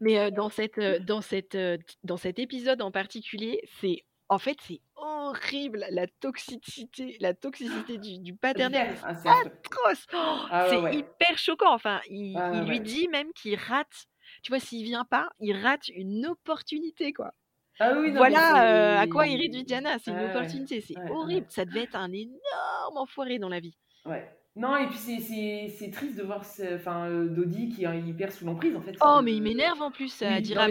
Mais 0.00 0.18
euh, 0.18 0.30
dans, 0.30 0.48
cette, 0.48 0.78
euh, 0.78 0.98
dans, 1.00 1.20
cette, 1.20 1.56
dans 2.04 2.16
cet 2.16 2.38
épisode 2.38 2.80
en 2.82 2.90
particulier, 2.90 3.60
c'est 3.80 4.04
en 4.28 4.38
fait 4.38 4.56
c'est 4.62 4.80
horrible 4.96 5.84
la 5.90 6.06
toxicité, 6.06 7.16
la 7.20 7.34
toxicité 7.34 7.98
du, 7.98 8.18
du 8.18 8.34
paternel. 8.34 8.94
Ah, 9.04 9.14
c'est 9.14 9.28
affreux. 9.28 9.46
atroce. 9.64 10.06
Oh, 10.14 10.16
Ah 10.50 10.64
ouais, 10.64 10.70
c'est 10.70 10.76
ouais. 10.80 10.96
hyper 10.96 11.38
choquant. 11.38 11.72
Enfin, 11.74 12.00
il, 12.08 12.36
Ah 12.36 12.50
il 12.54 12.60
ouais, 12.62 12.66
lui 12.68 12.80
dit 12.80 13.08
même 13.08 13.32
qu'il 13.34 13.56
rate. 13.56 14.06
Tu 14.42 14.50
vois, 14.50 14.58
s'il 14.60 14.84
vient 14.84 15.04
pas, 15.04 15.28
il 15.40 15.56
rate 15.56 15.88
une 15.88 16.26
opportunité, 16.26 17.12
quoi. 17.12 17.32
Ah 17.80 17.92
oui, 17.96 18.10
non, 18.12 18.18
voilà 18.18 18.96
euh, 18.98 19.00
à 19.00 19.06
quoi 19.06 19.26
il 19.26 19.40
réduit 19.40 19.64
Diana. 19.64 19.98
C'est 19.98 20.10
une 20.10 20.20
opportunité. 20.30 20.80
C'est 20.80 20.98
Ouais, 20.98 21.10
horrible. 21.10 21.40
ouais. 21.46 21.46
Ça 21.48 21.64
devait 21.64 21.84
être 21.84 21.96
un 21.96 22.12
énorme 22.12 22.96
enfoiré 22.96 23.38
dans 23.38 23.48
la 23.48 23.60
vie. 23.60 23.76
Ouais. 24.04 24.30
Non, 24.54 24.76
et 24.76 24.86
puis 24.86 24.98
c'est- 24.98 25.68
triste 25.90 26.18
de 26.18 26.22
voir 26.22 26.40
enfin, 26.74 27.08
euh, 27.08 27.26
Dodi 27.26 27.70
qui 27.70 27.84
est 27.86 28.00
hyper 28.02 28.30
sous 28.30 28.44
l'emprise 28.44 28.76
en 28.76 28.82
fait. 28.82 28.94
Oh, 29.00 29.16
Euh, 29.18 29.22
mais 29.22 29.32
il 29.34 29.42
m'énerve 29.42 29.80
en 29.80 29.90
plus. 29.90 30.20
oui, 30.20 30.26
à 30.26 30.40
dire 30.42 30.60
à 30.60 30.68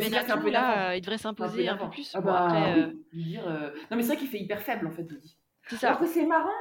là, 0.51 0.89
euh, 0.91 0.95
il 0.95 1.01
devrait 1.01 1.15
un 1.15 1.17
s'imposer 1.17 1.67
un 1.67 1.77
peu 1.77 1.89
plus. 1.89 2.11
Ah 2.13 2.21
bah, 2.21 2.45
après, 2.45 2.79
euh, 2.79 2.91
dire, 3.11 3.47
euh, 3.47 3.71
Non, 3.89 3.97
mais 3.97 4.03
c'est 4.03 4.09
vrai 4.09 4.17
qu'il 4.17 4.27
fait 4.27 4.39
hyper 4.39 4.61
faible 4.61 4.85
en 4.85 4.91
fait, 4.91 5.03
Dodi. 5.03 5.35
c'est 5.67 5.77
ça. 5.77 5.87
Alors 5.87 5.99
que 5.99 6.05
c'est 6.05 6.27
marrant. 6.27 6.51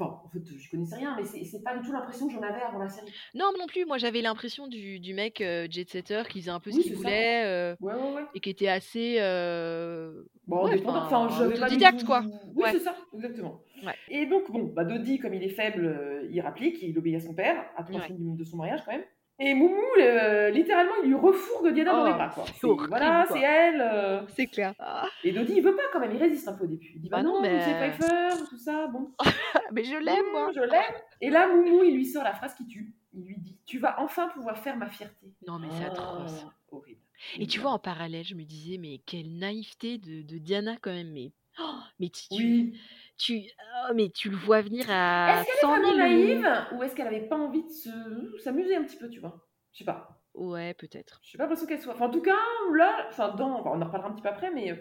Euh, 0.00 0.04
Enfin, 0.04 0.20
en 0.24 0.28
fait, 0.28 0.40
je 0.44 0.70
connaissais 0.70 0.96
rien, 0.96 1.16
mais 1.16 1.24
c'est 1.24 1.62
pas 1.62 1.76
du 1.76 1.84
tout 1.86 1.92
l'impression 1.92 2.28
que 2.28 2.32
j'en 2.34 2.42
avais 2.42 2.60
avant 2.62 2.78
la 2.78 2.88
série. 2.88 3.12
Non, 3.34 3.46
non 3.58 3.66
plus. 3.66 3.84
Moi, 3.84 3.98
j'avais 3.98 4.20
l'impression 4.22 4.66
du, 4.68 5.00
du 5.00 5.14
mec 5.14 5.40
euh, 5.40 5.66
jet-setter 5.70 6.22
qui 6.28 6.40
faisait 6.40 6.50
un 6.50 6.60
peu 6.60 6.70
ce 6.70 6.76
Oui, 6.76 6.82
qu'il 6.82 6.92
c'est 6.92 6.96
ça. 7.02 7.08
voulait 7.08 7.44
euh, 7.46 7.76
Ouais, 7.80 7.94
ouais, 7.94 8.14
ouais. 8.14 8.22
et 8.34 8.40
qui 8.40 8.50
était 8.50 8.68
assez. 8.68 9.16
euh, 9.20 10.22
Bon, 10.46 10.64
ouais, 10.64 10.76
dépendant. 10.76 11.04
Enfin, 11.04 11.46
autodidacte, 11.46 12.04
quoi. 12.04 12.22
Oui, 12.54 12.64
c'est 12.72 12.78
ça, 12.80 12.96
exactement. 13.14 13.60
Et 14.08 14.26
donc, 14.26 14.50
bon, 14.50 14.64
bah, 14.74 14.84
Dodi, 14.84 15.18
comme 15.18 15.34
il 15.34 15.42
est 15.42 15.48
faible, 15.50 15.84
euh, 15.84 16.28
il 16.30 16.40
rapplique, 16.40 16.82
il 16.82 16.96
obéit 16.98 17.16
à 17.16 17.20
son 17.20 17.34
père, 17.34 17.64
à 17.76 17.82
trois 17.84 18.00
de 18.08 18.44
son 18.44 18.56
mariage 18.56 18.80
quand 18.84 18.92
même. 18.92 19.04
Et 19.40 19.54
Moumou, 19.54 19.76
euh, 20.00 20.50
littéralement, 20.50 20.94
il 21.04 21.08
lui 21.10 21.14
refourgue 21.14 21.72
Diana 21.72 21.92
dans 21.92 22.02
Oh, 22.02 22.06
les 22.06 22.12
bras, 22.12 22.28
quoi. 22.28 22.44
horrible, 22.64 22.88
Voilà, 22.88 23.24
c'est 23.30 23.40
elle. 23.40 23.80
euh, 23.80 24.20
C'est 24.34 24.46
clair. 24.48 24.74
Ah, 24.80 25.06
Et 25.22 25.30
Dodi, 25.30 25.52
il 25.56 25.62
veut 25.62 25.76
pas 25.76 25.82
quand 25.92 26.00
même, 26.00 26.12
il 26.12 26.18
résiste 26.20 26.48
un 26.48 26.54
peu 26.54 26.64
au 26.64 26.66
début. 26.66 26.90
Il 26.96 27.02
dit 27.02 27.08
bah, 27.08 27.18
Bah 27.18 27.22
non, 27.22 27.40
mais- 27.40 27.60
c'est 27.60 27.74
Pfeiffer, 27.74 28.44
tout 28.48 28.58
ça, 28.58 28.88
bon. 28.88 29.12
mais 29.72 29.84
je 29.84 29.94
l'aime, 29.96 30.24
moi. 30.32 30.48
Mmh, 30.48 30.54
Je 30.56 30.60
l'aime. 30.60 30.94
Et 31.20 31.30
là, 31.30 31.46
Moumou, 31.48 31.84
il 31.84 31.94
lui 31.94 32.04
sort 32.06 32.24
la 32.24 32.34
phrase 32.34 32.54
qui 32.56 32.66
tue. 32.66 32.92
Il 33.14 33.24
lui 33.26 33.36
dit 33.38 33.56
Tu 33.64 33.78
vas 33.78 34.00
enfin 34.00 34.28
pouvoir 34.28 34.58
faire 34.58 34.76
ma 34.76 34.86
fierté. 34.88 35.32
Non, 35.46 35.58
mais 35.60 35.68
c'est 35.78 35.84
atroce. 35.84 36.44
Ah, 36.46 36.52
Horrible. 36.72 37.00
Et 37.38 37.46
tu 37.46 37.60
vois, 37.60 37.70
en 37.72 37.78
parallèle, 37.78 38.24
je 38.24 38.34
me 38.34 38.42
disais, 38.44 38.76
mais 38.78 38.98
quelle 39.06 39.38
naïveté 39.38 39.98
de, 39.98 40.22
de 40.22 40.38
Diana 40.38 40.76
quand 40.80 40.92
même. 40.92 41.10
Mais, 41.12 41.30
oh, 41.60 41.62
mais 42.00 42.10
Oui. 42.32 42.74
Tu, 43.18 43.42
oh, 43.88 43.92
mais 43.94 44.08
tu 44.10 44.30
le 44.30 44.36
vois 44.36 44.62
venir 44.62 44.86
à 44.88 45.40
Est-ce 45.40 45.44
qu'elle 45.46 45.54
est 45.56 45.60
100 45.60 45.68
000 45.68 45.82
vraiment 45.82 45.96
naïve 45.96 46.66
ou 46.72 46.82
est-ce 46.82 46.94
qu'elle 46.96 47.06
avait 47.08 47.28
pas 47.28 47.36
envie 47.36 47.64
de 47.64 47.70
se- 47.70 48.38
s'amuser 48.42 48.76
un 48.76 48.84
petit 48.84 48.96
peu, 48.96 49.08
tu 49.10 49.20
vois? 49.20 49.46
Je 49.72 49.78
sais 49.78 49.84
pas. 49.84 50.20
Ouais, 50.34 50.74
peut-être. 50.74 51.20
Je 51.24 51.32
sais 51.32 51.38
pas 51.38 51.44
l'impression 51.44 51.66
qu'elle 51.66 51.80
soit. 51.80 51.94
Enfin, 51.94 52.06
en 52.06 52.10
tout 52.10 52.22
cas, 52.22 52.36
là, 52.74 53.06
enfin, 53.08 53.28
dans... 53.36 53.60
enfin, 53.60 53.70
on 53.74 53.82
en 53.82 53.84
reparlera 53.86 54.08
un 54.10 54.12
petit 54.12 54.22
peu 54.22 54.28
après, 54.28 54.50
mais 54.52 54.70
euh, 54.72 54.76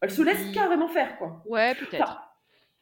elle 0.00 0.10
se 0.10 0.22
laisse 0.22 0.52
carrément 0.54 0.88
faire, 0.88 1.18
quoi. 1.18 1.42
Ouais, 1.46 1.74
peut-être. 1.74 2.02
Enfin, 2.02 2.20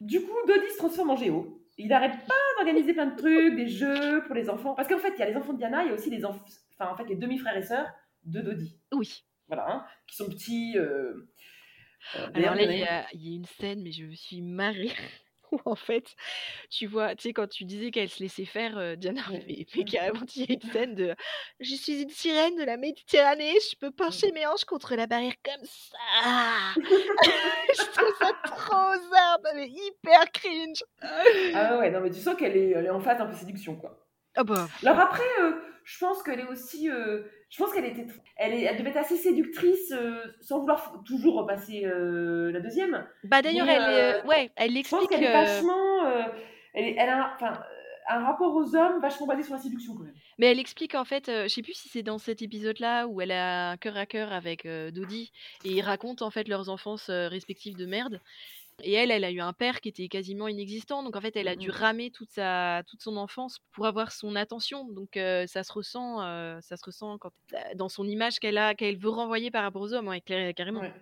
du 0.01 0.21
coup, 0.21 0.35
Dodi 0.47 0.69
se 0.71 0.77
transforme 0.77 1.09
en 1.11 1.15
géo. 1.15 1.61
Il 1.77 1.91
arrête 1.91 2.15
pas 2.27 2.33
d'organiser 2.57 2.93
plein 2.93 3.07
de 3.07 3.15
trucs, 3.17 3.55
des 3.55 3.67
jeux 3.67 4.23
pour 4.25 4.35
les 4.35 4.49
enfants. 4.49 4.75
Parce 4.75 4.87
qu'en 4.87 4.97
fait, 4.99 5.13
il 5.15 5.19
y 5.19 5.23
a 5.23 5.29
les 5.29 5.35
enfants 5.35 5.53
de 5.53 5.57
Diana, 5.57 5.83
il 5.83 5.87
y 5.87 5.91
a 5.91 5.93
aussi 5.93 6.09
les 6.09 6.23
enfants, 6.25 6.45
enfin, 6.79 6.91
en 6.91 6.95
fait, 6.95 7.05
les 7.05 7.15
demi-frères 7.15 7.57
et 7.57 7.63
sœurs 7.63 7.87
de 8.23 8.39
Dodi. 8.41 8.79
Oui. 8.93 9.23
Voilà, 9.47 9.65
hein, 9.69 9.85
qui 10.07 10.15
sont 10.15 10.29
petits. 10.29 10.77
euh, 10.77 11.27
Alors 12.13 12.29
d'ailleurs, 12.31 12.55
là, 12.55 12.63
il 12.63 12.79
y 12.79 12.83
a 12.83 13.05
il 13.13 13.27
y 13.29 13.33
a 13.33 13.35
une 13.35 13.45
scène, 13.45 13.81
mais 13.83 13.91
je 13.91 14.05
me 14.05 14.15
suis 14.15 14.41
marrée. 14.41 14.91
Où 15.51 15.59
en 15.65 15.75
fait, 15.75 16.15
tu 16.71 16.87
vois, 16.87 17.15
tu 17.15 17.21
sais, 17.29 17.33
quand 17.33 17.47
tu 17.47 17.65
disais 17.65 17.91
qu'elle 17.91 18.09
se 18.09 18.21
laissait 18.21 18.45
faire, 18.45 18.79
euh, 18.79 18.95
Diana, 18.95 19.21
mais, 19.31 19.67
mais 19.75 19.83
carrément, 19.83 20.25
il 20.35 20.41
y 20.41 20.51
a 20.51 20.53
une 20.55 20.71
scène 20.71 20.95
de 20.95 21.15
Je 21.59 21.75
suis 21.75 22.01
une 22.01 22.09
sirène 22.09 22.55
de 22.57 22.63
la 22.63 22.77
Méditerranée, 22.77 23.53
je 23.71 23.77
peux 23.77 23.91
pencher 23.91 24.31
mes 24.31 24.47
hanches 24.47 24.65
contre 24.65 24.95
la 24.95 25.05
barrière 25.05 25.35
comme 25.43 25.63
ça. 25.63 25.97
je 26.75 27.91
trouve 27.91 28.15
ça 28.19 28.31
trop 28.43 28.93
zarbe, 29.11 29.47
mais 29.55 29.69
hyper 29.69 30.31
cringe. 30.31 30.83
Ah 31.53 31.77
ouais, 31.77 31.91
non, 31.91 32.01
mais 32.01 32.09
tu 32.09 32.19
sens 32.19 32.35
qu'elle 32.35 32.57
est, 32.57 32.71
elle 32.71 32.85
est 32.87 32.89
en 32.89 32.99
phase 32.99 33.21
un 33.21 33.27
peu 33.27 33.35
séduction, 33.35 33.75
quoi. 33.75 34.03
Ah 34.35 34.43
bah, 34.43 34.67
Alors 34.83 34.99
après, 34.99 35.23
euh, 35.41 35.53
je 35.83 35.97
pense 35.99 36.23
qu'elle 36.23 36.39
est 36.39 36.47
aussi. 36.47 36.89
euh, 36.89 37.21
je 37.55 37.63
pense 37.63 37.71
qu'elle 37.71 37.85
était. 37.85 38.05
Elle, 38.35 38.53
est, 38.53 38.63
elle 38.63 38.77
devait 38.77 38.89
être 38.89 38.97
assez 38.97 39.15
séductrice 39.15 39.93
euh, 39.93 40.17
sans 40.41 40.59
vouloir 40.59 41.01
toujours 41.05 41.35
repasser 41.35 41.85
euh, 41.85 42.51
la 42.51 42.59
deuxième. 42.59 43.07
bah 43.23 43.41
d'ailleurs, 43.41 43.69
elle, 43.69 43.81
euh, 43.81 44.23
ouais, 44.25 44.51
elle 44.57 44.71
Je 44.71 44.89
pense 44.89 45.03
explique. 45.03 45.09
qu'elle 45.09 45.23
est 45.23 45.31
vachement. 45.31 46.05
elle, 46.73 46.99
a 46.99 47.27
un, 47.27 47.33
enfin, 47.33 47.53
un 48.09 48.25
rapport 48.25 48.53
aux 48.53 48.75
hommes 48.75 48.99
vachement 48.99 49.25
basé 49.25 49.43
sur 49.43 49.53
la 49.53 49.61
séduction, 49.61 49.93
quand 49.95 50.03
même. 50.03 50.13
Mais 50.37 50.47
elle 50.47 50.59
explique 50.59 50.95
en 50.95 51.05
fait, 51.05 51.27
je 51.27 51.47
sais 51.47 51.61
plus 51.61 51.75
si 51.75 51.87
c'est 51.87 52.03
dans 52.03 52.17
cet 52.17 52.41
épisode-là 52.41 53.07
où 53.07 53.21
elle 53.21 53.31
a 53.31 53.71
un 53.71 53.77
cœur 53.77 53.95
à 53.95 54.05
cœur 54.05 54.33
avec 54.33 54.67
Dodi 54.67 55.31
et 55.63 55.69
ils 55.69 55.81
racontent 55.81 56.25
en 56.25 56.31
fait 56.31 56.49
leurs 56.49 56.67
enfances 56.67 57.09
respectives 57.09 57.77
de 57.77 57.85
merde. 57.85 58.19
Et 58.83 58.93
elle, 58.93 59.09
elle 59.09 59.23
a 59.23 59.31
eu 59.31 59.39
un 59.39 59.53
père 59.53 59.79
qui 59.79 59.89
était 59.89 60.07
quasiment 60.09 60.47
inexistant, 60.49 61.01
donc 61.01 61.15
en 61.15 61.21
fait 61.21 61.35
elle 61.37 61.47
a 61.47 61.55
dû 61.55 61.69
Mhm. 61.69 61.73
ramer 61.75 62.11
toute 62.11 62.29
sa 62.29 62.83
toute 62.87 63.01
son 63.01 63.15
enfance 63.15 63.59
pour 63.71 63.85
avoir 63.87 64.11
son 64.11 64.35
attention. 64.35 64.85
Donc 64.85 65.15
euh, 65.17 65.47
ça 65.47 65.63
se 65.63 65.71
ressent, 65.71 66.21
euh, 66.21 66.59
ça 66.61 66.75
se 66.75 66.83
ressent 66.85 67.17
quand, 67.17 67.31
dans 67.75 67.87
son 67.89 68.05
image 68.05 68.39
qu'elle 68.39 68.57
a, 68.57 68.75
qu'elle 68.75 68.97
veut 68.97 69.09
renvoyer 69.09 69.49
par 69.49 69.63
rapport 69.63 69.81
aux 69.81 69.93
hommes, 69.93 70.09
ouais, 70.09 70.19
clair- 70.21 70.53
carrément. 70.53 70.81
Ouais. 70.81 70.93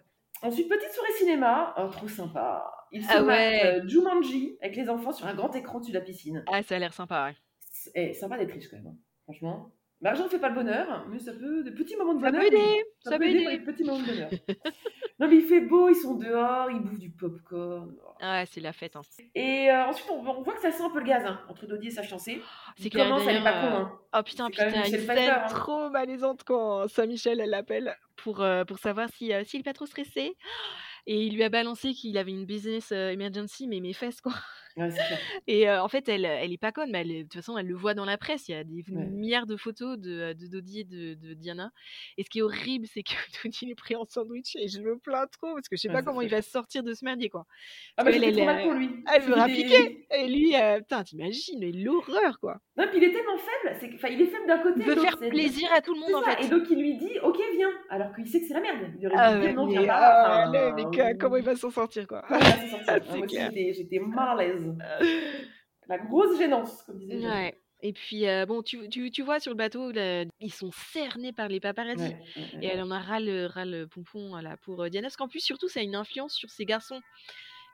Ensuite, 0.43 0.67
petite 0.69 0.91
soirée 0.91 1.13
cinéma. 1.13 1.73
Oh, 1.77 1.87
trop 1.89 2.07
sympa. 2.07 2.69
Il 2.91 3.03
se 3.03 3.09
Ah 3.11 3.23
ouais. 3.23 3.61
euh, 3.81 3.87
Jumanji 3.87 4.57
avec 4.61 4.75
les 4.75 4.89
enfants 4.89 5.11
sur 5.13 5.25
un 5.25 5.33
grand 5.33 5.55
écran 5.55 5.79
dessus 5.79 5.91
de 5.93 5.97
la 5.97 6.03
piscine. 6.03 6.43
Ah, 6.51 6.61
ça 6.63 6.75
a 6.75 6.79
l'air 6.79 6.93
sympa. 6.93 7.27
Ouais. 7.29 7.35
C'est 7.71 7.91
eh, 7.95 8.13
sympa 8.13 8.37
d'être 8.37 8.51
riche, 8.51 8.67
quand 8.69 8.75
même. 8.77 8.87
hein. 8.87 8.97
Franchement. 9.23 9.71
L'argent 10.03 10.25
ne 10.25 10.29
fait 10.29 10.37
pas 10.39 10.49
le 10.49 10.55
bonheur, 10.55 11.05
mais 11.09 11.17
ça 11.17 11.31
peut, 11.33 11.63
des 11.63 11.71
petits 11.71 11.95
moments 11.95 12.13
de 12.13 12.21
Ça 12.23 12.29
bonheur. 12.31 12.41
peut 12.49 12.55
oui. 12.55 12.61
aider, 12.61 12.83
Ça, 12.99 13.11
ça 13.11 13.17
peut 13.17 13.23
peut 13.23 13.29
aider 13.31 13.39
aider. 13.43 13.51
les 13.51 13.59
petits 13.59 13.83
moments 13.83 13.99
de 14.01 14.05
bonheur. 14.05 14.29
non, 15.19 15.27
mais 15.29 15.35
il 15.37 15.43
fait 15.43 15.61
beau, 15.61 15.89
ils 15.89 15.95
sont 15.95 16.15
dehors, 16.15 16.69
ils 16.69 16.79
bouffent 16.81 16.99
du 16.99 17.09
popcorn. 17.09 17.95
Ah 18.19 18.39
ouais, 18.41 18.45
c'est 18.45 18.59
la 18.61 18.73
fête. 18.73 18.95
Hein. 18.95 19.01
Et 19.33 19.69
euh, 19.71 19.85
ensuite, 19.85 20.07
on, 20.11 20.19
on 20.19 20.41
voit 20.41 20.53
que 20.55 20.61
ça 20.61 20.71
sent 20.71 20.83
un 20.83 20.89
peu 20.89 20.99
le 20.99 21.05
gaz 21.05 21.23
hein, 21.25 21.39
entre 21.49 21.65
Dodie 21.65 21.87
et 21.87 21.91
sa 21.91 22.03
fiancée. 22.03 22.41
C'est 22.77 22.85
Il 22.85 22.89
clair, 22.91 23.05
commence, 23.07 23.25
elle 23.27 23.37
est 23.37 23.43
pas 23.43 23.61
con. 23.61 23.67
euh, 23.67 23.79
Hein. 23.79 23.99
Oh 24.19 24.23
putain, 24.23 24.47
C'est 24.53 24.65
Michel 24.67 24.85
scène 24.85 25.05
Pfeiffer, 25.05 25.29
hein. 25.31 25.45
trop 25.47 25.89
malaisante 25.89 26.43
quand 26.45 26.87
Saint-Michel 26.89 27.39
elle 27.39 27.49
l'appelle 27.49 27.95
pour, 28.17 28.41
euh, 28.41 28.65
pour 28.65 28.79
savoir 28.79 29.07
si, 29.09 29.33
euh, 29.33 29.43
s'il 29.45 29.61
est 29.61 29.63
pas 29.63 29.73
trop 29.73 29.85
stressé. 29.85 30.35
Et 31.05 31.21
il 31.25 31.35
lui 31.35 31.43
a 31.43 31.49
balancé 31.49 31.93
qu'il 31.93 32.17
avait 32.17 32.31
une 32.31 32.45
business 32.45 32.91
euh, 32.93 33.09
emergency, 33.09 33.67
mais 33.67 33.79
mes 33.81 33.93
fesses 33.93 34.21
quoi. 34.21 34.33
Ouais, 34.77 34.89
c'est 34.91 34.97
clair. 35.05 35.19
Et 35.47 35.69
euh, 35.69 35.81
en 35.83 35.87
fait, 35.87 36.07
elle, 36.09 36.25
elle 36.25 36.51
est 36.51 36.57
pas 36.57 36.71
conne, 36.71 36.89
mais 36.91 37.01
elle, 37.01 37.07
de 37.09 37.21
toute 37.23 37.33
façon, 37.35 37.57
elle 37.57 37.67
le 37.67 37.75
voit 37.75 37.93
dans 37.93 38.05
la 38.05 38.17
presse. 38.17 38.47
Il 38.47 38.53
y 38.53 38.55
a 38.55 38.63
des 38.63 38.83
Ouais. 38.89 39.05
milliards 39.05 39.45
de 39.45 39.55
photos 39.55 39.97
de, 39.97 40.33
de 40.33 40.47
Dodie 40.47 40.81
et 40.81 40.83
de, 40.83 41.13
de 41.13 41.33
Diana. 41.33 41.71
Et 42.17 42.23
ce 42.23 42.29
qui 42.29 42.39
est 42.39 42.41
horrible, 42.41 42.85
c'est 42.87 43.03
que 43.03 43.11
Dodie 43.43 43.59
il 43.63 43.71
est 43.71 43.75
pris 43.75 43.95
en 43.95 44.05
sandwich 44.05 44.55
et 44.55 44.67
je 44.67 44.79
me 44.81 44.97
plains 44.97 45.25
trop 45.27 45.53
parce 45.53 45.69
que 45.69 45.75
je 45.75 45.81
sais 45.81 45.87
Ouais, 45.89 45.93
pas 45.93 46.01
comment 46.03 46.21
il 46.21 46.29
va 46.29 46.41
sortir 46.41 46.83
de 46.83 46.93
ce 46.93 47.05
merdier 47.05 47.29
quoi. 47.29 47.45
Ah, 47.97 48.03
bah, 48.03 48.11
elle, 48.13 48.35
mal 48.45 48.63
pour 48.63 48.73
lui. 48.73 48.89
Elle 49.13 49.21
veut 49.21 49.35
piquer 49.45 50.07
Et 50.11 50.27
lui, 50.27 50.55
euh, 50.55 50.79
putain, 50.79 51.03
t'imagines, 51.03 51.83
l'horreur 51.83 52.39
quoi. 52.39 52.57
Non, 52.75 52.85
puis 52.89 52.97
il 52.97 53.03
est 53.03 53.11
tellement 53.11 53.37
faible, 53.37 53.77
c'est 53.79 53.91
enfin, 53.93 54.07
il 54.09 54.21
est 54.21 54.25
faible 54.25 54.47
d'un 54.47 54.57
côté. 54.59 54.79
Il 54.79 54.85
veut 54.87 54.95
faire 54.95 55.17
plaisir 55.17 55.69
à 55.73 55.81
tout 55.81 55.93
le 55.93 55.99
monde 55.99 56.15
en 56.15 56.23
ça. 56.23 56.35
fait. 56.37 56.45
Et 56.45 56.49
donc 56.49 56.63
il 56.71 56.79
lui 56.79 56.97
dit, 56.97 57.19
ok, 57.21 57.37
viens, 57.55 57.69
alors 57.89 58.13
qu'il 58.15 58.27
sait 58.27 58.39
que 58.41 58.47
c'est 58.47 58.53
la 58.55 58.61
merde. 58.61 58.91
Il 58.99 59.05
aurait 59.07 59.15
Ah 59.17 59.37
dit, 59.37 59.53
non, 59.53 59.65
mais, 59.67 59.73
viens 59.73 59.85
pas. 59.87 60.51
ah, 60.51 61.13
comment 61.19 61.35
il 61.37 61.43
va 61.43 61.55
s'en 61.55 61.69
sortir 61.69 62.07
quoi 62.07 62.23
j'étais 63.23 63.99
mal 63.99 64.39
à 64.39 64.43
l'aise. 64.43 64.62
La 65.87 65.97
grosse 65.97 66.37
gênance, 66.37 66.83
comme 66.83 66.97
disait 66.97 67.19
Jeanne. 67.19 67.31
Ouais. 67.31 67.59
Et 67.85 67.91
puis, 67.91 68.29
euh, 68.29 68.45
bon, 68.45 68.63
tu, 68.63 68.87
tu, 68.87 69.11
tu 69.11 69.21
vois 69.23 69.41
sur 69.41 69.51
le 69.51 69.57
bateau, 69.57 69.91
là, 69.91 70.23
ils 70.39 70.53
sont 70.53 70.71
cernés 70.71 71.33
par 71.33 71.49
les 71.49 71.59
paparazzis. 71.59 72.01
Ouais, 72.01 72.17
ouais, 72.37 72.41
ouais. 72.53 72.59
Et 72.61 72.67
elle 72.67 72.81
en 72.81 72.91
a 72.91 72.99
ras 72.99 73.19
le, 73.19 73.47
ras 73.47 73.65
le 73.65 73.87
pompon 73.87 74.37
là, 74.37 74.55
pour 74.55 74.81
euh, 74.81 74.89
Diana. 74.89 75.07
Parce 75.07 75.17
qu'en 75.17 75.27
plus, 75.27 75.41
surtout, 75.41 75.67
ça 75.67 75.81
a 75.81 75.83
une 75.83 75.95
influence 75.95 76.33
sur 76.33 76.49
ces 76.49 76.63
garçons 76.63 77.01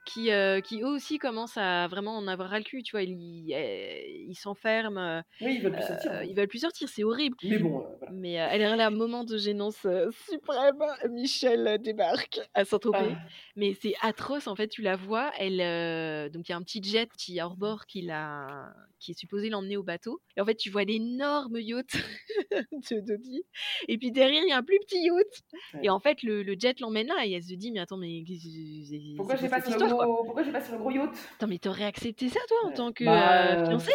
qui, 0.05 0.31
euh, 0.31 0.61
qui 0.61 0.81
eux 0.81 0.87
aussi 0.87 1.17
commencent 1.17 1.57
à 1.57 1.87
vraiment 1.87 2.15
en 2.17 2.27
avoir 2.27 2.49
ras 2.49 2.57
le 2.59 2.63
cul. 2.63 2.83
Tu 2.83 2.91
vois, 2.91 3.03
ils 3.03 3.53
euh, 3.53 4.01
ils 4.27 4.35
s'enferment, 4.35 4.97
euh, 4.97 5.21
Oui, 5.41 5.55
ils 5.55 5.61
veulent 5.61 5.73
plus 5.73 5.83
sortir. 5.87 6.11
euh, 6.11 6.23
ils 6.25 6.35
veulent 6.35 6.47
plus 6.47 6.59
sortir, 6.59 6.89
c'est 6.89 7.03
horrible. 7.03 7.35
Mais 7.43 7.57
bon, 7.59 7.79
voilà. 7.99 8.11
Mais 8.11 8.33
elle 8.33 8.61
est 8.61 8.75
là, 8.75 8.87
un 8.87 8.89
moment 8.89 9.23
de 9.23 9.37
gênance 9.37 9.85
suprême. 10.29 10.83
Michel 11.11 11.77
débarque 11.81 12.39
à 12.53 12.65
Saint-Tropez. 12.65 12.97
Ah, 13.13 13.17
Mais 13.55 13.73
c'est 13.79 13.93
atroce, 14.01 14.47
en 14.47 14.55
fait, 14.55 14.67
tu 14.67 14.81
la 14.81 14.95
vois, 14.95 15.31
elle, 15.37 16.31
donc 16.31 16.47
il 16.49 16.51
y 16.51 16.53
a 16.53 16.57
un 16.57 16.63
petit 16.63 16.81
jet 16.83 17.09
qui 17.17 17.39
hors 17.41 17.55
bord 17.57 17.85
qui, 17.85 18.01
l'a- 18.01 18.73
qui 18.99 19.11
est 19.11 19.19
supposé 19.19 19.49
l'emmener 19.49 19.77
au 19.77 19.83
bateau. 19.83 20.21
Et 20.37 20.41
en 20.41 20.45
fait, 20.45 20.55
tu 20.55 20.69
vois 20.69 20.83
l'énorme 20.83 21.57
yacht 21.59 21.87
de 22.91 22.99
Dodie. 22.99 23.43
Et 23.87 23.97
puis 23.97 24.11
derrière, 24.11 24.43
il 24.43 24.49
y 24.49 24.53
a 24.53 24.57
un 24.57 24.63
plus 24.63 24.79
petit 24.79 25.03
yacht. 25.03 25.15
Ouais. 25.73 25.81
Et 25.83 25.89
en 25.89 25.99
fait, 25.99 26.23
le, 26.23 26.43
le 26.43 26.55
jet 26.59 26.79
l'emmène 26.79 27.07
là, 27.07 27.25
et 27.25 27.31
elle 27.33 27.43
se 27.43 27.53
dit, 27.53 27.71
mais 27.71 27.79
attends, 27.79 27.97
mais 27.97 28.23
pourquoi 29.17 29.35
j'ai 29.35 29.49
pas 29.49 29.59
cette 29.61 29.69
histoire, 29.71 29.98
quoi 30.05 30.05
gros, 30.05 30.23
pourquoi 30.25 30.43
j'ai 30.43 30.51
pas 30.51 30.61
sur 30.61 30.73
le 30.73 30.79
gros 30.79 30.91
yacht? 30.91 31.09
Attends, 31.37 31.47
mais 31.47 31.59
t'aurais 31.59 31.85
accepté 31.85 32.29
ça, 32.29 32.39
toi, 32.47 32.57
en 32.65 32.69
Ouais. 32.69 32.75
tant 32.75 32.91
que 32.91 33.03
Bah, 33.05 33.31
euh, 33.31 33.55
euh, 33.55 33.65
fiancée? 33.65 33.91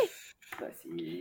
bah, 0.61 0.67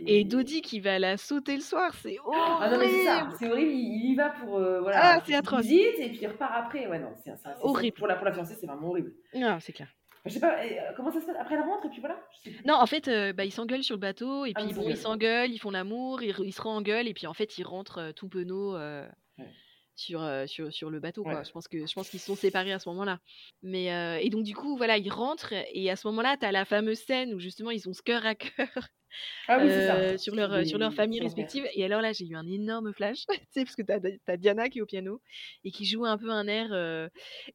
Et 0.06 0.24
Dodie 0.24 0.62
qui 0.62 0.80
va 0.80 0.98
la 0.98 1.16
sauter 1.16 1.56
le 1.56 1.62
soir, 1.62 1.92
c'est 2.02 2.18
horrible 2.24 2.56
Ah 2.60 2.70
non 2.70 2.78
mais 2.78 2.88
c'est 2.88 3.04
ça, 3.04 3.28
c'est 3.38 3.48
horrible. 3.48 3.70
Il 3.70 4.04
il 4.04 4.12
y 4.12 4.14
va 4.14 4.30
pour 4.30 4.58
euh, 4.58 4.80
voilà. 4.80 4.98
Ah, 5.02 5.18
c'est 5.24 5.32
une 5.32 5.38
atroce. 5.38 5.62
Visite 5.64 5.98
et 5.98 6.08
puis 6.10 6.18
il 6.22 6.28
repart 6.28 6.52
après. 6.54 6.86
Ouais 6.86 6.98
non, 6.98 7.12
c'est 7.24 7.32
Horrible. 7.62 7.96
Pour 7.96 8.06
la 8.06 8.16
pour 8.16 8.24
la 8.26 8.32
fiancée, 8.32 8.54
c'est 8.54 8.66
vraiment 8.66 8.88
horrible. 8.88 9.12
Non, 9.34 9.58
c'est 9.60 9.72
clair. 9.72 9.88
Je 10.24 10.30
sais 10.30 10.40
pas 10.40 10.58
euh, 10.62 10.92
comment 10.96 11.10
ça 11.10 11.20
se 11.20 11.26
passe? 11.26 11.36
Après 11.38 11.54
elle 11.54 11.62
rentre 11.62 11.86
et 11.86 11.90
puis 11.90 12.00
voilà. 12.00 12.16
Je. 12.44 12.50
Non, 12.66 12.74
en 12.74 12.86
fait, 12.86 13.08
euh, 13.08 13.32
bah, 13.32 13.44
ils 13.44 13.50
s'engueulent 13.52 13.82
sur 13.82 13.96
le 13.96 14.00
bateau, 14.00 14.46
et 14.46 14.52
Ah, 14.54 14.60
puis 14.62 14.72
bon, 14.72 14.88
ils 14.88 14.96
s'engueulent. 14.96 15.50
ils 15.50 15.58
font 15.58 15.70
l'amour, 15.70 16.22
ils, 16.22 16.34
ils 16.44 16.52
se 16.52 16.62
re-engueulent, 16.62 17.08
et 17.08 17.14
puis 17.14 17.26
en 17.26 17.34
fait, 17.34 17.58
ils 17.58 17.64
rentrent 17.64 17.98
euh, 17.98 18.12
tout 18.12 18.28
penaud 18.28 18.74
euh, 18.76 19.06
Ouais. 19.38 19.50
Sur, 19.96 20.22
euh, 20.22 20.46
sur, 20.46 20.72
sur 20.72 20.90
le 20.90 21.00
bateau. 21.00 21.22
Quoi. 21.22 21.34
Ouais. 21.34 21.44
Je 21.44 21.52
pense 21.52 21.68
que 21.68 21.86
je 21.86 21.92
pense 21.92 22.08
qu'ils 22.08 22.20
se 22.20 22.26
sont 22.26 22.36
séparés 22.36 22.72
à 22.72 22.78
ce 22.78 22.88
moment-là. 22.90 23.20
Mais 23.62 23.92
euh, 23.92 24.18
et 24.20 24.30
donc 24.30 24.44
du 24.44 24.54
coup, 24.54 24.76
voilà, 24.76 24.98
ils 24.98 25.10
rentrent, 25.10 25.52
et 25.72 25.90
à 25.90 25.96
ce 25.96 26.06
moment-là, 26.08 26.36
tu 26.38 26.46
as 26.46 26.52
la 26.52 26.64
fameuse 26.64 26.98
scène 26.98 27.34
où 27.34 27.40
justement 27.40 27.70
ils 27.70 27.88
ont 27.88 27.92
ce 27.92 28.02
cœur 28.02 28.24
à 28.26 28.34
cœur 28.34 28.68
Ah 29.48 29.58
oui 29.58 29.68
euh, 29.70 30.12
ça. 30.12 30.18
sur 30.18 30.34
leur 30.34 30.66
sur 30.66 30.78
leur 30.78 30.92
famille 30.92 31.20
respective. 31.20 31.66
Et 31.74 31.84
alors 31.84 32.00
là, 32.00 32.12
j'ai 32.12 32.26
eu 32.26 32.34
un 32.34 32.48
énorme 32.48 32.92
flash, 32.92 33.26
tu 33.28 33.38
sais, 33.50 33.64
parce 33.64 33.76
que 33.76 33.82
t'as 33.82 33.98
as 34.26 34.36
Diana 34.36 34.68
qui 34.68 34.78
est 34.78 34.82
au 34.82 34.86
piano 34.86 35.20
et 35.64 35.70
qui 35.70 35.84
joue 35.84 36.04
un 36.04 36.18
peu 36.18 36.30
un 36.30 36.46
air, 36.48 36.68
euh, 36.72 37.08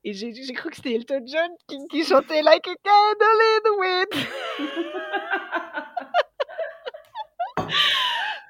et 0.04 0.14
j'ai 0.14 0.34
j'ai 0.34 0.54
cru 0.54 0.70
que 0.70 0.76
c'était 0.78 0.94
Elton 0.94 1.24
John 1.26 1.50
qui, 1.68 1.78
qui 1.90 2.04
chantait 2.06 2.42
Like 2.42 2.68
a 2.68 2.76
candle 2.84 3.42
in 3.42 3.60
the 3.66 3.72
wind. 3.80 4.28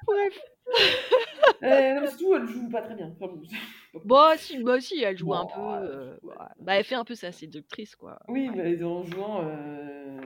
Bref. 0.06 1.26
Euh, 1.62 1.94
non, 1.94 2.00
mais 2.02 2.06
surtout 2.08 2.34
elle 2.34 2.46
joue 2.46 2.68
pas 2.70 2.82
très 2.82 2.94
bien. 2.94 3.12
Enfin, 3.20 3.32
bon, 3.32 4.00
Bon, 4.04 4.32
si, 4.36 4.62
bah, 4.62 4.80
si, 4.80 5.02
elle 5.02 5.16
joue 5.18 5.34
un 5.34 5.46
peu. 5.46 5.60
euh, 5.60 5.80
euh, 5.82 6.16
ouais. 6.22 6.34
bah, 6.38 6.48
bah, 6.60 6.74
elle 6.76 6.84
fait 6.84 6.94
un 6.94 7.04
peu 7.04 7.14
sa 7.14 7.32
séductrice, 7.32 7.96
quoi. 7.96 8.18
oui 8.28 8.50
mais 8.54 8.82
en 8.82 9.04
jouant. 9.04 9.42
Euh... 9.44 10.20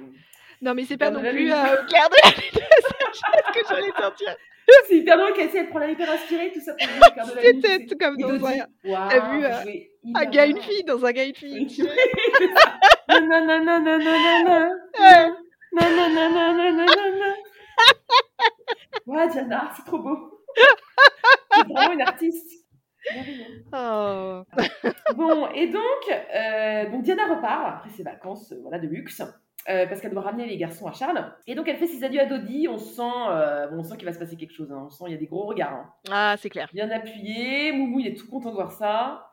Non, 0.62 0.74
mais 0.74 0.84
c'est 0.84 0.96
pas 0.96 1.10
non 1.10 1.20
plus 1.20 1.52
euh, 1.52 1.76
Claire 1.88 2.08
de 2.08 2.16
la 2.24 2.30
Lune 2.30 2.50
de 2.54 3.52
que 3.60 3.66
j'allais 3.68 3.92
sortir. 4.00 4.36
C'est 4.88 4.96
hyper 4.96 5.18
drôle 5.18 5.34
qu'elle 5.34 5.48
essaie 5.48 5.64
de 5.64 5.68
prendre 5.68 5.84
la 5.84 5.90
hyper 5.92 6.10
inspirée 6.10 6.50
tout 6.54 6.60
ça 6.60 6.72
pour 6.74 6.88
jouer 6.88 7.00
Cœur 7.14 7.26
de 7.26 7.34
la 7.34 7.40
tu 7.42 7.46
C'était 7.48 7.86
sais. 7.88 7.96
comme 7.96 8.16
dans 8.16 8.46
un, 8.46 8.52
t'as 8.82 9.30
vu, 9.32 9.44
euh, 9.44 10.14
un 10.14 10.24
gars, 10.24 10.46
une 10.46 10.58
fille, 10.58 10.84
dans 10.84 11.04
un 11.04 11.12
gars, 11.12 11.24
une 11.24 11.34
fille. 11.34 11.66
tu 11.66 11.82
sais. 11.82 11.90
Ouais. 14.98 15.32
C'est 21.66 21.72
vraiment 21.72 21.92
une 21.92 22.02
artiste. 22.02 22.64
Oh. 23.72 24.42
Bon, 25.14 25.48
et 25.54 25.68
donc, 25.68 25.82
euh, 26.34 26.90
donc 26.90 27.02
Diana 27.02 27.26
repart 27.34 27.66
après 27.76 27.90
ses 27.90 28.02
vacances 28.02 28.52
euh, 28.52 28.58
voilà, 28.62 28.78
de 28.78 28.86
luxe. 28.86 29.20
euh, 29.68 29.86
parce 29.86 30.00
qu'elle 30.00 30.10
doit 30.12 30.22
ramener 30.22 30.46
les 30.46 30.56
garçons 30.56 30.86
à 30.86 30.92
Charles. 30.92 31.32
Et 31.46 31.54
donc 31.54 31.68
elle 31.68 31.76
fait 31.76 31.86
ses 31.86 32.04
adieux 32.04 32.20
à 32.20 32.26
Dodie. 32.26 32.66
On 32.68 32.78
sent, 32.78 33.02
bon, 33.02 33.78
on 33.78 33.82
sent 33.82 33.96
qu'il 33.96 34.06
va 34.06 34.12
se 34.12 34.18
passer 34.18 34.36
quelque 34.36 34.54
chose. 34.54 34.72
hein. 34.72 34.84
On 34.86 34.90
sent 34.90 35.04
il 35.08 35.12
y 35.12 35.14
a 35.14 35.18
des 35.18 35.26
gros 35.26 35.44
regards. 35.44 35.72
hein. 35.74 35.90
Ah, 36.10 36.36
c'est 36.38 36.50
clair. 36.50 36.68
Bien 36.72 36.90
appuyé. 36.90 37.72
Moumou, 37.72 38.00
il 38.00 38.06
est 38.08 38.14
tout 38.14 38.28
content 38.28 38.50
de 38.50 38.54
voir 38.54 38.72
ça. 38.72 39.30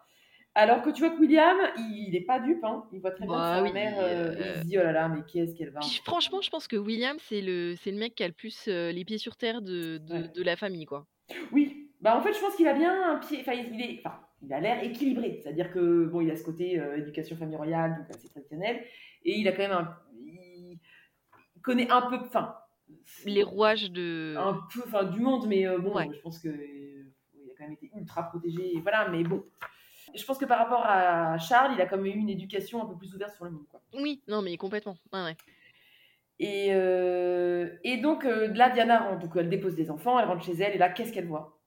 Alors 0.53 0.81
que 0.81 0.89
tu 0.89 0.99
vois 1.01 1.11
que 1.15 1.19
William, 1.21 1.55
il, 1.77 2.09
il 2.09 2.15
est 2.17 2.25
pas 2.25 2.39
dupe. 2.41 2.63
Hein. 2.65 2.83
Il 2.91 2.99
voit 2.99 3.11
très 3.11 3.25
bien 3.25 3.37
Bah 3.37 3.55
sa 3.57 3.63
oui, 3.63 3.71
mère. 3.71 3.93
euh, 3.99 4.35
euh, 4.35 4.53
Il 4.55 4.61
se 4.63 4.65
dit 4.67 4.77
oh 4.77 4.83
là 4.83 4.91
là, 4.91 5.07
mais 5.07 5.21
qu'est-ce 5.31 5.55
qu'elle 5.55 5.69
va. 5.69 5.79
Puis, 5.79 6.01
franchement, 6.03 6.41
je 6.41 6.49
pense 6.49 6.67
que 6.67 6.75
William, 6.75 7.15
c'est 7.29 7.39
le, 7.41 7.75
c'est 7.81 7.91
le 7.91 7.97
mec 7.97 8.15
qui 8.15 8.23
a 8.23 8.27
le 8.27 8.33
plus 8.33 8.65
euh, 8.67 8.91
les 8.91 9.05
pieds 9.05 9.17
sur 9.17 9.37
terre 9.37 9.61
de, 9.61 9.97
de, 9.99 10.13
Ouais. 10.13 10.27
de 10.35 10.43
la 10.43 10.57
famille, 10.57 10.85
quoi. 10.85 11.05
Oui, 11.53 11.80
bah 12.01 12.17
en 12.17 12.21
fait, 12.21 12.33
je 12.33 12.39
pense 12.39 12.55
qu'il 12.55 12.67
a 12.67 12.73
bien 12.73 13.13
un 13.13 13.17
pied. 13.19 13.39
Enfin, 13.41 13.53
il 13.53 13.79
est. 13.81 13.99
Enfin, 14.03 14.19
il 14.41 14.51
a 14.53 14.59
l'air 14.59 14.83
équilibré. 14.83 15.39
C'est-à-dire 15.41 15.71
que, 15.71 16.05
bon, 16.05 16.21
il 16.21 16.31
a 16.31 16.35
ce 16.35 16.43
côté 16.43 16.79
euh, 16.79 16.97
éducation 16.97 17.35
famille 17.37 17.55
royale, 17.57 17.95
donc 17.97 18.09
assez 18.15 18.27
traditionnel. 18.29 18.83
Et 19.23 19.37
il 19.37 19.47
a 19.47 19.51
quand 19.51 19.61
même 19.67 19.71
un. 19.71 19.95
Il 20.15 20.79
connaît 21.61 21.89
un 21.89 22.01
peu. 22.01 22.17
Enfin. 22.17 22.55
Les 23.25 23.43
rouages 23.43 23.91
de. 23.91 24.35
Un 24.37 24.59
peu. 24.73 24.81
Enfin, 24.85 25.03
du 25.05 25.19
monde, 25.19 25.45
mais 25.47 25.67
euh, 25.67 25.77
bon, 25.77 25.93
Ouais. 25.95 26.09
je 26.13 26.19
pense 26.21 26.39
que. 26.39 26.49
euh, 26.49 27.13
Il 27.35 27.51
a 27.51 27.53
quand 27.57 27.63
même 27.65 27.73
été 27.73 27.91
ultra 27.95 28.23
protégé. 28.29 28.73
Voilà, 28.81 29.09
mais 29.09 29.23
bon. 29.23 29.43
Je 30.15 30.25
pense 30.25 30.37
que 30.39 30.45
par 30.45 30.57
rapport 30.57 30.83
à 30.85 31.37
Charles, 31.37 31.73
il 31.75 31.81
a 31.81 31.85
quand 31.85 31.95
même 31.97 32.07
eu 32.07 32.09
une 32.19 32.29
éducation 32.29 32.83
un 32.83 32.85
peu 32.87 32.97
plus 32.97 33.13
ouverte 33.15 33.33
sur 33.35 33.45
le 33.45 33.51
monde, 33.51 33.67
quoi. 33.69 33.81
Oui, 33.93 34.21
non, 34.27 34.41
mais 34.41 34.57
complètement. 34.57 34.97
Ouais, 35.13 35.23
ouais. 35.23 35.37
Et, 36.39 36.69
euh, 36.71 37.69
et 37.83 37.97
donc, 37.97 38.23
là, 38.25 38.71
Diana 38.71 38.99
rentre. 39.07 39.19
Donc, 39.19 39.31
elle 39.37 39.47
dépose 39.49 39.75
des 39.75 39.89
enfants, 39.91 40.19
elle 40.19 40.25
rentre 40.27 40.43
chez 40.43 40.53
elle, 40.59 40.73
et 40.73 40.77
là, 40.79 40.89
qu'est-ce 40.89 41.13
qu'elle 41.13 41.27
voit? 41.27 41.60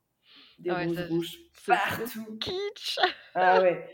Des 0.58 0.70
Ah 0.70 0.74
ouais, 0.76 0.86
roses 0.86 1.06
rouges 1.10 1.38
C'est 1.52 1.72
partout. 1.72 2.38
kitsch. 2.40 2.98
Ah 3.34 3.60
ouais. 3.60 3.88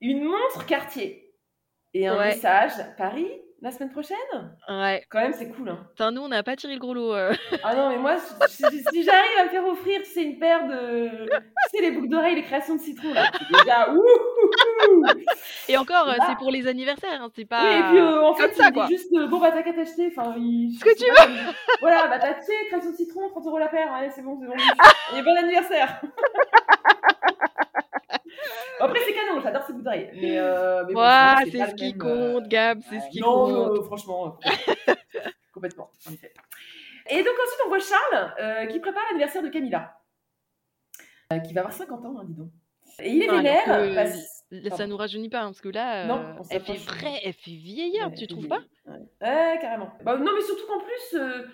Une 0.00 0.24
montre 0.24 0.64
quartier. 0.66 1.22
Et 1.94 2.06
un 2.06 2.16
Ouais. 2.18 2.26
message 2.28 2.72
Paris 2.98 3.30
la 3.62 3.70
semaine 3.70 3.90
prochaine? 3.90 4.16
Ouais. 4.68 5.02
Quand 5.08 5.20
même, 5.20 5.32
c'est 5.32 5.48
cool. 5.50 5.70
Hein. 5.70 5.86
Putain, 5.90 6.10
nous, 6.12 6.20
on 6.20 6.28
n'a 6.28 6.42
pas 6.42 6.56
tiré 6.56 6.74
le 6.74 6.78
gros 6.78 6.92
lot. 6.92 7.14
euh. 7.14 7.32
Ah 7.62 7.74
non, 7.74 7.88
mais 7.88 7.96
moi, 7.98 8.16
si, 8.48 8.62
j'arrive 9.02 9.38
à 9.40 9.44
me 9.44 9.48
faire 9.48 9.64
offrir, 9.66 10.02
tu 10.02 10.10
sais, 10.10 10.22
une 10.22 10.38
paire 10.38 10.66
de. 10.68 11.08
Tu 11.26 11.30
sais, 11.70 11.80
les 11.80 11.90
boucles 11.92 12.10
d'oreilles, 12.10 12.34
les 12.36 12.42
créations 12.42 12.76
de 12.76 12.80
citron, 12.80 13.12
là. 13.14 13.30
C'est 13.32 13.58
déjà. 13.64 13.92
Ouh. 13.94 14.02
Et 15.68 15.76
encore, 15.76 16.08
euh, 16.08 16.16
Là. 16.16 16.26
c'est 16.28 16.36
pour 16.36 16.50
les 16.50 16.66
anniversaires. 16.66 17.20
hein, 17.22 17.28
c'est 17.34 17.44
pas. 17.44 17.62
Oui, 17.64 17.78
et 17.78 17.82
puis 17.90 17.98
euh, 17.98 18.22
en 18.22 18.34
comme 18.34 18.48
fait, 18.48 18.54
ça, 18.54 18.70
quoi. 18.72 18.86
juste 18.86 19.12
euh, 19.16 19.26
bon, 19.26 19.38
bah 19.38 19.50
t'as 19.52 19.62
qu'à 19.62 19.72
t'acheter. 19.72 20.12
Enfin, 20.16 20.34
il... 20.38 20.76
Ce 20.78 20.84
que 20.84 20.96
tu 20.96 21.04
pas 21.14 21.24
comme- 21.26 21.36
Voilà, 21.80 22.06
bah 22.08 22.18
t'as, 22.18 22.40
sais, 22.42 22.52
création 22.68 22.90
de 22.92 22.96
citron, 22.96 23.28
30 23.30 23.46
euros 23.46 23.58
la 23.58 23.68
paire. 23.68 23.88
C'est 24.14 24.22
bon, 24.22 24.38
c'est 24.40 24.46
bon. 24.46 24.54
Et 25.18 25.22
bon 25.22 25.36
anniversaire. 25.36 26.00
Après, 28.78 28.98
c'est 29.06 29.12
canon, 29.14 29.40
j'adore 29.40 29.62
ces 29.66 29.72
boucles 29.72 29.84
d'oreilles. 29.84 30.10
Mais, 30.20 30.38
euh, 30.38 30.84
mais 30.86 30.92
bon, 30.94 31.00
c'est 31.50 31.66
ce 31.66 31.74
qui 31.74 31.94
même, 31.94 32.02
euh, 32.06 32.34
compte, 32.34 32.48
Gab, 32.48 32.80
c'est 32.90 33.00
ce 33.00 33.08
qui 33.08 33.20
non, 33.20 33.46
compte. 33.46 33.78
euh, 33.78 33.82
franchement, 33.84 34.38
euh, 34.88 34.94
complètement, 35.54 35.90
en 36.08 36.12
effet. 36.12 36.32
Et 37.08 37.16
donc 37.22 37.32
ensuite, 37.42 37.60
on 37.64 37.68
voit 37.68 37.78
Charles 37.78 38.34
euh, 38.40 38.66
qui 38.66 38.78
prépare 38.80 39.02
l'anniversaire 39.10 39.42
de 39.42 39.48
Camilla, 39.48 39.96
euh, 41.32 41.38
qui 41.38 41.54
va 41.54 41.62
avoir 41.62 41.72
50 41.74 42.04
ans, 42.04 42.16
hein, 42.20 42.24
dis 42.26 42.34
donc. 42.34 42.48
Et 42.98 43.10
il 43.12 43.22
est 43.22 43.26
Non, 43.26 43.38
alors 43.38 43.42
vénère 43.44 43.64
que 43.64 43.94
parce-. 43.94 44.35
Ça 44.70 44.86
nous 44.86 44.96
rajeunit 44.96 45.28
pas, 45.28 45.40
hein, 45.42 45.46
parce 45.46 45.60
que 45.60 45.68
là, 45.68 46.06
Non, 46.06 46.18
euh, 46.18 46.42
elle 46.50 46.60
fait 46.62 46.76
vrai, 46.76 47.20
elle 47.24 47.32
fait 47.32 47.50
vieillard, 47.50 48.10
Ouais, 48.10 48.14
tu 48.16 48.26
trouves 48.26 48.48
pas? 48.48 48.60
ouais. 48.86 48.98
Ouais, 49.20 49.58
carrément. 49.60 49.90
Bah, 50.04 50.16
non, 50.18 50.30
mais 50.36 50.42
surtout 50.42 50.66
qu'en 50.66 50.78
plus, 50.80 51.14
euh, 51.18 51.46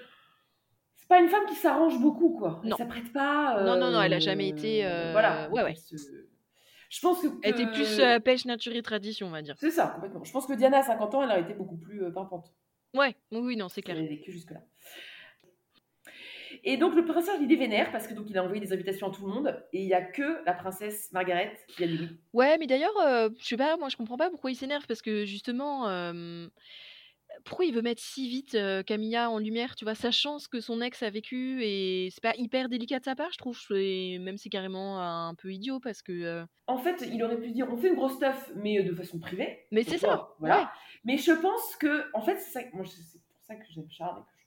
c'est 0.96 1.08
pas 1.08 1.20
une 1.20 1.28
femme 1.28 1.46
qui 1.46 1.54
s'arrange 1.54 1.98
beaucoup, 2.00 2.36
quoi. 2.38 2.60
Elle 2.64 2.74
s'apprête 2.74 3.12
pas. 3.12 3.62
Non, 3.64 3.78
non, 3.78 3.90
non, 3.90 4.02
elle 4.02 4.12
a 4.12 4.16
euh, 4.16 4.20
jamais 4.20 4.48
été, 4.48 4.84
euh, 4.84 5.12
Voilà. 5.12 5.48
ouais, 5.50 5.62
ouais. 5.62 5.74
elle 5.92 5.98
Je 6.90 7.00
pense 7.00 7.22
que. 7.22 7.28
Elle 7.42 7.50
était 7.52 7.66
plus 7.66 7.98
euh, 8.00 8.18
pêche, 8.20 8.44
nature 8.44 8.74
et 8.76 8.82
tradition, 8.82 9.28
on 9.28 9.30
va 9.30 9.40
dire. 9.42 9.56
C'est 9.58 9.70
ça, 9.70 9.86
complètement. 9.94 10.22
Je 10.24 10.32
pense 10.32 10.46
que 10.46 10.52
Diana, 10.52 10.78
à 10.78 10.82
50 10.82 11.14
ans, 11.14 11.22
elle 11.22 11.30
aurait 11.30 11.40
été 11.42 11.54
beaucoup 11.54 11.78
plus 11.78 12.04
euh, 12.04 12.10
pimpante. 12.10 12.52
Ouais, 12.94 13.16
oui, 13.30 13.56
non, 13.56 13.70
c'est 13.70 13.80
Elle 13.80 13.84
clair. 13.84 13.96
avait 13.96 14.06
vécu 14.08 14.32
jusque-là. 14.32 14.60
Et 16.64 16.76
donc, 16.76 16.94
le 16.94 17.04
prince 17.04 17.26
Charles, 17.26 17.42
il 17.42 17.52
est 17.52 17.56
vénère 17.56 17.90
parce 17.90 18.06
que 18.06 18.14
donc 18.14 18.26
il 18.30 18.38
a 18.38 18.42
envoyé 18.44 18.60
des 18.60 18.72
invitations 18.72 19.08
à 19.08 19.10
tout 19.10 19.26
le 19.26 19.32
monde 19.32 19.62
et 19.72 19.80
il 19.82 19.88
y 19.88 19.94
a 19.94 20.02
que 20.02 20.44
la 20.46 20.52
princesse 20.54 21.10
Margaret 21.12 21.52
qui 21.68 21.84
a 21.84 21.86
dit 21.88 21.98
oui. 22.00 22.08
Ouais, 22.32 22.56
mais 22.58 22.66
d'ailleurs, 22.66 22.96
euh, 23.04 23.28
je 23.40 23.44
sais 23.46 23.56
pas, 23.56 23.76
moi 23.76 23.88
je 23.88 23.96
comprends 23.96 24.16
pas 24.16 24.30
pourquoi 24.30 24.50
il 24.52 24.54
s'énerve 24.56 24.86
parce 24.86 25.02
que 25.02 25.24
justement, 25.24 25.88
euh, 25.88 26.46
pourquoi 27.44 27.64
il 27.64 27.74
veut 27.74 27.82
mettre 27.82 28.00
si 28.02 28.28
vite 28.28 28.54
euh, 28.54 28.82
Camilla 28.84 29.30
en 29.30 29.38
lumière, 29.38 29.74
tu 29.74 29.84
vois, 29.84 29.94
sachant 29.96 30.38
ce 30.38 30.48
que 30.48 30.60
son 30.60 30.80
ex 30.80 31.02
a 31.02 31.10
vécu 31.10 31.64
et 31.64 32.10
c'est 32.12 32.22
pas 32.22 32.34
hyper 32.36 32.68
délicat 32.68 33.00
de 33.00 33.04
sa 33.04 33.16
part, 33.16 33.32
je 33.32 33.38
trouve, 33.38 33.58
et 33.72 34.18
même 34.20 34.36
c'est 34.36 34.50
carrément 34.50 35.00
un 35.00 35.34
peu 35.34 35.50
idiot 35.52 35.80
parce 35.80 36.02
que. 36.02 36.12
euh, 36.12 36.44
En 36.68 36.78
fait, 36.78 37.04
il 37.10 37.22
aurait 37.24 37.40
pu 37.40 37.50
dire 37.50 37.66
on 37.70 37.76
fait 37.76 37.88
une 37.88 37.94
grosse 37.96 38.14
stuff, 38.16 38.50
mais 38.54 38.82
de 38.82 38.94
façon 38.94 39.18
privée. 39.18 39.66
Mais 39.72 39.82
c'est 39.82 39.98
ça, 39.98 40.28
Voilà. 40.38 40.60
ouais. 40.60 40.66
Mais 41.04 41.16
je 41.16 41.32
pense 41.32 41.74
que, 41.76 42.04
en 42.14 42.20
fait, 42.22 42.36
c'est 42.38 42.50
ça, 42.52 42.60
moi, 42.72 42.84
c'est 42.86 43.02
c'est 43.02 43.18
pour 43.26 43.40
ça 43.42 43.56
que 43.56 43.64
j'aime 43.74 43.90
Charles 43.90 44.20
et 44.20 44.22
que 44.22 44.41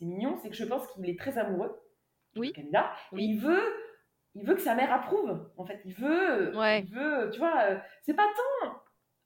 c'est 0.00 0.06
mignon, 0.06 0.36
c'est 0.42 0.48
que 0.50 0.56
je 0.56 0.64
pense 0.64 0.84
qu'il 0.88 1.08
est 1.08 1.16
très 1.18 1.38
amoureux 1.38 1.80
Oui. 2.36 2.48
de 2.48 2.54
Camilla. 2.54 2.90
Oui. 3.12 3.22
Et 3.22 3.26
il 3.26 3.38
veut, 3.38 3.62
il 4.34 4.44
veut 4.44 4.54
que 4.54 4.60
sa 4.60 4.74
mère 4.74 4.92
approuve. 4.92 5.48
En 5.56 5.64
fait, 5.64 5.80
il 5.84 5.92
veut, 5.94 6.56
Ouais. 6.56 6.80
il 6.80 6.92
veut, 6.92 7.30
tu 7.32 7.38
vois, 7.38 7.60
euh, 7.68 7.78
c'est 8.02 8.14
pas 8.14 8.26
tant. 8.62 8.72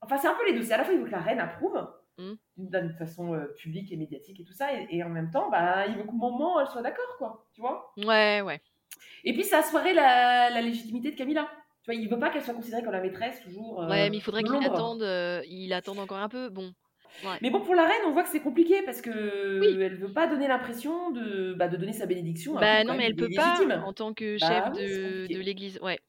Enfin, 0.01 0.17
c'est 0.17 0.27
un 0.27 0.35
peu 0.35 0.45
les 0.45 0.53
deux. 0.53 0.61
C'est 0.63 0.73
à 0.73 0.77
la 0.77 0.83
fois 0.83 0.93
il 0.93 0.99
veut 0.99 1.05
que 1.07 1.11
la 1.11 1.19
reine 1.21 1.39
approuve. 1.39 1.87
Mm. 2.17 2.33
D'une 2.57 2.93
façon 2.93 3.33
euh, 3.33 3.45
publique 3.57 3.91
et 3.91 3.97
médiatique 3.97 4.39
et 4.39 4.43
tout 4.45 4.53
ça, 4.53 4.73
et, 4.73 4.87
et 4.89 5.03
en 5.03 5.09
même 5.09 5.31
temps, 5.31 5.49
bah, 5.49 5.85
il 5.87 5.97
veut 5.97 6.03
qu'au 6.05 6.13
moment 6.13 6.61
elle 6.61 6.67
soit 6.67 6.81
d'accord, 6.81 7.15
quoi, 7.17 7.45
tu 7.53 7.59
vois. 7.59 7.91
Ouais, 7.97 8.39
ouais. 8.41 8.61
Et 9.25 9.33
puis 9.33 9.43
ça 9.43 9.57
assoirait 9.59 9.93
la, 9.93 10.49
la 10.49 10.61
légitimité 10.61 11.11
de 11.11 11.17
Camilla. 11.17 11.49
Tu 11.83 11.91
vois, 11.91 11.95
il 11.95 12.09
veut 12.09 12.17
pas 12.17 12.29
qu'elle 12.29 12.41
soit 12.43 12.53
considérée 12.53 12.83
comme 12.83 12.93
la 12.93 13.01
maîtresse 13.01 13.41
toujours. 13.41 13.83
euh, 13.83 13.89
Ouais, 13.89 14.09
mais 14.09 14.15
il 14.17 14.21
faudrait 14.21 14.43
qu'il 14.43 14.55
attende, 14.65 15.01
il 15.47 15.73
attende 15.73 15.99
encore 15.99 16.17
un 16.19 16.29
peu. 16.29 16.47
Bon, 16.49 16.71
Mais 17.41 17.49
bon, 17.49 17.61
pour 17.61 17.75
la 17.75 17.85
reine, 17.85 18.01
on 18.07 18.11
voit 18.11 18.23
que 18.23 18.29
c'est 18.29 18.41
compliqué 18.41 18.81
parce 18.83 19.01
que 19.01 19.59
Oui. 19.59 19.77
elle 19.81 19.95
veut 19.95 20.13
pas 20.13 20.27
donner 20.27 20.47
l'impression 20.47 21.11
de, 21.11 21.53
bah, 21.53 21.67
de 21.67 21.77
donner 21.77 21.93
sa 21.93 22.05
bénédiction. 22.05 22.57
un 22.57 22.59
bah 22.61 22.83
non, 22.83 22.95
mais 22.95 23.05
elle 23.05 23.15
peut 23.15 23.27
légitime. 23.27 23.69
pas 23.69 23.79
en 23.79 23.93
tant 23.93 24.13
que 24.13 24.37
Bah 24.39 24.47
chef 24.47 24.73
de, 24.73 25.39
l'église. 25.39 25.79
Ouais. 25.81 25.99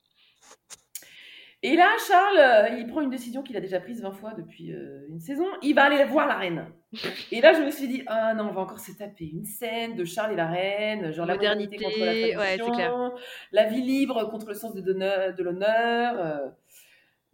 Et 1.62 1.75
là, 1.75 1.88
Charles, 2.07 2.38
euh, 2.38 2.79
il 2.79 2.87
prend 2.87 3.01
une 3.01 3.11
décision 3.11 3.42
qu'il 3.42 3.57
a 3.57 3.61
déjà 3.61 3.81
prise 3.81 4.03
20 4.03 4.12
fois 4.12 4.35
depuis 4.35 4.73
euh, 4.73 5.07
une 5.09 5.19
saison. 5.19 5.47
Il 5.62 5.75
va 5.75 5.85
aller 5.85 6.05
voir 6.05 6.27
la 6.27 6.37
reine. 6.37 6.66
Et 7.33 7.40
là, 7.40 7.55
je 7.55 7.62
me 7.62 7.71
suis 7.71 7.88
dit, 7.88 8.03
ah 8.07 8.35
non, 8.35 8.51
on 8.51 8.53
va 8.53 8.61
encore 8.61 8.79
se 8.79 8.92
taper 8.92 9.25
une 9.33 9.47
scène 9.47 9.97
de 9.97 10.05
Charles 10.05 10.35
et 10.35 10.37
la 10.37 10.47
reine, 10.47 11.12
genre 11.12 11.27
la 11.27 11.35
modernité 11.35 11.77
contre 11.77 11.99
la 11.99 12.07
Modernité, 12.07 12.37
ouais, 12.37 12.59
tradition, 12.59 13.12
la 13.53 13.64
vie 13.64 13.83
libre 13.83 14.31
contre 14.31 14.49
le 14.49 14.55
sens 14.55 14.75
de, 14.75 15.42
l'honneur. 15.42 16.40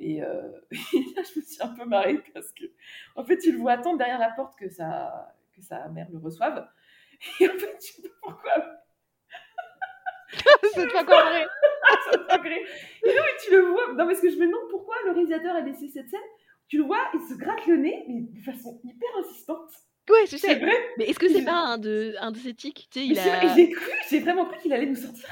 Euh, 0.03 0.09
et, 0.11 0.23
euh, 0.23 0.51
et 0.95 1.15
là, 1.17 1.23
je 1.23 1.39
me 1.41 1.45
suis 1.45 1.63
un 1.63 1.69
peu 1.69 1.85
marrée 1.85 2.19
parce 2.35 2.53
que, 2.53 2.65
en 3.17 3.25
fait, 3.25 3.45
il 3.45 3.53
le 3.55 3.59
voit 3.59 3.73
attendre 3.73 3.99
derrière 3.99 4.19
la 4.19 4.31
porte 4.31 4.59
que 4.59 4.69
sa, 4.69 5.35
que 5.55 5.63
sa 5.63 5.89
mère 5.89 6.09
le 6.13 6.19
reçoive. 6.19 6.67
Et 7.41 7.49
en 7.49 7.53
fait, 7.59 7.77
je 7.81 7.87
sais 7.87 8.03
pas 8.03 8.15
pourquoi, 8.23 8.53
c'est 10.75 10.93
pas 10.93 11.05
gré. 11.05 11.45
Et 13.05 13.09
non, 13.09 13.23
mais 13.23 13.37
tu 13.45 13.51
le 13.51 13.61
vois. 13.67 13.93
Non, 13.95 14.07
parce 14.07 14.21
que 14.21 14.31
je 14.31 14.37
me 14.37 14.47
demande 14.47 14.69
pourquoi 14.71 14.95
le 15.05 15.13
réalisateur 15.13 15.55
a 15.55 15.61
laissé 15.61 15.89
cette 15.89 16.09
scène? 16.09 16.21
Tu 16.69 16.79
le 16.79 16.85
vois, 16.85 17.01
il 17.15 17.21
se 17.21 17.35
gratte 17.35 17.67
le 17.67 17.77
nez, 17.77 18.05
mais 18.09 18.21
de 18.23 18.41
façon 18.43 18.81
hyper 18.83 19.09
insistante. 19.19 19.71
Ouais, 20.09 20.25
je 20.27 20.37
C'est 20.37 20.39
sais. 20.39 20.55
vrai. 20.59 20.73
Mais 20.97 21.05
est-ce 21.05 21.19
que 21.19 21.29
c'est 21.29 21.45
pas 21.45 21.53
un 21.53 21.79
de, 21.79 22.15
un 22.19 22.33
de 22.33 22.39
ses 22.39 22.55
tics? 22.55 22.89
Tu 22.91 23.01
sais, 23.01 23.07
il 23.07 23.19
a 23.19 23.55
J'ai 23.55 23.71
cru, 23.71 23.91
j'ai 24.09 24.21
vraiment 24.21 24.47
cru 24.47 24.59
qu'il 24.59 24.73
allait 24.73 24.87
nous 24.87 24.97
sortir 24.97 25.29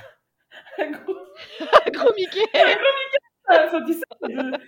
un 0.79 0.91
gros. 0.91 1.17
un 1.61 1.91
gros 1.91 2.13
Mickey. 2.15 2.45
Ah, 2.55 2.75
de- 3.51 3.95
Euh, 4.23 4.59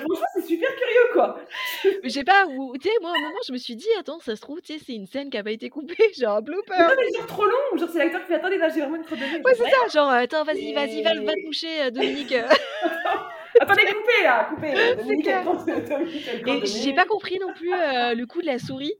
Franchement, 0.00 0.26
c'est 0.34 0.42
super 0.46 0.68
curieux, 0.76 1.12
quoi. 1.12 1.38
Mais 1.84 2.08
je 2.08 2.08
sais 2.08 2.24
pas, 2.24 2.46
ou 2.46 2.76
tu 2.76 2.88
sais, 2.88 2.94
moi, 3.00 3.10
à 3.10 3.14
un 3.16 3.20
moment, 3.20 3.38
je 3.46 3.52
me 3.52 3.58
suis 3.58 3.76
dit, 3.76 3.86
attends, 3.98 4.18
ça 4.20 4.34
se 4.36 4.40
trouve, 4.40 4.60
tu 4.60 4.72
sais, 4.74 4.78
c'est 4.84 4.94
une 4.94 5.06
scène 5.06 5.30
qui 5.30 5.36
a 5.38 5.44
pas 5.44 5.50
été 5.52 5.68
coupée, 5.70 5.94
genre 6.18 6.36
un 6.38 6.40
blooper. 6.42 6.78
Non, 6.78 6.86
mais 6.98 7.18
genre 7.18 7.26
trop 7.26 7.44
long, 7.44 7.76
genre 7.78 7.88
c'est 7.90 7.98
l'acteur 7.98 8.20
qui 8.22 8.26
fait 8.28 8.34
attendez, 8.34 8.58
là 8.58 8.68
j'ai 8.68 8.80
vraiment 8.80 8.96
une 8.96 9.02
de 9.02 9.16
nez. 9.16 9.42
Ouais, 9.44 9.54
c'est 9.54 9.64
ça, 9.70 9.88
genre, 9.92 10.10
attends, 10.10 10.44
vas-y, 10.44 10.72
vas-y, 10.72 11.02
va, 11.02 11.14
va 11.14 11.32
te 11.34 11.46
coucher, 11.46 11.82
euh, 11.82 11.90
Dominique. 11.90 12.34
Attendez, 13.60 13.82
coupez 13.82 14.24
là, 14.24 14.48
coupez. 14.52 14.72
Dominique, 14.96 15.26
elle 15.28 15.42
prend- 15.44 15.54
Dominique, 15.54 16.28
elle 16.28 16.42
prend 16.42 16.54
Et 16.54 16.66
j'ai 16.66 16.92
pas 16.92 17.04
compris 17.04 17.38
non 17.38 17.52
plus 17.52 17.72
euh, 17.72 18.14
le 18.14 18.26
coup 18.26 18.40
de 18.40 18.46
la 18.46 18.58
souris. 18.58 18.94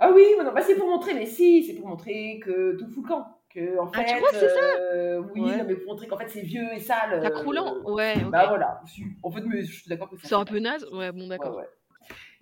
Ah 0.00 0.10
oui, 0.12 0.24
non, 0.38 0.52
bah, 0.52 0.60
c'est 0.62 0.74
pour 0.74 0.88
montrer, 0.88 1.14
mais 1.14 1.26
si, 1.26 1.62
c'est 1.64 1.74
pour 1.74 1.86
montrer 1.88 2.40
que 2.44 2.76
tout 2.76 2.86
fout 2.88 3.04
le 3.04 3.08
camp. 3.08 3.37
Que, 3.54 3.78
en 3.80 3.90
Ah, 3.94 3.98
fait, 3.98 4.04
tu 4.04 4.16
crois 4.16 4.30
que 4.30 4.36
c'est 4.36 4.48
ça 4.48 4.60
euh, 4.78 5.22
Oui, 5.34 5.40
Ouais. 5.40 5.56
non, 5.56 5.64
mais 5.66 5.74
pour 5.76 5.92
montrer 5.92 6.06
qu'en 6.06 6.18
fait 6.18 6.28
c'est 6.28 6.42
vieux 6.42 6.70
et 6.74 6.80
sale. 6.80 7.22
Ça 7.22 7.28
euh, 7.28 7.30
croulant. 7.30 7.76
Ouais. 7.84 8.14
Bah 8.30 8.46
voilà, 8.48 8.80
en 9.22 9.30
fait, 9.30 9.40
mais 9.40 9.62
je 9.62 9.72
suis 9.72 9.88
d'accord 9.88 10.10
que 10.10 10.16
C'est 10.22 10.34
un 10.34 10.44
peu 10.44 10.58
naze. 10.58 10.86
Ouais, 10.92 11.10
bon, 11.12 11.26
d'accord. 11.28 11.56
ouais. 11.56 11.68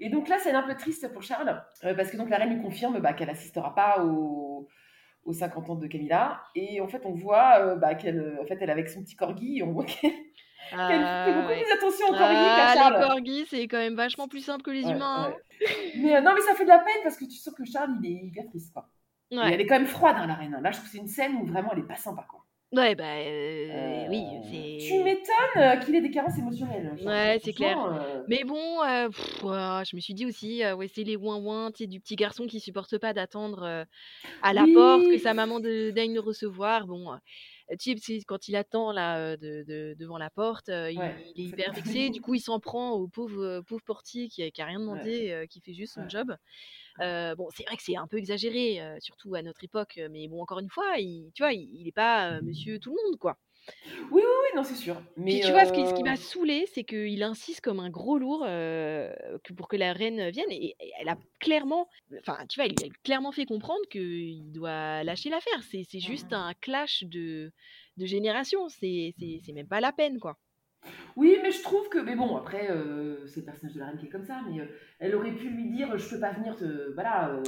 Et 0.01 0.11
donc 0.11 0.29
là, 0.29 0.37
c'est 0.41 0.51
un 0.53 0.63
peu 0.63 0.75
triste 0.75 1.11
pour 1.13 1.23
Charles, 1.23 1.63
euh, 1.85 1.95
parce 1.95 2.11
que 2.11 2.17
donc 2.17 2.29
la 2.29 2.37
reine 2.39 2.55
lui 2.57 2.61
confirme 2.63 2.99
bah, 3.01 3.13
qu'elle 3.13 3.31
assistera 3.31 3.75
pas 3.75 4.05
au- 4.05 4.69
aux 5.25 5.33
50 5.33 5.71
ans 5.71 5.75
de 5.77 5.87
Camilla. 5.87 6.41
Et 6.55 6.81
en 6.81 6.89
fait, 6.89 7.03
on 7.05 7.13
voit 7.15 7.77
bah, 7.77 7.95
qu'elle 7.95 8.39
en 8.43 8.45
fait, 8.47 8.59
elle 8.61 8.69
est 8.69 8.73
avec 8.73 8.89
son 8.89 9.03
petit 9.03 9.15
corgi, 9.17 9.59
et 9.59 9.63
on 9.63 9.73
voit 9.73 9.85
qu'elle 9.85 10.11
Ah, 10.73 11.25
fait 11.27 11.33
beaucoup 11.35 11.47
plus 11.63 11.73
attention 11.73 12.07
au 12.09 12.13
corgi 12.13 12.35
qu'à 12.35 12.67
Ah, 12.69 12.75
Charles. 12.75 13.01
les 13.01 13.07
corgis, 13.09 13.47
c'est 13.49 13.69
quand 13.69 13.79
même 13.79 13.95
vachement 13.95 14.27
plus 14.29 14.41
simple 14.41 14.63
que 14.63 14.71
les 14.73 14.83
humains. 14.83 15.29
ouais. 15.29 15.67
Mais 15.99 16.21
non, 16.21 16.33
mais 16.35 16.41
ça 16.43 16.55
fait 16.55 16.65
de 16.65 16.69
la 16.69 16.79
peine 16.81 17.01
parce 17.05 17.17
que 17.17 17.25
tu 17.25 17.37
sens 17.37 17.55
que 17.55 17.65
Charles, 17.65 17.93
il 18.03 18.07
est 18.11 18.25
hyper 18.27 18.45
triste, 18.49 18.73
quoi. 18.75 18.89
Et 19.31 19.37
elle 19.51 19.61
est 19.61 19.67
quand 19.67 19.79
même 19.79 19.87
froide, 19.87 20.17
hein, 20.19 20.27
la 20.27 20.35
reine. 20.35 20.57
Là, 20.63 20.71
je 20.71 20.77
trouve 20.79 20.87
que 20.89 20.93
c'est 20.93 21.03
une 21.03 21.09
scène 21.09 21.37
où 21.37 21.47
vraiment 21.47 21.71
elle 21.73 21.81
est 21.81 21.87
pas 21.87 21.97
sympa, 21.97 22.27
quoi. 22.31 22.45
ouais 22.73 22.95
bah 22.95 23.05
euh, 23.19 24.05
Euh, 24.05 24.09
oui, 24.09 24.23
c'est. 24.51 24.77
Tu 24.79 25.03
m'étonnes 25.03 25.63
euh, 25.63 25.77
qu'il 25.77 25.95
ait 25.95 26.01
des 26.01 26.11
carences 26.11 26.39
émotionnelles. 26.39 26.97
Ouais, 27.05 27.39
c'est 27.43 27.53
clair. 27.53 27.77
Euh, 27.85 28.23
Mais 28.29 28.45
bon, 28.45 28.83
euh, 28.83 29.09
pff, 29.09 29.41
je 29.43 29.97
me 29.97 30.01
suis 30.01 30.15
dit 30.15 30.27
aussi, 30.27 30.63
euh, 30.65 30.75
ouais, 30.75 30.89
c'est 30.89 31.05
les 31.05 31.17
ouin-ouin, 31.17 31.71
du 31.71 32.01
petit 32.01 32.17
garçon 32.17 32.47
qui 32.47 32.59
supporte 32.61 32.99
pas 32.99 33.13
d'attendre 33.13 33.63
euh, 33.63 33.85
à 34.43 34.55
la 34.55 34.65
Oui. 34.65 34.73
porte 34.75 35.09
que 35.09 35.19
sa 35.19 35.35
maman 35.35 35.61
de- 35.61 35.91
daigne 35.91 36.15
le 36.15 36.21
recevoir. 36.21 36.87
Bon, 36.87 37.13
euh, 37.13 37.77
tu 37.81 37.97
sais, 37.99 38.21
quand 38.27 38.49
il 38.49 38.57
attend 38.57 38.93
là 38.93 39.19
euh, 39.19 39.37
de, 39.37 39.65
de- 39.67 39.97
devant 39.99 40.19
la 40.19 40.31
porte, 40.31 40.69
euh, 40.71 40.91
il, 40.91 41.01
Ouais, 41.01 41.15
il 41.35 41.45
est 41.47 41.49
hyper 41.51 41.73
vexé. 41.75 42.11
Du 42.11 42.21
coup, 42.21 42.35
il 42.35 42.41
s'en 42.41 42.61
prend 42.61 42.93
au 42.93 43.09
pauvre, 43.09 43.43
euh, 43.43 43.63
pauvre 43.63 43.83
portier 43.85 44.29
qui, 44.29 44.51
qui 44.53 44.63
a 44.63 44.67
rien 44.67 44.81
demandé, 44.81 45.31
euh, 45.33 45.47
qui 45.47 45.61
fait 45.61 45.75
juste 45.75 45.95
son 45.95 46.03
Ouais. 46.03 46.09
job. 46.09 46.37
Euh, 47.01 47.35
bon, 47.35 47.49
c'est 47.55 47.65
vrai 47.65 47.77
que 47.77 47.83
c'est 47.83 47.97
un 47.97 48.07
peu 48.07 48.19
exagéré, 48.19 48.81
euh, 48.81 48.97
surtout 49.01 49.35
à 49.35 49.43
notre 49.43 49.65
époque, 49.65 49.99
euh, 49.99 50.09
mais 50.11 50.29
bon, 50.29 50.43
encore 50.43 50.61
une 50.61 50.71
fois, 50.71 50.99
il, 50.99 51.31
tu 51.35 51.43
vois, 51.43 51.53
il, 51.53 51.69
il 51.75 51.89
est 51.89 51.93
pas 51.93 52.41
monsieur 52.43 52.79
tout 52.79 52.91
le 52.97 53.03
monde, 53.09 53.19
quoi. 53.19 53.39
Oui, 54.11 54.23
oui, 54.23 54.23
oui, 54.25 54.57
non, 54.57 54.65
c'est 54.65 54.75
sûr. 54.77 55.03
Mais 55.17 55.41
Puis 55.41 55.41
tu 55.41 55.51
vois, 55.53 55.65
ce 55.67 55.73
qui, 55.73 55.87
ce 55.89 55.95
qui 55.95 56.05
m'a 56.05 56.17
saoulé, 56.17 56.67
c'est 56.73 56.85
qu'il 56.85 57.23
insiste 57.25 57.61
comme 57.61 57.81
un 57.81 57.91
gros 57.91 58.17
lourd 58.19 58.45
euh, 58.47 59.13
que 59.43 59.53
pour 59.55 59.67
que 59.67 59.77
la 59.77 59.93
reine 59.93 60.31
vienne. 60.31 60.51
Et, 60.53 60.77
et 60.79 60.93
elle 61.01 61.09
a 61.09 61.17
clairement, 61.41 61.89
enfin, 62.21 62.47
tu 62.49 62.61
vois, 62.61 62.67
il 62.69 62.85
a 62.85 62.89
clairement 63.03 63.33
fait 63.33 63.45
comprendre 63.45 63.85
qu'il 63.91 64.53
doit 64.53 65.03
lâcher 65.03 65.29
l'affaire. 65.31 65.63
C'est 65.65 65.99
juste 66.01 66.33
Mhm. 66.33 66.33
un 66.33 66.55
clash 66.55 67.03
de, 67.05 67.53
de 67.97 68.07
génération. 68.07 68.69
C'est 68.69 69.15
c'est- 69.19 69.41
c'est 69.45 69.53
même 69.53 69.67
pas 69.69 69.81
la 69.81 69.93
peine, 69.93 70.21
quoi. 70.21 70.39
Oui, 71.17 71.37
mais 71.43 71.51
je 71.51 71.63
trouve 71.63 71.89
que, 71.89 71.99
mais 71.99 72.15
bon, 72.17 72.37
après, 72.37 72.71
euh, 72.71 73.27
c'est 73.27 73.41
le 73.41 73.47
personnage 73.47 73.75
de 73.75 73.81
la 73.81 73.87
reine 73.87 73.99
qui 73.99 74.07
est 74.07 74.11
comme 74.11 74.25
ça, 74.25 74.41
mais 74.49 74.61
euh, 74.61 74.67
elle 74.99 75.15
aurait 75.15 75.33
pu 75.33 75.49
lui 75.49 75.71
dire, 75.71 75.97
je 75.97 76.09
peux 76.11 76.21
pas 76.21 76.33
venir 76.33 76.57
te, 76.57 76.93
voilà, 76.95 77.31
euh, 77.31 77.43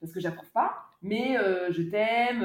parce 0.00 0.12
que 0.12 0.20
j'approuve 0.20 0.50
pas, 0.52 0.74
mais 1.02 1.36
euh, 1.38 1.70
je 1.72 1.82
t'aime. 1.82 2.40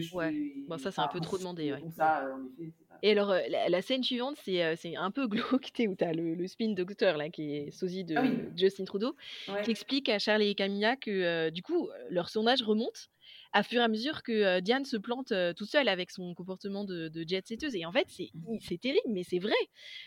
je 0.00 0.14
Ouais. 0.14 0.34
Bon, 0.68 0.78
ça, 0.78 0.90
c'est 0.90 1.00
un 1.00 1.08
peu 1.08 1.20
trop 1.20 1.38
demandé, 1.38 1.72
ouais. 1.72 1.80
Bon, 1.80 1.90
ça, 1.90 2.28
en 2.34 2.44
effet, 2.62 2.72
c'est 2.78 2.86
pas. 2.88 2.98
Et 3.02 3.10
alors, 3.12 3.34
la, 3.48 3.68
la 3.68 3.82
scène 3.82 4.02
suivante, 4.02 4.36
c'est 4.44 4.76
c'est 4.76 4.96
un 4.96 5.10
peu 5.10 5.26
glauque, 5.28 5.72
où 5.88 5.94
t'as 5.94 6.12
le, 6.12 6.34
le 6.34 6.46
spin 6.46 6.72
doctor, 6.74 7.16
là, 7.16 7.30
qui 7.30 7.56
est 7.56 7.70
sosie 7.70 8.04
de 8.04 8.14
Ah 8.16 8.22
oui. 8.22 8.38
Justin 8.56 8.84
Trudeau. 8.84 9.16
Ouais. 9.48 9.62
qui 9.62 9.70
explique 9.70 10.08
à 10.08 10.18
Charles 10.18 10.42
et 10.42 10.54
Camilla 10.54 10.96
que 10.96 11.50
du 11.50 11.62
coup 11.62 11.88
leur 12.10 12.28
sondage 12.28 12.62
remonte 12.62 13.08
à 13.54 13.62
fur 13.62 13.80
et 13.80 13.84
à 13.84 13.88
mesure 13.88 14.22
que 14.22 14.60
Diane 14.60 14.84
se 14.84 14.96
plante 14.96 15.32
toute 15.56 15.68
seule 15.70 15.88
avec 15.88 16.10
son 16.10 16.34
comportement 16.34 16.84
de, 16.84 17.08
de 17.08 17.24
jet 17.28 17.46
setteuse 17.46 17.74
et 17.76 17.84
en 17.84 17.92
fait 17.92 18.06
c'est 18.08 18.30
c'est 18.60 18.80
terrible 18.80 19.08
mais 19.08 19.22
c'est 19.24 19.38
vrai 19.38 19.52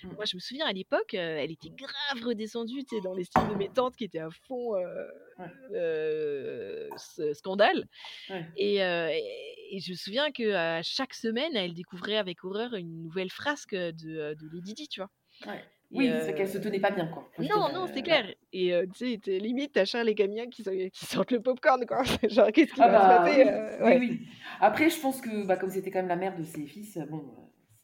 Mm. 0.04 0.14
moi 0.14 0.26
je 0.26 0.36
me 0.36 0.40
souviens 0.40 0.66
à 0.66 0.74
l'époque 0.74 1.14
elle 1.14 1.52
était 1.52 1.70
grave 1.70 2.24
redescendue 2.26 2.84
tu 2.86 2.96
sais 2.96 3.02
dans 3.02 3.14
les 3.14 3.24
styles 3.24 3.48
de 3.50 3.56
mes 3.56 3.70
tantes 3.70 3.96
qui 3.96 4.04
étaient 4.06 4.20
à 4.20 4.30
fond 4.30 4.76
euh, 4.76 5.08
Ouais. 5.38 5.46
euh, 5.74 6.90
ce 6.98 7.34
scandale 7.34 7.88
Ouais. 8.30 8.46
et, 8.58 8.84
euh, 8.84 9.10
et- 9.12 9.76
et 9.76 9.80
je 9.80 9.92
me 9.92 9.96
souviens 9.96 10.32
que 10.32 10.80
chaque 10.84 11.14
semaine 11.14 11.56
elle 11.56 11.74
découvrait 11.74 12.18
avec 12.18 12.44
horreur 12.44 12.74
une 12.76 13.02
nouvelle 13.04 13.30
frasque 13.32 13.74
de, 13.76 14.34
de 14.34 14.50
Lady 14.54 14.74
Di 14.74 14.88
tu 14.88 15.02
vois 15.02 15.10
Ouais. 15.46 15.64
Oui, 15.92 16.10
euh, 16.10 16.22
c'est 16.26 16.34
qu'elle 16.36 16.50
se 16.50 16.58
tenait 16.58 16.80
pas 16.80 16.92
bien, 16.92 17.08
quoi. 17.08 17.30
non, 17.40 17.70
non, 17.74 17.88
c'est 17.94 18.02
clair. 18.02 18.26
Et 18.52 18.74
euh, 18.74 18.86
tu 18.94 19.20
sais, 19.24 19.32
limite, 19.40 19.74
t'as 19.74 19.86
Charles 19.86 20.10
et 20.10 20.16
Camilla 20.16 20.46
qui, 20.48 20.64
sortent 20.94 21.32
le 21.32 21.42
popcorn, 21.42 21.86
quoi. 21.86 22.04
Genre, 22.30 22.52
qu'est-ce 22.52 22.74
qui 22.74 22.82
Ah 22.82 22.90
va 22.90 23.00
bah, 23.20 23.26
se 23.26 23.32
oui, 23.32 23.38
passer 23.46 23.50
euh, 23.56 23.78
oui, 23.80 23.86
ouais. 23.86 23.98
oui. 24.00 24.20
Après, 24.60 24.90
je 24.90 25.00
pense 25.00 25.22
que, 25.22 25.46
bah, 25.46 25.58
comme 25.58 25.70
c'était 25.70 25.92
quand 25.92 26.00
même 26.00 26.08
la 26.10 26.16
mère 26.16 26.36
de 26.36 26.44
ses 26.44 26.66
fils, 26.66 26.98
bon. 27.10 27.18
euh, 27.20 27.42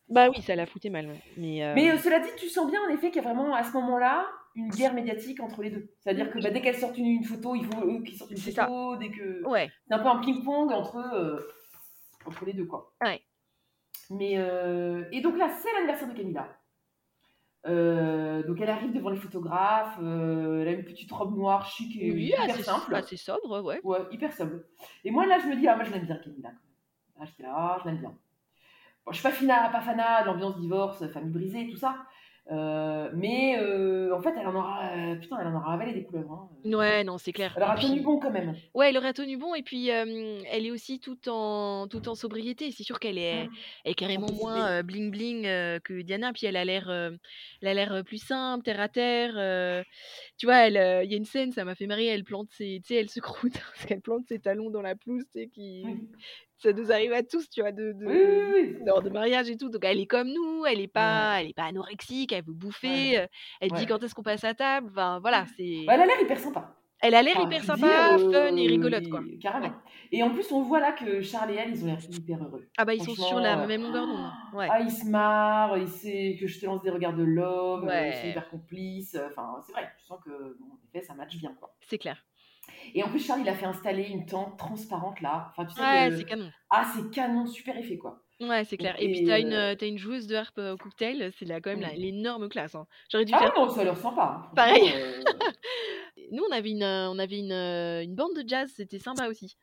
Bah 0.09 0.29
oui, 0.29 0.41
ça 0.41 0.55
la 0.55 0.65
foutait 0.65 0.89
mal. 0.89 1.07
ouais. 1.07 1.19
Mais, 1.37 1.63
euh, 1.63 1.73
Mais 1.75 1.91
euh, 1.91 1.97
cela 1.97 2.19
dit, 2.19 2.29
tu 2.37 2.49
sens 2.49 2.69
bien 2.69 2.81
en 2.87 2.93
effet 2.93 3.11
qu'il 3.11 3.21
y 3.21 3.25
a 3.25 3.31
vraiment 3.31 3.53
à 3.55 3.63
ce 3.63 3.71
moment-là, 3.73 4.27
une 4.55 4.69
guerre 4.69 4.93
médiatique 4.93 5.39
entre 5.41 5.61
les 5.61 5.69
deux. 5.69 5.89
C'est-à-dire 5.99 6.29
que 6.31 6.39
bah, 6.41 6.49
dès 6.49 6.59
qu'elles 6.61 6.75
sortent 6.77 6.97
une, 6.97 7.05
une 7.05 7.23
photo, 7.23 7.55
il 7.55 7.63
faut 7.65 7.85
eux 7.85 8.03
qui 8.03 8.17
sortent 8.17 8.31
une 8.31 8.37
ça. 8.37 8.65
photo. 8.65 8.97
Dès 8.97 9.09
que 9.09 9.47
Ouais. 9.47 9.69
c'est 9.87 9.93
un 9.93 9.99
peu 9.99 10.09
un 10.09 10.17
ping-pong 10.19 10.71
entre 10.73 10.97
euh, 10.97 11.39
entre 12.25 12.43
les 12.45 12.53
deux 12.53 12.65
quoi. 12.65 12.93
Ouais. 13.01 13.21
Mais 14.09 14.33
euh, 14.37 15.05
et 15.13 15.21
donc 15.21 15.37
là, 15.37 15.49
c'est 15.61 15.71
l'anniversaire 15.73 16.09
de 16.09 16.13
Camilla. 16.17 16.47
Euh, 17.67 18.41
donc 18.47 18.59
elle 18.59 18.69
arrive 18.69 18.91
devant 18.93 19.09
les 19.11 19.17
photographes. 19.17 19.97
euh, 20.01 20.61
elle 20.61 20.67
a 20.67 20.71
une 20.71 20.83
petite 20.83 21.11
robe 21.11 21.35
noire 21.35 21.65
chic 21.67 21.95
et 22.01 22.11
Oui, 22.11 22.25
hyper 22.29 22.41
assez, 22.41 22.63
simple. 22.63 22.95
assez 22.95 23.17
sobre, 23.17 23.61
ouais. 23.63 23.79
Ouais, 23.83 23.99
hyper 24.11 24.33
simple. 24.33 24.65
Et 25.03 25.11
moi, 25.11 25.25
là, 25.27 25.37
je 25.39 25.47
me 25.47 25.55
dis, 25.55 25.67
ah, 25.67 25.75
moi, 25.75 25.85
je 25.85 25.91
l'aime 25.91 26.05
bien, 26.05 26.19
même. 26.41 26.57
Là, 27.19 27.25
j'étais 27.25 27.43
là, 27.43 27.53
ah, 27.55 27.77
je 27.83 27.89
l'aime 27.89 27.99
bien. 27.99 28.13
Bon, 29.05 29.11
je 29.11 29.17
suis 29.19 29.23
pas 29.23 29.31
fina, 29.31 29.69
pas 29.69 29.81
fanat 29.81 30.21
de 30.23 30.27
l'ambiance 30.27 30.59
divorce, 30.59 31.05
famille 31.07 31.31
brisée, 31.31 31.67
tout 31.69 31.77
ça. 31.77 31.95
Euh, 32.51 33.09
mais 33.13 33.57
euh, 33.57 34.13
en 34.13 34.21
fait, 34.21 34.33
elle 34.37 34.45
en 34.45 34.55
aura, 34.55 34.89
euh, 34.91 35.15
putain, 35.15 35.37
elle 35.39 35.47
en 35.47 35.55
aura 35.55 35.73
avalé 35.73 35.93
des 35.93 36.03
couleurs. 36.03 36.29
Hein. 36.29 36.49
Ouais, 36.65 37.03
non, 37.05 37.17
c'est 37.17 37.31
clair. 37.31 37.53
Elle 37.55 37.63
aura 37.63 37.75
tenu 37.77 38.01
bon 38.01 38.19
quand 38.19 38.31
même. 38.31 38.55
Ouais, 38.73 38.89
elle 38.89 38.97
aurait 38.97 39.13
tenu 39.13 39.37
bon 39.37 39.55
et 39.55 39.63
puis 39.63 39.87
elle 39.87 40.65
est 40.65 40.71
aussi 40.71 40.99
tout 40.99 41.29
en 41.29 41.87
tout 41.87 42.09
en 42.09 42.15
sobriété. 42.15 42.71
C'est 42.71 42.83
sûr 42.83 42.99
qu'elle 42.99 43.17
est, 43.17 43.45
Mmh. 43.45 43.49
est 43.85 43.93
carrément 43.93 44.31
moins 44.33 44.83
bling 44.83 45.11
bling 45.11 45.43
que 45.81 46.01
Diana. 46.01 46.33
Puis 46.33 46.45
elle 46.45 46.57
a 46.57 46.65
l'air, 46.65 46.89
elle 46.89 47.67
a 47.67 47.73
l'air 47.73 48.03
plus 48.03 48.21
simple, 48.21 48.63
terre 48.63 48.81
à 48.81 48.89
terre. 48.89 49.83
tu 50.37 50.45
vois, 50.45 50.67
il 50.67 50.73
y 50.73 50.77
a 50.77 51.17
une 51.17 51.25
scène, 51.25 51.51
ça 51.53 51.63
m'a 51.63 51.75
fait 51.75 51.87
marrer. 51.87 52.07
Elle 52.07 52.25
plante 52.25 52.49
ses, 52.51 52.81
tu 52.83 52.93
sais, 52.93 52.95
elle 52.95 53.09
se 53.09 53.21
croûte 53.21 53.53
parce 53.73 53.85
qu'elle 53.85 54.01
plante 54.01 54.25
ses 54.27 54.39
talons 54.39 54.69
dans 54.69 54.81
la 54.81 54.95
pelouse, 54.95 55.23
tu 55.31 55.39
sais, 55.39 55.47
qui. 55.47 55.85
Ça 56.61 56.73
nous 56.73 56.91
arrive 56.91 57.13
à 57.13 57.23
tous, 57.23 57.49
tu 57.49 57.61
vois, 57.61 57.71
de, 57.71 57.93
de, 57.93 58.05
Oui, 58.05 58.15
oui, 58.17 58.51
oui. 58.53 58.77
lors 58.85 59.01
de 59.01 59.09
mariage 59.09 59.49
et 59.49 59.57
tout. 59.57 59.69
Donc 59.69 59.83
elle 59.85 59.99
est 59.99 60.05
comme 60.05 60.27
nous, 60.29 60.65
elle 60.65 60.79
est 60.81 60.87
pas, 60.87 61.41
elle 61.41 61.49
est 61.49 61.53
pas 61.55 61.65
anorexique, 61.65 62.31
elle 62.33 62.43
veut 62.45 62.53
bouffer. 62.53 63.19
euh, 63.19 63.27
Elle 63.59 63.71
dit 63.71 63.85
quand 63.85 64.03
est-ce 64.03 64.13
qu'on 64.15 64.23
passe 64.23 64.43
à 64.43 64.53
table. 64.53 64.87
Enfin 64.91 65.19
voilà, 65.19 65.45
c'est. 65.57 65.85
Bah, 65.87 65.93
elle 65.95 66.01
a 66.01 66.05
l'air 66.05 66.21
hyper 66.21 66.39
sympa. 66.39 66.75
Elle 67.03 67.15
a 67.15 67.23
l'air 67.23 67.35
Enfin, 67.37 67.47
hyper 67.47 67.63
sympa, 67.63 68.17
dire, 68.17 68.31
fun 68.31 68.55
et 68.57 68.65
euh, 68.67 68.69
rigolote 68.69 69.09
quoi. 69.09 69.21
Carrément. 69.41 69.73
Et 70.11 70.21
en 70.21 70.29
plus, 70.29 70.51
on 70.51 70.61
voit 70.61 70.79
là 70.79 70.91
que 70.91 71.21
Charles 71.21 71.49
et 71.49 71.55
elle, 71.55 71.71
ils 71.71 71.83
ont 71.83 71.87
l'air 71.87 71.97
hyper 72.07 72.43
heureux. 72.43 72.67
Ah 72.77 72.85
bah 72.85 72.93
ils 72.93 73.01
sont 73.03 73.15
sur 73.15 73.39
la 73.39 73.59
euh, 73.63 73.65
même 73.65 73.81
longueur 73.81 74.05
d'onde. 74.05 74.19
hein. 74.19 74.67
Ah, 74.69 74.79
ils 74.81 74.91
se 74.91 75.07
marrent, 75.07 75.77
ils 75.79 75.87
savent 75.87 76.39
que 76.39 76.45
je 76.45 76.59
te 76.59 76.65
lance 76.67 76.83
des 76.83 76.91
regards 76.91 77.15
de 77.15 77.23
l'homme, 77.23 77.85
Ouais. 77.87 78.09
ils 78.11 78.21
sont 78.21 78.27
hyper 78.27 78.49
complices. 78.49 79.17
Enfin, 79.31 79.55
c'est 79.65 79.71
vrai, 79.71 79.89
je 79.97 80.05
sens 80.05 80.19
que, 80.23 80.29
en 80.29 80.77
effet, 80.93 81.03
ça 81.03 81.15
match 81.15 81.35
bien, 81.37 81.55
quoi. 81.59 81.75
C'est 81.81 81.97
clair. 81.97 82.23
Et 82.93 83.03
en 83.03 83.09
plus, 83.09 83.19
Charles, 83.25 83.41
il 83.41 83.49
a 83.49 83.55
fait 83.55 83.65
installer 83.65 84.03
une 84.03 84.25
tente 84.25 84.57
transparente 84.57 85.21
là. 85.21 85.47
Enfin, 85.51 85.65
tu 85.65 85.73
sais 85.75 85.81
Ouais, 85.81 86.09
que- 86.09 86.17
c'est 86.17 86.23
canon. 86.25 86.51
Ah, 86.69 86.85
c'est 86.95 87.09
canon, 87.11 87.45
super 87.45 87.77
effet, 87.77 87.97
quoi. 87.97 88.21
Ouais, 88.39 88.63
c'est 88.63 88.77
clair. 88.77 88.95
Et, 88.97 89.11
puis 89.11 89.23
t'as 89.25 89.39
une, 89.39 89.53
euh, 89.53 89.71
euh, 89.73 89.75
t'as 89.75 89.85
une 89.87 89.99
joueuse 89.99 90.25
de 90.25 90.35
harpe 90.35 90.57
euh, 90.57 90.73
au 90.73 90.77
cocktail, 90.77 91.31
c'est 91.37 91.45
là 91.45 91.61
quand 91.61 91.69
même 91.75 91.87
Oui. 91.93 91.99
l'énorme 91.99 92.49
classe. 92.49 92.73
hein. 92.73 92.87
J'aurais 93.11 93.25
dû 93.25 93.33
Ah 93.35 93.39
faire. 93.39 93.53
non, 93.55 93.69
ça 93.69 93.81
a 93.81 93.83
l'air 93.83 93.97
sympa. 93.97 94.43
hein. 94.47 94.51
Pareil. 94.55 94.91
Euh, 94.95 95.21
Nous, 96.31 96.43
on 96.49 96.51
avait 96.53 96.71
une, 96.71 96.81
euh, 96.83 97.09
on 97.11 97.19
avait 97.19 97.37
une, 97.39 97.51
euh, 97.51 98.01
une 98.03 98.15
bande 98.15 98.33
de 98.35 98.43
jazz, 98.47 98.71
c'était 98.75 98.99
sympa 98.99 99.27
aussi. 99.27 99.57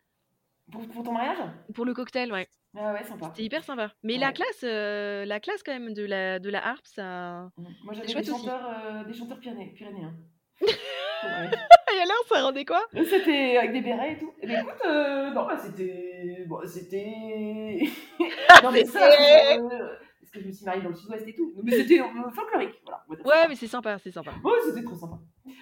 pour, 0.70 0.86
pour 0.88 1.02
ton 1.02 1.12
mariage? 1.12 1.38
Pour 1.74 1.84
le 1.86 1.94
cocktail, 1.94 2.30
ouais. 2.32 2.46
Ah 2.76 2.92
ouais, 2.92 3.02
sympa. 3.02 3.26
C'était 3.28 3.42
hyper 3.44 3.64
sympa. 3.64 3.90
Mais 4.02 4.18
la 4.18 4.30
classe, 4.32 4.60
euh, 4.62 5.24
la 5.24 5.40
classe 5.40 5.62
quand 5.64 5.72
même 5.72 5.94
de 5.94 6.04
la, 6.04 6.38
de 6.38 6.50
la 6.50 6.64
harpe, 6.64 6.86
ça. 6.86 7.50
Mm. 7.56 7.64
Moi, 7.84 7.94
j'avais 7.94 8.20
des 8.20 8.24
chanteurs, 8.30 8.68
euh, 8.84 9.04
des 9.04 9.14
chanteurs 9.14 9.38
pyréné- 9.40 9.72
pyrénéens. 9.74 10.14
Ouais. 10.62 11.50
Et 11.96 12.00
alors, 12.00 12.22
ça 12.28 12.42
rendait 12.42 12.64
quoi? 12.64 12.82
C'était 12.92 13.56
avec 13.56 13.72
des 13.72 13.80
bérets 13.80 14.12
et 14.12 14.18
tout. 14.18 14.32
Eh 14.40 14.46
bien, 14.46 14.60
écoute, 14.60 14.74
euh, 14.86 15.30
non, 15.30 15.46
bah, 15.46 15.56
c'était. 15.58 16.44
Bon, 16.46 16.60
c'était. 16.66 17.78
non, 18.62 18.70
mais 18.70 18.84
ça. 18.84 19.10
C'était- 19.10 19.58
euh, 19.58 19.88
Parce 20.20 20.30
que 20.32 20.40
je 20.40 20.46
me 20.46 20.52
suis 20.52 20.64
mariée 20.64 20.82
dans 20.82 20.90
le 20.90 20.94
sud-ouest 20.94 21.26
et 21.26 21.34
tout. 21.34 21.52
Mais 21.62 21.72
c'était 21.72 22.00
euh, 22.00 22.30
folklorique, 22.34 22.80
voilà. 22.84 23.04
Ouais, 23.24 23.48
mais 23.48 23.56
c'est 23.56 23.66
sympa, 23.66 23.98
c'est 23.98 24.10
sympa. 24.10 24.32
Ouais, 24.44 24.52
c'était 24.64 24.84
trop 24.84 24.94
sympa. 24.96 25.18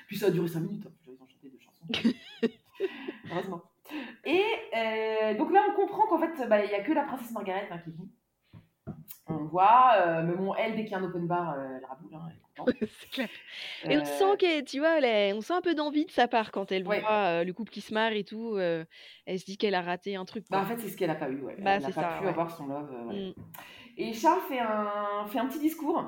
Puis 0.09 0.19
ça 0.19 0.27
a 0.27 0.31
duré 0.31 0.49
5 0.49 0.61
minutes, 0.61 0.87
hein. 0.87 0.93
j'avais 1.05 1.17
chanté 1.19 1.49
deux 1.49 1.59
chansons. 1.59 2.17
Heureusement. 3.31 3.63
Et 4.25 4.43
euh, 4.77 5.35
donc 5.39 5.53
là, 5.53 5.65
on 5.71 5.75
comprend 5.75 6.07
qu'en 6.09 6.19
fait, 6.19 6.49
bah, 6.49 6.65
il 6.65 6.69
n'y 6.69 6.75
a 6.75 6.83
que 6.83 6.93
la 6.93 7.05
princesse 7.05 7.31
Margaret 7.33 7.69
hein, 7.71 7.79
qui 7.79 7.91
vit. 7.91 8.11
On 9.29 9.39
voit, 9.45 9.93
euh, 9.97 10.23
mais 10.23 10.35
bon, 10.37 10.55
elle, 10.55 10.77
dès 10.77 10.85
qu'il 10.85 10.93
y 10.93 10.95
a 10.95 10.99
un 10.99 11.05
open 11.05 11.27
bar, 11.27 11.55
euh, 11.55 11.79
elle 11.79 11.85
raboule, 11.85 12.15
hein, 12.15 12.29
elle 12.31 12.37
est 12.37 12.41
contente. 12.57 13.31
Et 13.91 13.97
on 13.97 14.01
Euh, 14.03 14.05
sent 14.05 14.37
qu'elle, 14.39 14.65
tu 14.65 14.79
vois, 14.79 15.01
est- 15.01 15.33
on 15.33 15.41
sent 15.41 15.55
un 15.55 15.61
peu 15.61 15.75
d'envie 15.75 16.07
de 16.07 16.13
sa 16.13 16.29
part 16.29 16.53
quand 16.53 16.71
elle 16.71 16.87
Ouais. 16.87 17.01
voit 17.01 17.11
euh, 17.11 17.45
le 17.45 17.53
couple 17.53 17.73
qui 17.73 17.81
se 17.81 17.93
marre 17.93 18.13
et 18.13 18.23
tout. 18.23 18.55
euh, 18.55 18.85
elle 19.27 19.41
se 19.41 19.45
dit 19.45 19.57
qu'elle 19.59 19.75
a 19.75 19.83
raté 19.83 20.15
un 20.15 20.25
truc. 20.25 20.45
Bah, 20.49 20.61
en 20.61 20.65
fait, 20.65 20.79
c'est 20.79 20.89
ce 20.89 20.97
qu'elle 20.97 21.09
n'a 21.09 21.17
pas 21.17 21.29
eu, 21.29 21.41
ouais. 21.43 21.57
Bah, 21.59 21.73
elle 21.73 21.83
n'a 21.83 21.89
pas 21.89 21.93
ça, 22.03 22.17
pu 22.19 22.25
ouais. 22.25 22.31
avoir 22.31 22.51
son 22.51 22.67
love. 22.69 22.91
Mm. 23.13 23.33
Et 23.97 24.13
Charles 24.13 24.43
fait 24.49 24.61
un, 24.61 25.27
fait 25.27 25.39
un 25.41 25.47
petit 25.47 25.59
discours 25.59 26.05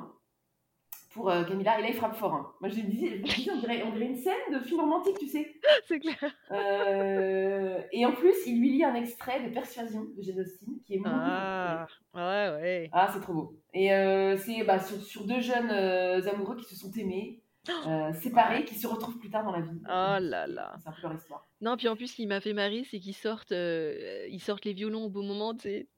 pour 1.18 1.30
euh, 1.30 1.42
Camilla, 1.44 1.78
et 1.78 1.82
là, 1.82 1.88
il 1.88 1.94
frappe 1.94 2.14
fort. 2.14 2.32
hein. 2.32 2.52
Moi, 2.60 2.70
je 2.70 2.76
me 2.76 2.82
disais, 2.88 3.20
on, 3.52 3.58
dirait, 3.58 3.82
on 3.82 3.90
dirait 3.90 4.06
une 4.06 4.16
scène 4.16 4.34
de 4.52 4.60
film 4.60 4.80
romantique, 4.80 5.18
tu 5.18 5.26
sais. 5.26 5.52
c'est 5.88 5.98
clair. 5.98 6.16
Euh, 6.52 7.82
et 7.92 8.06
en 8.06 8.12
plus, 8.12 8.34
il 8.46 8.60
lui 8.60 8.70
lit 8.70 8.84
un 8.84 8.94
extrait 8.94 9.42
de 9.46 9.52
Persuasion 9.52 10.04
de 10.16 10.22
Jane 10.22 10.40
Austen, 10.40 10.74
qui 10.86 10.94
est 10.94 11.00
Ah, 11.04 11.86
ouais, 12.14 12.20
ouais. 12.60 12.90
Ah, 12.92 13.10
c'est 13.12 13.20
trop 13.20 13.32
beau. 13.32 13.60
Et 13.74 13.92
euh, 13.92 14.36
c'est 14.36 14.62
bah, 14.62 14.78
sur, 14.78 14.96
sur 15.02 15.26
deux 15.26 15.40
jeunes 15.40 15.70
amoureux 15.70 16.56
qui 16.56 16.64
se 16.64 16.76
sont 16.76 16.92
aimés, 16.92 17.42
euh, 17.86 18.12
séparés, 18.14 18.64
qui 18.64 18.76
se 18.76 18.86
retrouvent 18.86 19.18
plus 19.18 19.30
tard 19.30 19.44
dans 19.44 19.52
la 19.52 19.60
vie. 19.60 19.80
Oh 19.84 20.18
là 20.20 20.46
là. 20.46 20.76
C'est 20.80 20.88
un 20.88 20.92
peu 20.92 21.02
leur 21.02 21.14
histoire. 21.14 21.46
Non, 21.60 21.76
puis 21.76 21.88
en 21.88 21.96
plus, 21.96 22.06
ce 22.06 22.14
qui 22.16 22.26
m'a 22.26 22.40
fait 22.40 22.52
marrer, 22.52 22.84
c'est 22.90 23.00
qu'ils 23.00 23.16
sortent, 23.16 23.52
euh, 23.52 24.26
ils 24.30 24.40
sortent 24.40 24.64
les 24.64 24.72
violons 24.72 25.04
au 25.04 25.10
bon 25.10 25.24
moment, 25.24 25.54
tu 25.54 25.62
sais. 25.62 25.88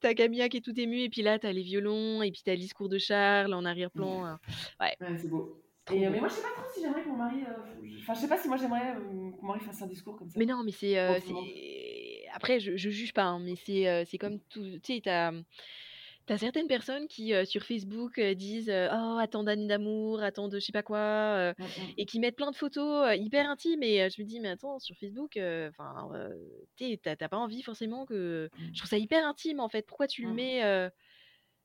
T'as 0.00 0.14
Camilla 0.14 0.48
qui 0.48 0.58
est 0.58 0.60
tout 0.60 0.78
émue, 0.78 1.00
et 1.00 1.08
puis 1.10 1.22
là, 1.22 1.38
t'as 1.38 1.52
les 1.52 1.62
violons, 1.62 2.22
et 2.22 2.30
puis 2.30 2.42
t'as 2.44 2.52
le 2.52 2.58
discours 2.58 2.88
de 2.88 2.98
Charles 2.98 3.54
en 3.54 3.64
arrière-plan. 3.64 4.24
hein. 4.24 4.40
Ouais, 4.80 4.96
c'est 5.16 5.28
beau. 5.28 5.58
Et, 5.92 6.06
euh, 6.06 6.10
mais 6.10 6.20
moi, 6.20 6.28
je 6.28 6.34
sais 6.34 6.42
pas 6.42 6.48
trop 6.54 6.64
si 6.74 6.80
j'aimerais 6.80 7.02
que 7.02 7.08
mon 7.08 7.16
mari. 7.16 7.38
euh, 7.44 7.98
Enfin, 8.00 8.14
je 8.14 8.20
sais 8.20 8.28
pas 8.28 8.38
si 8.38 8.48
moi 8.48 8.56
j'aimerais 8.56 8.94
euh, 8.96 9.00
que 9.32 9.40
mon 9.40 9.48
mari 9.48 9.60
fasse 9.60 9.82
un 9.82 9.86
discours 9.86 10.16
comme 10.16 10.28
ça. 10.30 10.38
Mais 10.38 10.46
non, 10.46 10.62
mais 10.64 10.72
c'est. 10.72 10.98
Après, 12.34 12.60
je, 12.60 12.76
je 12.76 12.90
juge 12.90 13.12
pas, 13.12 13.24
hein, 13.24 13.40
mais 13.40 13.54
c'est 13.56 14.04
c'est 14.06 14.18
comme 14.18 14.38
tout. 14.50 14.78
Tu 14.82 14.94
sais, 14.94 15.00
t'as. 15.02 15.32
T'as 16.32 16.38
certaines 16.38 16.66
personnes 16.66 17.08
qui 17.08 17.34
euh, 17.34 17.44
sur 17.44 17.62
Facebook 17.62 18.18
euh, 18.18 18.32
disent 18.32 18.70
euh, 18.70 18.88
oh 18.90 19.18
attends 19.20 19.44
d'années 19.44 19.66
d'amour, 19.66 20.22
attends 20.22 20.48
de 20.48 20.58
je 20.58 20.64
sais 20.64 20.72
pas 20.72 20.82
quoi, 20.82 20.96
euh, 20.96 21.52
Mm, 21.58 21.64
mm. 21.64 21.68
et 21.98 22.06
qui 22.06 22.20
mettent 22.20 22.36
plein 22.36 22.50
de 22.50 22.56
photos 22.56 23.14
hyper 23.18 23.50
intimes 23.50 23.82
et 23.82 24.08
je 24.08 24.22
me 24.22 24.26
dis 24.26 24.40
mais 24.40 24.48
attends 24.48 24.78
sur 24.78 24.96
Facebook, 24.96 25.32
enfin 25.36 26.08
t'as 27.02 27.28
pas 27.28 27.36
envie 27.36 27.62
forcément 27.62 28.06
que 28.06 28.48
Mm. 28.54 28.64
je 28.72 28.78
trouve 28.78 28.88
ça 28.88 28.96
hyper 28.96 29.26
intime 29.26 29.60
en 29.60 29.68
fait. 29.68 29.82
Pourquoi 29.86 30.06
tu 30.06 30.22
le 30.22 30.30
Mm. 30.30 30.34
mets 30.34 30.90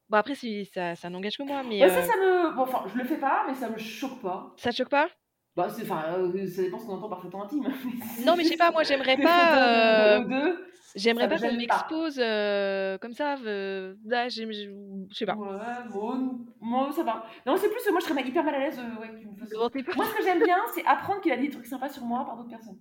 Bon 0.10 0.18
après 0.18 0.36
c'est 0.36 0.66
ça 0.74 0.96
ça 0.98 1.10
n'engage 1.10 1.38
que 1.38 1.44
moi 1.44 1.64
mais 1.64 1.80
Bah, 1.80 1.88
ça, 1.90 2.02
ça 2.02 2.18
me. 2.18 2.54
Bon, 2.54 2.64
enfin, 2.64 2.84
je 2.92 2.98
le 2.98 3.06
fais 3.06 3.18
pas, 3.20 3.46
mais 3.48 3.56
ça 3.56 3.70
me 3.70 3.78
choque 3.78 4.22
pas. 4.22 4.54
ça 4.58 4.72
te 4.72 4.76
choque 4.76 4.90
pas? 4.90 5.10
Bah, 5.58 5.70
euh, 5.70 6.48
ça 6.48 6.62
dépend 6.62 6.78
ce 6.78 6.86
qu'on 6.86 6.94
entend 6.94 7.10
par 7.10 7.20
photo 7.20 7.42
intime. 7.42 7.64
Non 8.26 8.36
mais 8.36 8.44
je 8.44 8.50
sais 8.50 8.58
pas 8.58 8.70
moi 8.70 8.84
j'aimerais 8.84 9.18
pas 9.18 10.20
euh, 10.20 10.54
j'aimerais 10.96 11.28
pas 11.28 11.40
qu'on 11.40 11.52
m'expose 11.52 12.20
euh, 12.20 13.00
comme 13.00 13.14
ça 13.14 13.38
euh, 13.44 13.96
là 14.06 14.30
je 14.30 14.46
sais 15.12 15.26
pas 15.26 15.34
Ouais, 15.34 15.90
bon, 15.92 16.42
moi, 16.62 16.92
ça 16.92 17.02
va. 17.04 17.26
Non, 17.46 17.56
c'est 17.58 17.70
plus, 17.70 17.92
moi, 17.92 18.00
je 18.02 18.06
serais 18.06 18.28
hyper 18.28 18.44
mal 18.44 18.56
à 18.56 18.60
l'aise 18.60 18.80
ouais, 19.00 19.12
me. 19.12 19.96
Moi, 19.96 20.06
ce 20.06 20.16
que 20.16 20.24
j'aime 20.24 20.44
bien, 20.44 20.58
c'est 20.76 20.86
apprendre 20.86 21.22
qu'il 21.22 21.32
a 21.32 21.38
dit 21.38 21.48
des 21.48 21.54
trucs 21.54 21.66
sympas 21.66 21.90
sur 21.90 22.04
moi 22.04 22.24
par 22.26 22.38
d'autres 22.38 22.50
personnes. 22.50 22.78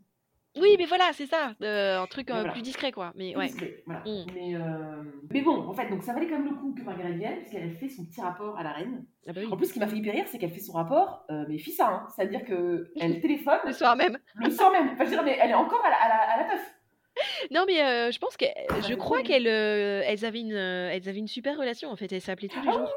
Oui 0.60 0.76
mais 0.78 0.86
voilà 0.86 1.10
c'est 1.12 1.26
ça 1.26 1.54
euh, 1.62 2.00
un 2.00 2.06
truc 2.06 2.30
euh, 2.30 2.34
voilà. 2.34 2.52
plus 2.52 2.62
discret 2.62 2.92
quoi 2.92 3.12
mais 3.14 3.32
Plus 3.32 3.38
ouais 3.38 3.46
discret, 3.46 3.82
voilà. 3.86 4.00
Mm. 4.00 4.26
Mais, 4.34 4.54
euh, 4.54 5.02
mais 5.30 5.42
bon, 5.42 5.68
en 5.68 5.72
fait, 5.72 5.88
donc 5.88 6.02
ça 6.02 6.12
valait 6.12 6.26
quand 6.26 6.38
même 6.38 6.48
le 6.48 6.54
coup 6.54 6.74
que 6.74 6.82
Margaret 6.82 7.12
vienne, 7.12 7.38
puisqu'elle 7.40 7.70
a 7.70 7.74
fait 7.74 7.88
son 7.88 8.04
petit 8.04 8.20
rapport 8.20 8.58
à 8.58 8.62
la 8.62 8.72
reine. 8.72 9.04
ah 9.28 9.32
bah 9.32 9.40
oui 9.44 9.52
En 9.52 9.56
plus, 9.56 9.66
ce 9.66 9.72
qui 9.72 9.78
m'a 9.80 9.86
fait 9.86 9.96
hyper 9.96 10.14
rire, 10.14 10.24
c'est 10.26 10.38
qu'elle 10.38 10.50
fait 10.50 10.60
son 10.60 10.72
rapport, 10.72 11.26
mais 11.48 11.58
fissa, 11.58 11.88
hein. 11.88 12.06
c'est-à-dire 12.14 12.44
qu'elle 12.44 13.20
téléphone 13.20 13.58
le 13.64 13.72
soir 13.72 13.96
même 13.96 14.18
le 14.34 14.50
soir 14.50 14.70
même. 14.72 14.90
Enfin, 14.92 15.04
je 15.04 15.10
veux 15.10 15.16
dire, 15.16 15.24
mais 15.24 15.38
elle 15.40 15.50
est 15.50 15.54
encore 15.54 15.84
à 15.84 15.90
la, 15.90 15.96
à 15.96 16.08
la, 16.08 16.14
à 16.14 16.36
la 16.38 16.44
teuf. 16.50 16.76
Non, 17.50 17.64
mais 17.66 17.82
euh, 17.82 18.10
je 18.10 18.18
pense 18.18 18.36
que 18.36 18.46
je 18.82 18.88
fait 18.88 18.96
crois 18.96 19.22
qu'elles 19.22 19.48
euh, 19.48 20.02
elles 20.04 20.24
avaient 20.24 20.40
une 20.40 20.54
euh, 20.54 20.90
elles 20.92 21.08
avaient 21.08 21.18
une 21.18 21.28
super 21.28 21.58
relation 21.58 21.90
en 21.90 21.96
fait. 21.96 22.12
Elles 22.12 22.20
s'appelaient 22.20 22.48
tous 22.48 22.60
les 22.62 22.68
Ah 22.68 22.72
jours. 22.72 22.92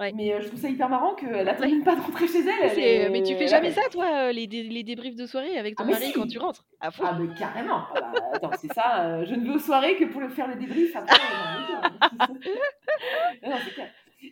Ouais. 0.00 0.12
Mais 0.14 0.32
euh, 0.32 0.40
je 0.40 0.48
trouve 0.48 0.58
ça 0.60 0.68
hyper 0.68 0.88
marrant 0.88 1.14
qu'elle 1.14 1.48
attend 1.48 1.62
Ouais. 1.64 1.80
pas 1.84 1.94
de 1.94 2.00
rentrer 2.00 2.26
chez 2.26 2.40
elle. 2.40 2.48
elle 2.62 2.70
C'est- 2.70 2.80
est- 2.96 3.10
Mais 3.10 3.22
tu 3.22 3.34
fais 3.36 3.46
jamais 3.46 3.70
ça, 3.70 3.82
toi, 3.90 4.06
euh, 4.28 4.32
les, 4.32 4.46
dé- 4.46 4.62
les 4.64 4.82
débriefs 4.82 5.14
de 5.16 5.26
soirée 5.26 5.56
avec 5.58 5.76
ton 5.76 5.84
Ah, 5.84 5.90
mari 5.90 6.06
si. 6.06 6.12
quand 6.12 6.26
tu 6.26 6.38
rentres 6.38 6.64
À 6.80 6.90
fond. 6.90 7.04
Ah, 7.06 7.16
mais 7.20 7.32
carrément. 7.38 7.82
Ah, 7.94 8.00
bah, 8.12 8.12
attends, 8.32 8.50
c'est 8.58 8.72
ça. 8.72 9.04
euh, 9.04 9.24
je 9.26 9.34
ne 9.34 9.44
vais 9.44 9.50
aux 9.50 9.58
soirées 9.58 9.96
que 9.96 10.04
pour 10.06 10.20
le 10.20 10.28
faire 10.28 10.48
le 10.48 10.56
débrief 10.56 10.96
après. 10.96 11.16
non, 13.42 13.56
clair. 13.74 13.90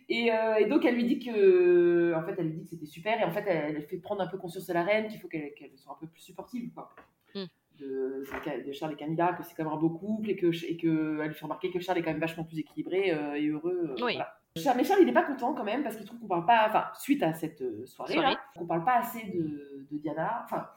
Et, 0.09 0.31
euh, 0.31 0.55
et 0.55 0.65
donc 0.65 0.85
elle 0.85 0.95
lui 0.95 1.03
dit 1.03 1.19
que, 1.19 2.13
en 2.15 2.23
fait, 2.25 2.35
elle 2.37 2.45
lui 2.47 2.53
dit 2.57 2.63
que 2.63 2.69
c'était 2.69 2.85
super 2.85 3.19
et 3.19 3.25
en 3.25 3.31
fait 3.31 3.43
elle, 3.45 3.75
elle 3.75 3.81
fait 3.83 3.97
prendre 3.97 4.21
un 4.21 4.27
peu 4.27 4.37
conscience 4.37 4.65
de 4.67 4.73
la 4.73 4.83
reine 4.83 5.07
qu'il 5.09 5.19
faut 5.19 5.27
qu'elle 5.27 5.53
qu'elle 5.53 5.71
soit 5.77 5.91
un 5.93 5.97
peu 5.99 6.07
plus 6.07 6.21
supportive 6.21 6.71
quoi. 6.73 6.89
Mm. 7.35 7.43
De, 7.79 8.23
de 8.65 8.71
Charles 8.71 8.93
et 8.93 8.95
Camilla, 8.95 9.33
que 9.33 9.43
c'est 9.43 9.53
quand 9.55 9.63
même 9.65 9.73
un 9.73 9.77
beau 9.77 9.89
couple 9.89 10.29
et 10.29 10.35
que 10.37 10.47
et 10.65 10.77
que 10.77 11.19
elle 11.21 11.27
lui 11.29 11.33
fait 11.35 11.43
remarquer 11.43 11.71
que 11.71 11.79
Charles 11.81 11.97
est 11.97 12.03
quand 12.03 12.11
même 12.11 12.19
vachement 12.21 12.43
plus 12.45 12.59
équilibré 12.59 13.07
et 13.37 13.47
heureux. 13.49 13.95
Oui. 13.97 14.13
voilà. 14.13 14.33
Charles, 14.57 14.81
il 14.99 15.05
n'est 15.05 15.13
pas 15.13 15.23
content 15.23 15.53
quand 15.53 15.63
même 15.63 15.81
parce 15.83 15.95
qu'il 15.95 16.05
trouve 16.05 16.19
qu'on 16.19 16.27
parle 16.27 16.45
pas, 16.45 16.65
enfin 16.67 16.85
suite 16.99 17.23
à 17.23 17.33
cette 17.33 17.61
euh, 17.61 17.85
soirée 17.85 18.13
Soirée. 18.15 18.33
là, 18.33 18.39
qu'on 18.57 18.65
parle 18.65 18.83
pas 18.83 18.95
assez 18.97 19.23
de, 19.27 19.87
de 19.89 19.97
Diana, 19.97 20.41
enfin 20.43 20.67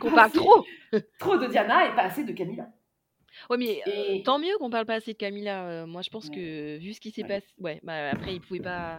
Qu'on 0.00 0.10
parle 0.10 0.26
assez- 0.30 0.38
trop 0.38 0.64
trop 1.18 1.36
de 1.36 1.46
Diana 1.46 1.86
et 1.88 1.94
pas 1.94 2.02
assez 2.04 2.24
de 2.24 2.32
Camilla. 2.32 2.68
Ouais, 3.50 3.56
mais 3.58 3.82
euh, 3.86 4.22
tant 4.24 4.38
mieux 4.38 4.56
qu'on 4.58 4.70
parle 4.70 4.86
pas 4.86 4.94
assez 4.94 5.12
de 5.12 5.18
Camilla. 5.18 5.64
euh, 5.66 5.86
moi, 5.86 6.00
je 6.02 6.10
pense 6.10 6.28
Ouais. 6.28 6.34
que 6.36 6.78
vu 6.78 6.94
ce 6.94 7.00
qui 7.00 7.10
s'est 7.10 7.22
Ouais. 7.22 7.28
passé. 7.28 7.46
Ouais, 7.58 7.80
bah 7.82 8.10
après, 8.12 8.34
il 8.34 8.40
pouvait 8.40 8.60
pas. 8.60 8.98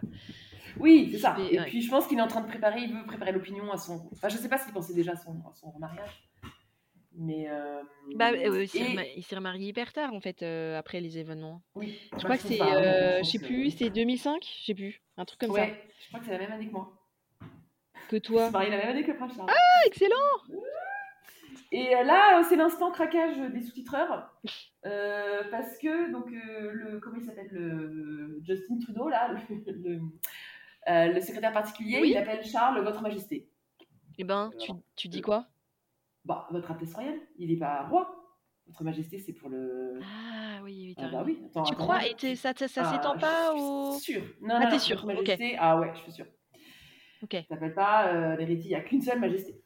Oui, 0.80 1.10
c'est 1.12 1.20
ça. 1.20 1.36
Et 1.52 1.60
ouais. 1.60 1.66
puis 1.66 1.82
je 1.82 1.90
pense 1.90 2.08
qu'il 2.08 2.18
est 2.18 2.22
en 2.22 2.28
train 2.28 2.42
de 2.42 2.48
préparer, 2.48 2.82
il 2.82 2.94
veut 2.94 3.06
préparer 3.06 3.32
l'opinion 3.32 3.72
à 3.72 3.78
son. 3.78 4.10
Enfin, 4.12 4.30
je 4.30 4.38
sais 4.38 4.50
pas 4.50 4.58
s'il 4.58 4.74
pensait 4.74 4.94
déjà 4.96 5.12
à 5.14 5.16
son, 5.16 5.32
à 5.50 5.54
son 5.54 5.70
remariage. 5.72 6.24
Mais. 7.16 7.48
euh, 7.50 7.82
Bah, 8.16 8.32
euh, 8.32 8.64
il 8.64 8.68
s'est 8.68 8.80
et- 8.80 9.14
il 9.18 9.24
s'est 9.24 9.36
remarié 9.36 9.68
hyper 9.70 9.94
tard 9.94 10.14
en 10.14 10.20
fait 10.20 10.42
euh, 10.44 10.78
après 10.78 11.00
les 11.00 11.18
événements. 11.18 11.62
Oui, 11.76 12.00
Je 12.12 12.18
Bah, 12.18 12.24
crois 12.24 12.38
que 12.38 12.44
c'est, 12.44 12.58
je 12.58 13.24
sais 13.30 13.40
plus, 13.40 13.72
c'est 13.72 13.90
2005, 13.90 14.44
je 14.44 14.66
sais 14.66 14.74
plus, 14.74 15.02
un 15.18 15.26
truc 15.26 15.40
comme 15.40 15.52
Ouais, 15.52 15.88
je 16.02 16.08
crois 16.08 16.20
que 16.20 16.26
c'est 16.26 16.32
la 16.32 16.40
même 16.40 16.52
année 16.52 16.68
que 16.68 16.72
moi. 16.74 16.92
ça. 17.40 17.46
Que 18.10 18.16
Il 18.18 18.22
toi. 18.22 18.46
s'est 18.48 18.52
marié 18.52 18.70
la 18.72 18.78
même 18.78 18.90
année 18.90 19.04
que 19.04 19.12
le 19.12 19.18
prince 19.18 19.36
Charles. 19.36 19.50
Ah, 19.50 19.88
excellent. 19.88 20.16
Et 21.72 21.96
euh, 21.96 22.04
là, 22.04 22.40
euh, 22.40 22.44
c'est 22.48 22.56
l'instant 22.56 22.92
craquage 22.92 23.38
des 23.52 23.62
sous-titreurs. 23.62 24.30
Euh, 24.86 25.44
parce 25.50 25.78
que, 25.78 26.12
donc, 26.12 26.28
euh, 26.28 26.72
le, 26.74 27.00
comment 27.00 27.16
il 27.16 27.24
s'appelle 27.24 27.48
le 27.52 28.42
Justin 28.44 28.78
Trudeau, 28.80 29.08
là, 29.08 29.30
le, 29.32 29.72
le, 29.72 30.02
euh, 30.90 31.06
le 31.14 31.22
secrétaire 31.22 31.54
particulier, 31.54 32.00
Oui. 32.02 32.10
il 32.10 32.18
appelle 32.18 32.44
Charles 32.44 32.84
Votre 32.84 33.02
Majesté. 33.02 33.48
Eh 34.18 34.26
ben, 34.26 34.52
tu, 34.60 34.74
tu 34.98 35.08
dis 35.08 35.22
quoi? 35.22 35.48
Bah, 36.26 36.48
Votre 36.52 36.72
Altesse 36.72 36.94
Royale, 36.94 37.20
il 37.38 37.50
n'est 37.50 37.58
pas 37.58 37.84
roi. 37.88 38.20
Votre 38.68 38.84
Majesté, 38.86 39.20
c'est 39.20 39.34
pour 39.34 39.50
le. 39.50 40.00
Ah 40.02 40.62
oui, 40.64 40.86
oui, 40.88 40.96
Ah 40.98 41.10
bah 41.12 41.24
oui, 41.26 41.38
attends, 41.46 41.64
Tu 41.64 41.74
attends, 41.74 41.84
crois 41.84 42.00
Et 42.08 42.36
ça, 42.36 42.54
ça, 42.58 42.68
ça 42.70 42.82
Ah, 42.86 42.92
s'étend 42.94 43.18
pas 43.18 43.54
au. 43.54 44.00
sûr. 44.00 44.22
Non, 44.42 44.56
Ah, 44.62 44.68
t'es 44.68 44.80
sûr. 44.80 45.06
Majesté, 45.06 45.58
ah 45.60 45.78
ouais, 45.80 45.92
je 45.96 46.00
suis 46.00 46.12
sûre. 46.14 46.26
Ok. 47.22 47.34
Ça 47.34 47.44
s'appelle 47.56 47.74
pas 47.74 48.08
euh, 48.08 48.36
l'héritier, 48.38 48.66
il 48.68 48.70
n'y 48.70 48.76
a 48.76 48.82
qu'une 48.82 49.02
seule 49.02 49.20
Majesté. 49.20 49.62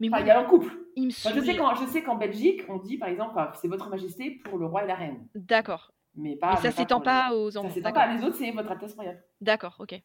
Mais 0.00 0.08
Enfin, 0.08 0.20
il 0.20 0.26
y 0.26 0.30
a 0.30 0.38
un 0.40 0.44
couple. 0.44 0.72
il 0.96 1.06
me 1.06 1.10
Enfin, 1.10 1.32
je, 1.34 1.40
sais 1.40 1.56
qu'en, 1.56 1.74
je 1.74 1.84
sais 1.86 2.02
qu'en 2.02 2.14
Belgique, 2.16 2.62
on 2.68 2.78
dit 2.78 2.96
par 2.96 3.08
exemple, 3.08 3.38
c'est 3.60 3.68
Votre 3.68 3.88
Majesté 3.90 4.30
pour 4.44 4.56
le 4.58 4.66
roi 4.66 4.84
et 4.84 4.86
la 4.86 4.94
reine. 4.94 5.28
D'accord. 5.34 5.92
Mais 6.14 6.36
pas. 6.36 6.56
Ça 6.56 6.70
s'étend 6.70 7.00
pas 7.00 7.32
aux 7.34 7.50
Ça 7.50 7.60
enfants. 7.60 7.70
s'étend 7.70 7.90
D'accord. 7.90 8.04
pas. 8.04 8.14
Les 8.14 8.22
autres, 8.24 8.36
c'est 8.36 8.50
Votre 8.52 8.70
Altesse 8.70 8.94
Royale. 8.94 9.22
D'accord, 9.40 9.76
ok. 9.80 10.00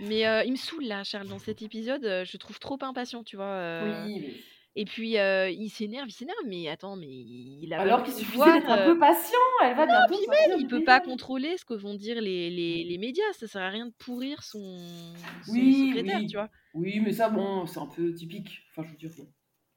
Mais 0.00 0.26
euh, 0.26 0.42
il 0.44 0.52
me 0.52 0.56
saoule 0.56 0.84
là, 0.84 1.02
Charles, 1.04 1.28
dans 1.28 1.38
cet 1.40 1.60
épisode. 1.62 2.04
euh, 2.04 2.24
Je 2.24 2.36
trouve 2.38 2.58
trop 2.60 2.78
impatient, 2.82 3.22
tu 3.24 3.36
vois. 3.36 3.44
euh, 3.46 4.04
Oui, 4.06 4.20
mais. 4.20 4.32
Et 4.76 4.84
puis 4.84 5.18
euh, 5.18 5.48
il 5.50 5.68
s'énerve, 5.70 6.08
il 6.08 6.12
s'énerve, 6.12 6.38
mais 6.46 6.68
attends, 6.68 6.96
mais 6.96 7.06
il 7.08 7.72
a 7.72 7.80
Alors 7.80 8.02
qu'il 8.02 8.12
pouvoir, 8.26 8.52
d'être 8.54 8.68
un 8.68 8.84
peu 8.86 8.98
patient, 8.98 9.38
elle 9.62 9.76
va 9.76 9.86
bientôt. 9.86 10.14
puis 10.14 10.24
sortir 10.24 10.48
même, 10.48 10.58
il 10.58 10.66
du 10.66 10.68
peut 10.68 10.82
pas 10.84 10.98
contrôler 11.00 11.56
ce 11.56 11.64
que 11.64 11.74
vont 11.74 11.94
dire 11.94 12.20
les, 12.20 12.50
les, 12.50 12.82
les 12.82 12.98
médias. 12.98 13.22
Ça 13.34 13.46
sert 13.46 13.62
à 13.62 13.68
rien 13.68 13.86
de 13.86 13.92
pourrir 13.92 14.42
son, 14.42 14.76
son 15.44 15.52
Oui, 15.52 15.88
secrétaire, 15.88 16.18
oui. 16.18 16.26
tu 16.26 16.36
vois? 16.36 16.48
Oui, 16.74 17.00
mais 17.00 17.12
ça, 17.12 17.28
bon, 17.28 17.66
c'est 17.66 17.78
un 17.78 17.86
peu 17.86 18.12
typique. 18.14 18.62
Enfin, 18.70 18.82
je 18.84 18.90
veux 18.90 18.96
dire. 18.96 19.26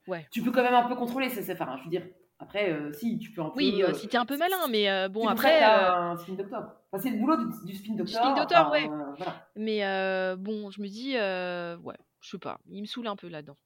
Ouais. 0.07 0.25
Tu 0.31 0.41
peux 0.41 0.51
quand 0.51 0.63
même 0.63 0.73
un 0.73 0.87
peu 0.87 0.95
contrôler, 0.95 1.29
c'est. 1.29 1.51
Enfin, 1.53 1.77
je 1.77 1.83
veux 1.83 1.89
dire. 1.91 2.07
Après, 2.39 2.71
euh, 2.71 2.91
si, 2.93 3.17
tu 3.17 3.31
peux 3.31 3.41
un 3.41 3.49
peu. 3.49 3.57
Oui, 3.57 3.83
euh, 3.83 3.93
si 3.93 4.07
t'es 4.07 4.17
un 4.17 4.25
peu 4.25 4.37
malin, 4.37 4.67
mais 4.69 5.09
bon 5.09 5.27
après. 5.27 5.63
un 5.63 6.17
spin 6.17 6.33
doctor. 6.33 6.63
Enfin, 6.91 7.03
c'est 7.03 7.09
le 7.11 7.17
boulot 7.17 7.35
du, 7.37 7.65
du 7.65 7.75
spin 7.75 7.93
doctor. 7.93 8.23
spin 8.23 8.33
doctor, 8.35 8.67
enfin, 8.67 8.71
ouais. 8.71 8.89
euh, 8.89 9.13
voilà. 9.17 9.47
mais 9.55 10.35
bon, 10.37 10.71
je 10.71 10.81
me 10.81 10.87
dis, 10.87 11.13
ouais, 11.13 11.97
je 12.21 12.29
sais 12.29 12.39
pas, 12.39 12.59
il 12.67 12.81
me 12.81 12.87
saoule 12.87 13.07
un 13.07 13.15
peu 13.15 13.27
là-dedans. 13.27 13.57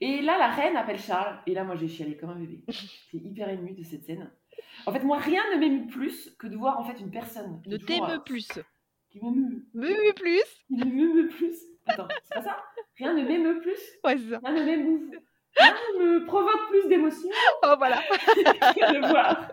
Et 0.00 0.22
là, 0.22 0.38
la 0.38 0.48
reine 0.50 0.76
appelle 0.76 0.98
Charles. 0.98 1.38
Et 1.46 1.54
là, 1.54 1.64
moi, 1.64 1.76
j'ai 1.76 1.88
chialé 1.88 2.16
comme 2.16 2.30
un 2.30 2.38
bébé. 2.38 2.62
J'étais 2.68 3.24
hyper 3.24 3.48
émue 3.50 3.72
de 3.74 3.82
cette 3.82 4.04
scène. 4.04 4.30
En 4.86 4.92
fait, 4.92 5.00
moi, 5.00 5.18
rien 5.18 5.42
ne 5.54 5.58
m'émue 5.58 5.86
plus 5.86 6.30
que 6.38 6.46
de 6.46 6.56
voir 6.56 6.78
en 6.78 6.84
fait 6.84 6.98
une 7.00 7.10
personne. 7.10 7.62
Ne 7.66 7.76
t'émeut 7.76 8.22
plus. 8.24 8.48
Qui 9.10 9.20
m'émeut. 9.22 9.66
Me 9.74 10.12
plus. 10.14 10.42
Qui 10.68 10.74
m'émeut 10.88 11.28
plus. 11.28 11.54
Attends, 11.86 12.08
c'est 12.24 12.34
pas 12.34 12.42
ça? 12.42 12.56
Rien 12.98 13.14
ne 13.14 13.22
m'émeut 13.22 13.60
plus. 13.60 13.78
Ouais, 14.04 14.16
c'est 14.18 14.30
ça. 14.30 14.40
Rien 14.44 14.54
ne 14.54 14.64
m'émouve. 14.64 15.10
Rien 15.56 15.74
ne 15.98 16.04
me 16.20 16.24
provoque 16.26 16.68
plus 16.70 16.88
d'émotion 16.88 17.28
Oh, 17.64 17.74
voilà. 17.78 17.96
que 18.18 18.92
de 18.94 18.98
voir. 19.08 19.50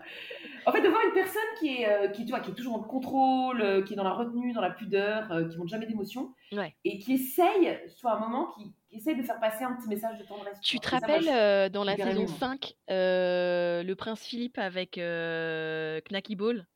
En 0.66 0.72
fait, 0.72 0.80
de 0.80 0.88
voir 0.88 1.02
une 1.06 1.12
personne 1.12 1.42
qui 1.58 1.76
est, 1.82 1.88
euh, 1.88 2.08
qui, 2.08 2.24
tu 2.24 2.30
vois, 2.30 2.40
qui 2.40 2.50
est 2.52 2.54
toujours 2.54 2.78
le 2.78 2.84
contrôle, 2.88 3.60
euh, 3.60 3.82
qui 3.82 3.92
est 3.94 3.96
dans 3.96 4.04
la 4.04 4.12
retenue, 4.12 4.52
dans 4.52 4.60
la 4.60 4.70
pudeur, 4.70 5.30
euh, 5.32 5.48
qui 5.48 5.58
montre 5.58 5.70
jamais 5.70 5.86
d'émotion, 5.86 6.34
Ouais. 6.52 6.74
et 6.84 6.98
qui 6.98 7.14
essaye, 7.14 7.78
soit 7.88 8.12
un 8.12 8.20
moment, 8.20 8.52
qui 8.56 8.72
essaye 8.92 9.16
de 9.16 9.22
faire 9.22 9.40
passer 9.40 9.64
un 9.64 9.74
petit 9.74 9.88
message 9.88 10.18
de 10.18 10.24
tendresse. 10.24 10.58
Tu 10.60 10.78
te 10.80 10.88
Et 10.90 10.96
ça, 10.98 11.08
moi, 11.08 11.20
rappelles 11.20 11.28
euh, 11.28 11.68
dans 11.68 11.82
la 11.84 11.96
saison 11.96 12.26
émouvant. 12.26 12.38
5, 12.38 12.74
euh, 12.90 13.82
le 13.82 13.96
prince 13.96 14.22
Philippe 14.24 14.58
avec 14.58 14.96
euh, 14.98 16.00
Knacky 16.08 16.36
Ball? 16.36 16.68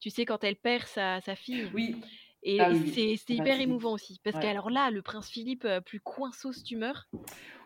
Tu 0.00 0.10
sais, 0.10 0.24
quand 0.26 0.44
elle 0.44 0.56
perd 0.56 0.84
sa, 0.86 1.20
sa 1.22 1.36
fille. 1.36 1.74
Oui, 1.74 1.94
Et 2.42 2.58
Ah 2.58 2.70
oui, 2.70 2.78
c'est- 2.86 3.16
c'était 3.16 3.34
Ah 3.38 3.44
bah, 3.44 3.50
hyper 3.50 3.60
émouvant 3.60 3.92
aussi. 3.92 4.20
Parce 4.24 4.38
ouais. 4.38 4.40
qu'alors 4.40 4.70
là, 4.70 4.90
le 4.90 5.02
prince 5.02 5.30
Philippe, 5.30 5.64
euh, 5.66 5.80
plus 5.80 6.00
coinceau 6.00 6.52
tumeur. 6.52 7.06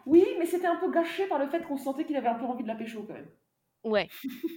oui, 0.06 0.24
mais 0.38 0.46
c'était 0.46 0.66
un 0.66 0.76
peu 0.76 0.90
gâché 0.90 1.26
par 1.26 1.38
le 1.38 1.48
fait 1.48 1.62
qu'on 1.62 1.76
sentait 1.76 2.04
qu'il 2.04 2.16
avait 2.16 2.28
un 2.28 2.34
peu 2.34 2.44
envie 2.44 2.62
de 2.62 2.68
la 2.68 2.74
pécho 2.74 3.02
quand 3.06 3.14
même. 3.14 3.30
Ouais, 3.84 4.10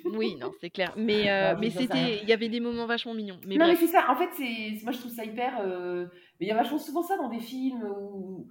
oui, 0.05 0.35
non, 0.35 0.51
c'est 0.59 0.69
clair. 0.69 0.93
Mais, 0.97 1.29
euh, 1.31 1.55
mais 1.57 1.69
c'était, 1.71 2.21
il 2.21 2.27
y 2.29 2.33
avait 2.33 2.49
des 2.49 2.59
moments 2.59 2.85
vachement 2.87 3.13
mignons. 3.13 3.39
Mais 3.45 3.57
non, 3.57 3.67
mais 3.67 3.75
c'est 3.75 3.87
ça. 3.87 4.09
En 4.09 4.15
fait, 4.15 4.29
c'est 4.33 4.83
moi 4.83 4.91
je 4.91 4.99
trouve 4.99 5.11
ça 5.11 5.23
hyper. 5.25 5.59
euh, 5.61 6.07
Mais 6.39 6.45
il 6.45 6.47
y 6.47 6.51
a 6.51 6.55
vachement 6.55 6.79
souvent 6.79 7.03
ça 7.03 7.17
dans 7.17 7.29
des 7.29 7.39
films 7.39 7.83
où, 7.83 8.47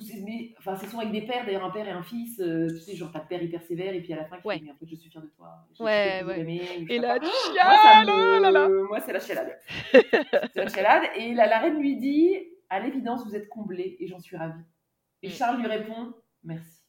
c'est 0.00 0.20
mais... 0.20 0.54
enfin, 0.58 0.76
c'est 0.76 0.86
souvent 0.86 1.00
avec 1.02 1.12
des 1.12 1.22
pères, 1.26 1.44
d'ailleurs 1.44 1.64
un 1.64 1.70
père 1.70 1.86
et 1.86 1.90
un 1.90 2.02
fils. 2.02 2.40
euh, 2.40 2.68
tu 2.68 2.78
sais, 2.80 2.94
genre 2.96 3.10
t'as 3.12 3.20
père 3.20 3.42
hyper 3.42 3.62
sévère 3.62 3.92
et 3.94 4.00
puis 4.00 4.12
à 4.12 4.16
la 4.16 4.24
fin 4.24 4.38
qui 4.40 4.46
Ouais. 4.46 4.58
fait, 4.58 4.64
mais 4.64 4.70
en 4.72 4.76
fait 4.76 4.86
je 4.86 4.94
suis 4.96 5.10
fière 5.10 5.22
de 5.22 5.28
toi. 5.28 5.48
Ouais, 5.80 6.22
ouais. 6.24 6.40
aimé, 6.40 6.62
ou 6.80 6.86
et 6.88 6.98
là, 6.98 7.18
tu 7.18 7.26
me- 7.26 8.48
oh 8.48 8.50
là. 8.52 8.68
Moi, 8.88 9.00
c'est 9.00 9.12
la 9.12 9.20
chialade. 9.20 9.58
c'est 9.92 10.56
la 10.56 10.68
chialade. 10.68 11.02
Et 11.16 11.34
la, 11.34 11.46
la 11.46 11.58
reine 11.60 11.78
lui 11.78 11.96
dit 11.96 12.36
À 12.70 12.80
l'évidence, 12.80 13.24
vous 13.26 13.34
êtes 13.36 13.48
comblé 13.48 13.96
et 14.00 14.06
j'en 14.06 14.18
suis 14.20 14.36
ravie. 14.36 14.62
Et 15.22 15.28
Mm. 15.28 15.32
Charles 15.32 15.58
lui 15.60 15.66
répond 15.68 16.12
Merci. 16.44 16.81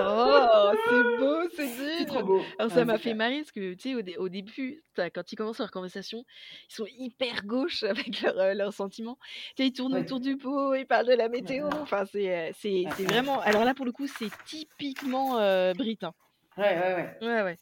Oh, 0.00 0.72
c'est 0.88 1.18
beau, 1.18 1.48
c'est 1.54 1.68
C'est 1.68 2.04
digne. 2.04 2.06
trop 2.06 2.22
beau. 2.22 2.42
Alors 2.58 2.70
Ouais, 2.70 2.74
ça 2.76 2.84
m'a 2.84 2.92
c'est 2.94 2.98
fait 2.98 3.02
clair. 3.10 3.16
marrer 3.16 3.38
parce 3.38 3.52
que 3.52 3.74
tu 3.74 3.80
sais 3.90 3.94
au, 3.94 4.02
dé- 4.02 4.16
au 4.16 4.28
début 4.28 4.82
t'as- 4.94 5.10
quand 5.10 5.30
ils 5.32 5.36
commencent 5.36 5.58
leur 5.58 5.70
conversation 5.70 6.24
ils 6.70 6.74
sont 6.74 6.86
hyper 6.98 7.44
gauches 7.44 7.82
avec 8.12 8.20
leurs 8.22 8.38
euh, 8.38 8.54
leurs 8.54 8.72
sentiments 8.72 9.18
tu 9.56 9.62
sais, 9.62 9.68
ils 9.68 9.72
tournent 9.72 9.94
Ouais. 9.94 10.00
autour 10.00 10.20
du 10.20 10.36
pot 10.36 10.74
ils 10.74 10.86
parlent 10.86 11.06
de 11.06 11.12
la 11.14 11.28
météo 11.28 11.68
enfin 11.82 12.04
c'est 12.06 12.34
euh, 12.34 12.50
c'est 12.58 12.84
Ouais, 12.84 12.90
c'est 12.96 13.02
ouais. 13.04 13.08
vraiment 13.08 13.40
alors 13.40 13.64
là 13.64 13.74
pour 13.74 13.86
le 13.86 13.92
coup 13.92 14.06
c'est 14.06 14.30
typiquement 14.46 15.38
euh, 15.38 15.74
Brit 15.74 15.98
hein. 16.02 16.12
Ouais, 16.56 16.76
ouais, 16.78 16.94
ouais. 16.94 17.18
ouais 17.22 17.42
ouais 17.42 17.58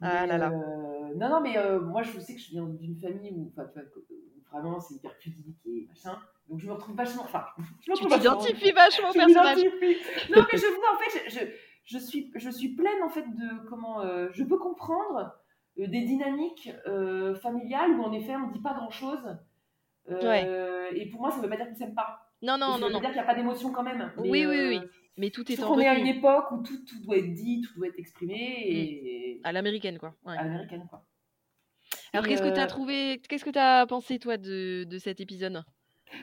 Ah 0.00 0.22
Mais, 0.22 0.26
là 0.28 0.38
là. 0.38 0.50
euh, 0.50 1.14
non, 1.16 1.28
non, 1.28 1.40
mais 1.40 1.56
euh, 1.58 1.78
moi, 1.80 2.02
je 2.02 2.18
sais 2.18 2.34
que 2.34 2.40
je 2.40 2.50
viens 2.50 2.64
d'une 2.64 2.96
famille 2.98 3.30
où, 3.32 3.52
enfin, 3.52 3.66
tu 3.68 3.74
vois, 3.78 3.82
que- 3.88 3.98
où 4.00 4.42
vraiment 4.50 4.80
c'est 4.80 4.94
hyper 4.94 5.16
pudique 5.18 5.58
et 5.66 5.86
machin. 5.88 6.18
Donc, 6.48 6.60
je 6.60 6.66
me 6.66 6.72
retrouve 6.72 6.94
vachement. 6.96 7.22
Enfin, 7.24 7.44
je 7.58 7.62
me 7.90 7.96
tu 7.96 8.02
retrouve 8.04 8.10
vachement- 8.10 8.36
t'identifies 8.38 8.72
vachement 8.72 9.08
au 9.10 9.12
je 9.14 9.18
personnage. 9.18 9.58
Non, 10.30 10.44
mais 10.52 10.58
je 10.58 10.74
vois, 10.76 10.94
en 10.94 10.98
fait, 10.98 11.30
je, 11.30 11.40
je, 11.84 11.98
suis, 11.98 12.30
je 12.34 12.50
suis 12.50 12.68
pleine, 12.74 13.02
en 13.02 13.08
fait, 13.08 13.22
de 13.22 13.68
comment. 13.68 14.02
euh, 14.02 14.28
je 14.32 14.44
peux 14.44 14.58
comprendre 14.58 15.32
euh, 15.78 15.86
des 15.86 16.02
dynamiques 16.02 16.70
euh, 16.86 17.34
familiales 17.36 17.92
où, 17.92 18.02
en 18.02 18.12
effet, 18.12 18.36
on 18.36 18.48
ne 18.48 18.52
dit 18.52 18.60
pas 18.60 18.74
grand-chose. 18.74 19.36
Et 20.10 21.08
pour 21.10 21.20
moi, 21.22 21.30
ça 21.30 21.38
ne 21.38 21.42
veut 21.42 21.48
pas 21.48 21.56
dire 21.56 21.66
qu'on 21.66 21.72
ne 21.72 21.76
s'aime 21.78 21.94
pas. 21.94 22.18
non 22.42 22.58
non 22.58 22.72
ça 22.74 22.78
non 22.78 22.86
veut 22.88 22.92
non 22.92 23.00
dire 23.00 23.08
qu'il 23.08 23.16
n'y 23.18 23.24
a 23.24 23.26
pas 23.26 23.34
d'émotion 23.34 23.72
quand 23.72 23.82
même. 23.82 24.12
Mais, 24.18 24.28
Oui, 24.30 24.46
oui, 24.46 24.68
oui. 24.68 24.80
mais 25.16 25.30
tout 25.30 25.50
est 25.50 25.62
en 25.62 25.68
qu'on 25.68 25.80
est 25.80 25.88
à 25.88 25.94
une 25.98 26.06
époque 26.06 26.50
où 26.52 26.62
tout, 26.62 26.84
tout 26.84 27.00
doit 27.02 27.16
être 27.16 27.32
dit, 27.32 27.62
tout 27.62 27.74
doit 27.78 27.88
être 27.88 27.98
exprimé 27.98 28.34
et 28.66 29.40
à 29.44 29.52
l'américaine 29.52 29.98
quoi 29.98 30.14
ouais. 30.26 30.36
à 30.36 30.44
l'américaine 30.44 30.86
quoi. 30.90 31.04
alors 32.12 32.26
qu'est-ce 32.26 32.42
que 32.42 32.54
t'as 32.54 32.64
euh, 32.64 32.68
trouvé 32.68 33.20
qu'est-ce 33.28 33.44
que 33.44 33.50
t'as 33.50 33.86
pensé 33.86 34.18
toi 34.18 34.36
de, 34.36 34.84
de 34.84 34.98
cet 34.98 35.20
épisode? 35.20 35.62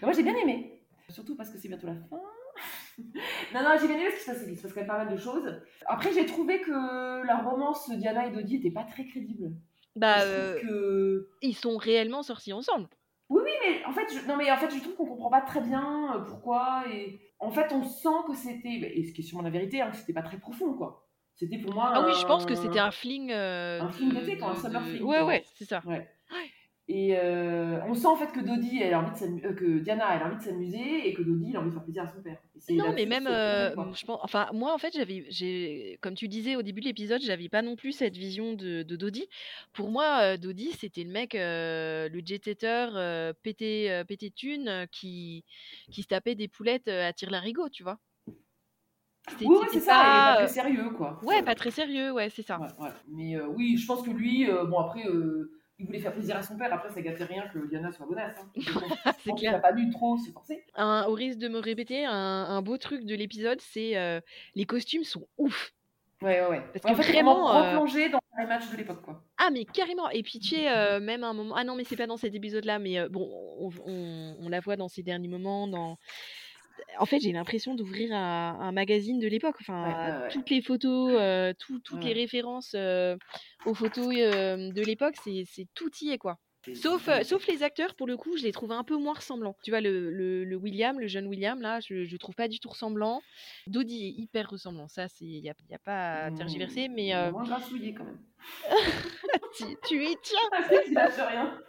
Moi 0.01 0.11
j'ai 0.13 0.23
bien 0.23 0.35
aimé, 0.35 0.81
surtout 1.09 1.35
parce 1.35 1.49
que 1.49 1.57
c'est 1.57 1.67
bientôt 1.67 1.87
la 1.87 1.95
fin. 1.95 2.19
non, 3.53 3.61
non, 3.63 3.69
j'ai 3.79 3.87
bien 3.87 3.97
aimé 3.97 4.09
parce 4.09 4.23
qu'il 4.23 4.33
se 4.33 4.39
passe, 4.39 4.47
il 4.49 4.57
se 4.57 4.61
passe 4.63 4.73
quand 4.73 4.81
même 4.81 4.87
pas 4.87 5.03
mal 5.05 5.13
de 5.13 5.17
choses. 5.19 5.61
Après, 5.87 6.11
j'ai 6.13 6.25
trouvé 6.25 6.61
que 6.61 7.25
la 7.25 7.37
romance 7.37 7.89
Diana 7.89 8.27
et 8.27 8.31
Dodie 8.31 8.57
était 8.57 8.71
pas 8.71 8.83
très 8.83 9.05
crédible. 9.05 9.51
bah 9.95 10.21
euh, 10.21 10.59
que... 10.61 11.29
ils 11.41 11.55
sont 11.55 11.77
réellement 11.77 12.21
sortis 12.23 12.53
ensemble 12.53 12.87
Oui, 13.29 13.41
oui, 13.43 13.51
mais 13.65 13.85
en 13.85 13.91
fait, 13.93 14.05
je... 14.13 14.27
non, 14.27 14.35
mais 14.37 14.51
en 14.51 14.57
fait, 14.57 14.69
je 14.73 14.79
trouve 14.81 14.95
qu'on 14.95 15.05
comprend 15.07 15.29
pas 15.29 15.41
très 15.41 15.61
bien 15.61 16.15
euh, 16.15 16.19
pourquoi. 16.19 16.83
Et 16.91 17.21
en 17.39 17.51
fait, 17.51 17.71
on 17.73 17.83
sent 17.83 18.09
que 18.27 18.35
c'était, 18.35 18.69
et 18.69 19.03
ce 19.05 19.13
qui 19.13 19.21
est 19.21 19.23
sûrement 19.23 19.43
la 19.43 19.49
vérité, 19.49 19.81
hein, 19.81 19.89
que 19.89 19.97
c'était 19.97 20.13
pas 20.13 20.21
très 20.21 20.37
profond, 20.37 20.73
quoi. 20.73 21.07
C'était 21.35 21.57
pour 21.57 21.73
moi. 21.73 21.91
Ah 21.95 22.05
oui, 22.05 22.13
je 22.19 22.25
pense 22.27 22.45
que 22.45 22.53
un- 22.53 22.55
c'était 22.55 22.79
un 22.79 22.91
fling. 22.91 23.31
euh, 23.31 23.81
un 23.81 23.89
fling 23.91 24.13
d'été, 24.13 24.37
quoi, 24.37 24.49
un 24.51 24.55
summer 24.55 24.85
fling, 24.85 25.01
Ouais, 25.03 25.17
quoi. 25.17 25.25
ouais, 25.27 25.43
c'est 25.55 25.65
ça. 25.65 25.81
Ouais. 25.85 26.07
Et 26.93 27.15
euh, 27.17 27.79
on 27.87 27.93
sent 27.93 28.07
en 28.07 28.17
fait 28.17 28.33
que 28.33 28.41
Dodie, 28.41 28.81
elle 28.83 28.93
a 28.93 28.99
envie 28.99 29.11
de 29.17 29.47
euh, 29.47 29.53
que 29.53 29.79
Diana, 29.79 30.13
elle 30.13 30.23
a 30.23 30.27
envie 30.27 30.35
de 30.35 30.41
s'amuser 30.41 31.07
et 31.07 31.13
que 31.13 31.21
Dodie, 31.21 31.51
il 31.51 31.55
a 31.55 31.61
envie 31.61 31.69
de 31.69 31.73
faire 31.73 31.83
plaisir 31.83 32.03
à 32.03 32.07
son 32.13 32.21
père. 32.21 32.37
Non, 32.69 32.91
mais 32.93 33.05
même, 33.05 33.27
euh, 33.27 33.73
je 33.93 34.05
pense, 34.05 34.19
enfin, 34.21 34.49
moi, 34.53 34.73
en 34.73 34.77
fait, 34.77 34.91
j'avais, 34.93 35.25
j'ai, 35.29 35.97
comme 36.01 36.15
tu 36.15 36.27
disais 36.27 36.57
au 36.57 36.61
début 36.61 36.81
de 36.81 36.85
l'épisode, 36.87 37.21
j'avais 37.21 37.47
pas 37.47 37.61
non 37.61 37.77
plus 37.77 37.93
cette 37.93 38.17
vision 38.17 38.53
de, 38.55 38.83
de 38.83 38.95
Dodie. 38.97 39.27
Pour 39.71 39.89
moi, 39.89 40.35
Dodie, 40.37 40.73
c'était 40.73 41.05
le 41.05 41.11
mec, 41.11 41.33
le 41.33 42.21
jet-setter, 42.25 43.31
pété, 43.41 44.03
pété 44.05 44.33
euh, 44.67 44.85
qui, 44.91 45.45
qui 45.91 46.01
se 46.01 46.07
tapait 46.07 46.35
des 46.35 46.49
poulettes 46.49 46.89
à 46.89 47.13
tire-larigot, 47.13 47.69
tu 47.69 47.83
vois. 47.83 47.99
C'était- 49.29 49.45
Oui, 49.45 49.55
c'est 49.71 49.79
ça, 49.79 49.93
pas 49.95 50.33
euh, 50.33 50.45
très 50.45 50.53
sérieux, 50.53 50.89
quoi. 50.89 51.21
Ouais, 51.23 51.41
pas 51.43 51.55
très 51.55 51.71
sérieux, 51.71 52.11
ouais, 52.11 52.29
c'est 52.29 52.45
ça. 52.45 52.59
Ouais, 52.59 52.85
ouais. 52.85 52.91
Mais 53.07 53.39
oui, 53.41 53.77
je 53.77 53.85
pense 53.87 54.01
que 54.05 54.11
lui, 54.11 54.45
bon 54.67 54.79
après, 54.79 55.05
il 55.81 55.85
voulait 55.87 55.99
faire 55.99 56.13
plaisir 56.13 56.37
à 56.37 56.41
son 56.43 56.55
père. 56.57 56.73
Après, 56.73 56.89
ça 56.89 57.01
gâtait 57.01 57.25
rien 57.25 57.47
que 57.53 57.67
Diana 57.67 57.91
soit 57.91 58.05
bonasse. 58.05 58.37
Hein. 58.39 59.11
C'est 59.23 59.33
clair. 59.35 59.55
a 59.55 59.59
pas 59.59 59.73
dû 59.73 59.89
trop 59.89 60.17
se 60.17 60.31
forcer. 60.31 60.63
Un- 60.75 61.05
au 61.09 61.13
risque 61.13 61.39
de 61.39 61.47
me 61.47 61.59
répéter, 61.59 62.05
un, 62.05 62.11
un 62.13 62.61
beau 62.61 62.77
truc 62.77 63.03
de 63.05 63.15
l'épisode, 63.15 63.59
c'est 63.61 63.97
euh, 63.97 64.21
les 64.55 64.65
costumes 64.65 65.03
sont 65.03 65.27
ouf. 65.37 65.73
Ouais, 66.21 66.39
ouais, 66.41 66.47
ouais. 66.49 66.61
Parce 66.71 66.85
Ouais, 66.85 66.91
que 66.93 66.99
en 66.99 67.01
fait, 67.01 67.11
vraiment, 67.13 67.51
euh, 67.55 67.71
replonger 67.71 68.09
dans 68.09 68.19
les 68.39 68.45
matchs 68.45 68.69
de 68.71 68.77
l'époque, 68.77 69.01
quoi. 69.01 69.23
Ah, 69.39 69.49
mais 69.51 69.65
carrément. 69.65 70.07
Et 70.11 70.21
puis, 70.21 70.37
tu 70.39 70.49
sais, 70.49 70.69
euh, 70.71 70.99
même 70.99 71.23
à 71.23 71.29
un 71.29 71.33
moment. 71.33 71.55
Ah 71.55 71.63
non, 71.63 71.75
mais 71.75 71.83
c'est 71.83 71.95
pas 71.95 72.05
dans 72.05 72.17
cet 72.17 72.35
épisode-là, 72.35 72.77
mais 72.77 72.99
euh, 72.99 73.09
bon, 73.09 73.27
on, 73.59 73.69
on- 73.87 74.35
on 74.39 74.47
la 74.49 74.59
voit 74.59 74.75
dans 74.75 74.87
ses 74.87 75.01
derniers 75.01 75.27
moments. 75.27 75.67
Dans... 75.67 75.97
En 76.99 77.05
fait, 77.05 77.19
j'ai 77.19 77.31
l'impression 77.31 77.75
d'ouvrir 77.75 78.13
un, 78.13 78.59
un 78.59 78.71
magazine 78.71 79.19
de 79.19 79.27
l'époque. 79.27 79.55
Enfin, 79.61 79.95
Ouais, 79.95 79.95
ouais, 79.95 80.17
ouais. 80.25 80.29
toutes 80.29 80.49
les 80.49 80.61
photos, 80.61 81.17
euh, 81.19 81.53
tout- 81.57 81.79
toutes 81.79 82.03
les 82.03 82.09
Ouais. 82.09 82.13
références 82.13 82.73
euh, 82.75 83.17
aux 83.65 83.73
photos 83.73 84.13
euh, 84.17 84.71
de 84.71 84.81
l'époque, 84.83 85.15
c'est 85.17 85.43
c'est- 85.45 85.67
tout 85.73 85.89
y 86.01 86.09
est, 86.11 86.17
quoi. 86.17 86.39
Sauf, 86.75 87.07
euh, 87.07 87.23
sauf 87.23 87.47
les 87.47 87.63
acteurs, 87.63 87.95
pour 87.95 88.07
le 88.07 88.17
coup, 88.17 88.37
je 88.37 88.43
les 88.43 88.51
trouve 88.51 88.71
un 88.71 88.83
peu 88.83 88.95
moins 88.97 89.13
ressemblants. 89.13 89.55
Tu 89.63 89.71
vois, 89.71 89.81
le, 89.81 90.11
le- 90.11 90.43
le 90.43 90.55
William, 90.55 90.99
le 90.99 91.07
jeune 91.07 91.27
William, 91.27 91.59
là, 91.61 91.79
je, 91.79 92.05
je 92.05 92.17
trouve 92.17 92.35
pas 92.35 92.47
du 92.47 92.59
tout 92.59 92.69
ressemblant. 92.69 93.21
Dodie 93.67 94.05
est 94.07 94.21
hyper 94.21 94.49
ressemblant, 94.49 94.87
ça, 94.87 95.07
il 95.21 95.41
n'y 95.41 95.49
a, 95.49 95.53
y 95.69 95.73
a 95.75 95.79
pas 95.79 96.25
à 96.25 96.31
tergiverser, 96.31 96.87
mais 96.87 97.13
euh, 97.15 97.31
Moins 97.31 97.43
grassouillé, 97.45 97.93
quand 97.93 98.03
même. 98.05 98.19
tu, 99.57 99.63
tu 99.87 100.03
y 100.03 100.15
tiens. 100.21 100.37
Il 100.87 100.93
lâche 100.93 101.17
rien. 101.17 101.59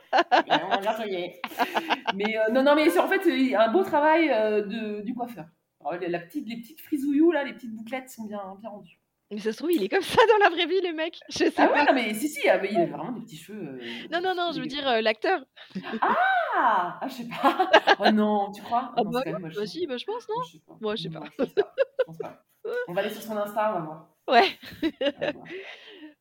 Mais 2.15 2.37
euh, 2.39 2.51
non, 2.53 2.63
non, 2.63 2.75
mais 2.75 2.89
c'est 2.91 2.99
en 2.99 3.09
fait 3.09 3.55
un 3.55 3.73
beau 3.73 3.83
travail 3.83 4.31
euh, 4.31 4.63
de, 4.63 5.01
du 5.03 5.15
coiffeur. 5.15 5.47
Alors, 5.85 6.01
la 6.01 6.19
petite, 6.21 6.49
les 6.49 6.57
petites 6.59 6.81
frisouillous, 6.81 7.33
là, 7.33 7.45
les 7.45 7.55
petites 7.55 7.75
bouclettes 7.75 8.09
sont 8.09 8.25
bien, 8.25 8.57
bien 8.61 8.71
rendues. 8.71 8.99
Mais 9.33 9.39
ça 9.41 9.51
se 9.53 9.57
trouve, 9.59 9.73
il 9.73 9.83
est 9.83 9.89
comme 9.89 10.03
ça 10.03 10.21
dans 10.29 10.45
la 10.45 10.51
vraie 10.51 10.67
vie, 10.67 10.81
le 10.83 10.93
mec. 10.93 11.19
Je 11.31 11.39
sais 11.39 11.53
Ah 11.57 11.67
pas. 11.69 11.73
ouais, 11.73 11.85
non, 11.87 11.93
mais 11.95 12.13
si, 12.15 12.29
si, 12.29 12.47
ah, 12.49 12.59
mais 12.59 12.69
il 12.71 12.79
a 12.79 12.85
vraiment 12.87 13.13
des 13.13 13.23
petits 13.23 13.39
cheveux. 13.39 13.81
euh, 13.81 14.09
Non, 14.11 14.21
non, 14.21 14.35
non, 14.35 14.53
je 14.55 14.61
veux 14.61 14.67
dire 14.67 14.87
euh, 14.87 15.01
l'acteur. 15.01 15.41
Ah, 16.03 16.99
ah, 17.01 17.09
je 17.09 17.13
sais 17.15 17.29
pas. 17.29 17.71
Oh 17.99 18.11
non, 18.11 18.53
tu 18.53 18.61
crois? 18.63 18.93
Ah 18.97 19.03
non, 19.03 19.11
bah 19.11 19.23
non, 19.27 19.39
même 19.39 19.53
bah 19.55 19.67
si, 19.67 19.87
bah 19.87 19.97
je 19.97 20.05
pense, 20.05 20.29
non? 20.29 20.35
Moi, 20.81 20.97
je 20.97 21.03
sais. 21.03 21.09
Moi, 21.09 21.25
je 21.39 21.45
je. 21.45 21.49
Je 22.13 22.19
pas. 22.19 22.45
On 22.89 22.93
va 22.93 23.01
aller 23.01 23.11
sur 23.11 23.23
son 23.23 23.37
Insta, 23.37 23.71
on 23.71 23.81
va 23.81 23.81
voir. 23.81 24.09
Ouais. 24.29 24.49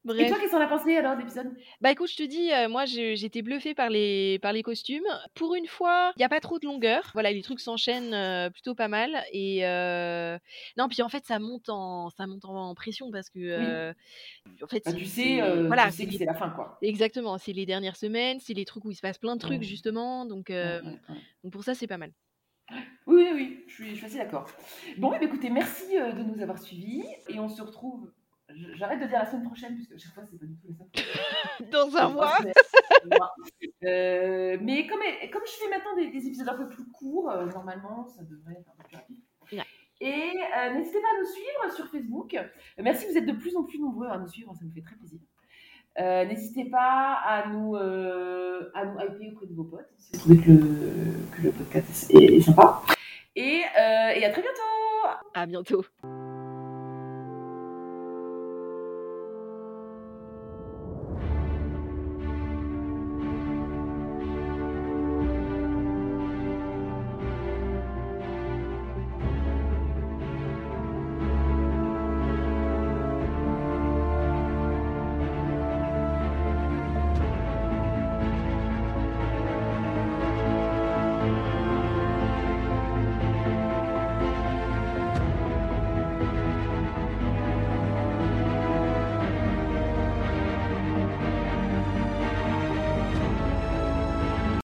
Voir. 0.03 0.17
Et 0.17 0.23
Bref. 0.23 0.29
toi, 0.29 0.39
qu'est-ce 0.39 0.51
qu'on 0.51 0.61
a 0.61 0.67
pensé 0.67 0.97
alors 0.97 1.15
d'épisode 1.15 1.51
Bah 1.79 1.91
écoute, 1.91 2.09
je 2.09 2.17
te 2.17 2.23
dis, 2.23 2.51
euh, 2.51 2.67
moi 2.69 2.85
j'étais 2.85 3.41
bluffée 3.41 3.73
par 3.75 3.89
les, 3.89 4.39
par 4.41 4.51
les 4.53 4.63
costumes. 4.63 5.05
Pour 5.35 5.53
une 5.55 5.67
fois, 5.67 6.11
il 6.15 6.19
n'y 6.19 6.25
a 6.25 6.29
pas 6.29 6.39
trop 6.39 6.57
de 6.59 6.65
longueur. 6.65 7.11
Voilà, 7.13 7.31
les 7.31 7.41
trucs 7.41 7.59
s'enchaînent 7.59 8.13
euh, 8.13 8.49
plutôt 8.49 8.73
pas 8.73 8.87
mal. 8.87 9.23
Et 9.31 9.65
euh, 9.65 10.37
non, 10.77 10.87
puis 10.87 11.01
en 11.01 11.09
fait, 11.09 11.25
ça 11.25 11.39
monte 11.39 11.69
en, 11.69 12.09
ça 12.09 12.25
monte 12.27 12.45
en 12.45 12.73
pression 12.73 13.11
parce 13.11 13.29
que, 13.29 13.39
euh, 13.39 13.93
en 14.63 14.67
fait, 14.67 14.83
bah, 14.85 14.93
Tu 14.93 15.05
sais, 15.05 15.39
voilà, 15.67 15.85
tu 15.85 15.91
sais 15.91 15.97
c'est 16.03 16.07
que 16.09 16.17
c'est 16.17 16.25
la 16.25 16.33
fin, 16.33 16.49
quoi. 16.49 16.77
exactement, 16.81 17.37
c'est 17.37 17.53
les 17.53 17.65
dernières 17.65 17.95
semaines, 17.97 18.39
c'est 18.39 18.53
les 18.53 18.65
trucs 18.65 18.85
où 18.85 18.91
il 18.91 18.95
se 18.95 19.01
passe 19.01 19.17
plein 19.17 19.35
de 19.35 19.41
trucs 19.41 19.63
justement. 19.63 20.25
Donc, 20.25 20.51
donc 20.51 21.53
pour 21.53 21.63
ça, 21.63 21.75
c'est 21.75 21.87
pas 21.87 21.97
mal. 21.97 22.11
Oui, 23.05 23.25
oui, 23.25 23.31
oui, 23.33 23.63
je 23.67 23.73
suis, 23.73 23.89
je 23.91 23.95
suis 23.95 24.05
assez 24.05 24.17
d'accord. 24.17 24.47
Bon, 24.97 25.09
bien, 25.11 25.19
écoutez, 25.19 25.49
merci 25.49 25.93
de 25.93 26.23
nous 26.23 26.41
avoir 26.41 26.57
suivis 26.57 27.03
et 27.27 27.39
on 27.39 27.49
se 27.49 27.61
retrouve. 27.61 28.09
J'arrête 28.75 28.99
de 28.99 29.05
dire 29.05 29.19
la 29.19 29.25
semaine 29.25 29.45
prochaine, 29.45 29.75
puisque 29.75 29.97
chaque 29.97 30.13
fois, 30.13 30.23
c'est 30.29 30.39
pas 30.39 30.45
du 30.45 30.55
tout 30.55 30.67
la 30.67 30.73
semaine 30.73 30.89
prochaine. 30.89 31.69
Dans 31.71 31.97
un 31.97 32.09
mois. 32.09 32.37
Euh, 33.83 34.57
mais 34.61 34.85
comme, 34.87 34.99
comme 35.31 35.41
je 35.45 35.51
fais 35.51 35.69
maintenant 35.69 35.95
des, 35.95 36.11
des 36.11 36.27
épisodes 36.27 36.49
un 36.49 36.55
peu 36.55 36.67
plus 36.67 36.85
courts, 36.91 37.29
euh, 37.31 37.45
normalement, 37.47 38.07
ça 38.07 38.23
devrait 38.23 38.53
être 38.53 38.69
un 38.69 38.83
peu 38.83 38.87
plus 38.87 38.95
rapide. 38.97 39.17
Ouais. 39.51 39.65
Et 40.01 40.33
euh, 40.57 40.73
n'hésitez 40.73 40.99
pas 41.01 41.07
à 41.07 41.19
nous 41.19 41.27
suivre 41.27 41.75
sur 41.75 41.87
Facebook. 41.87 42.37
Merci, 42.79 43.07
vous 43.07 43.17
êtes 43.17 43.25
de 43.25 43.33
plus 43.33 43.55
en 43.55 43.63
plus 43.63 43.79
nombreux 43.79 44.07
à 44.07 44.17
nous 44.17 44.27
suivre, 44.27 44.53
ça 44.53 44.65
nous 44.65 44.71
fait 44.71 44.81
très 44.81 44.95
plaisir. 44.95 45.19
N'hésitez 45.97 46.65
pas 46.65 47.19
à 47.25 47.47
nous, 47.47 47.75
à 47.75 48.85
nous 48.85 48.99
hyper 48.99 49.33
auprès 49.33 49.47
de 49.47 49.53
vos 49.53 49.65
potes 49.65 49.89
si 49.97 50.11
vous 50.13 50.19
trouvez 50.19 50.37
que 50.37 50.51
le, 50.51 51.35
que 51.35 51.41
le 51.43 51.51
podcast 51.51 52.11
est, 52.13 52.37
est 52.37 52.41
sympa. 52.41 52.81
Et, 53.35 53.61
et 53.61 54.25
à 54.25 54.29
très 54.31 54.41
bientôt 54.41 55.19
À 55.33 55.45
bientôt. 55.45 55.85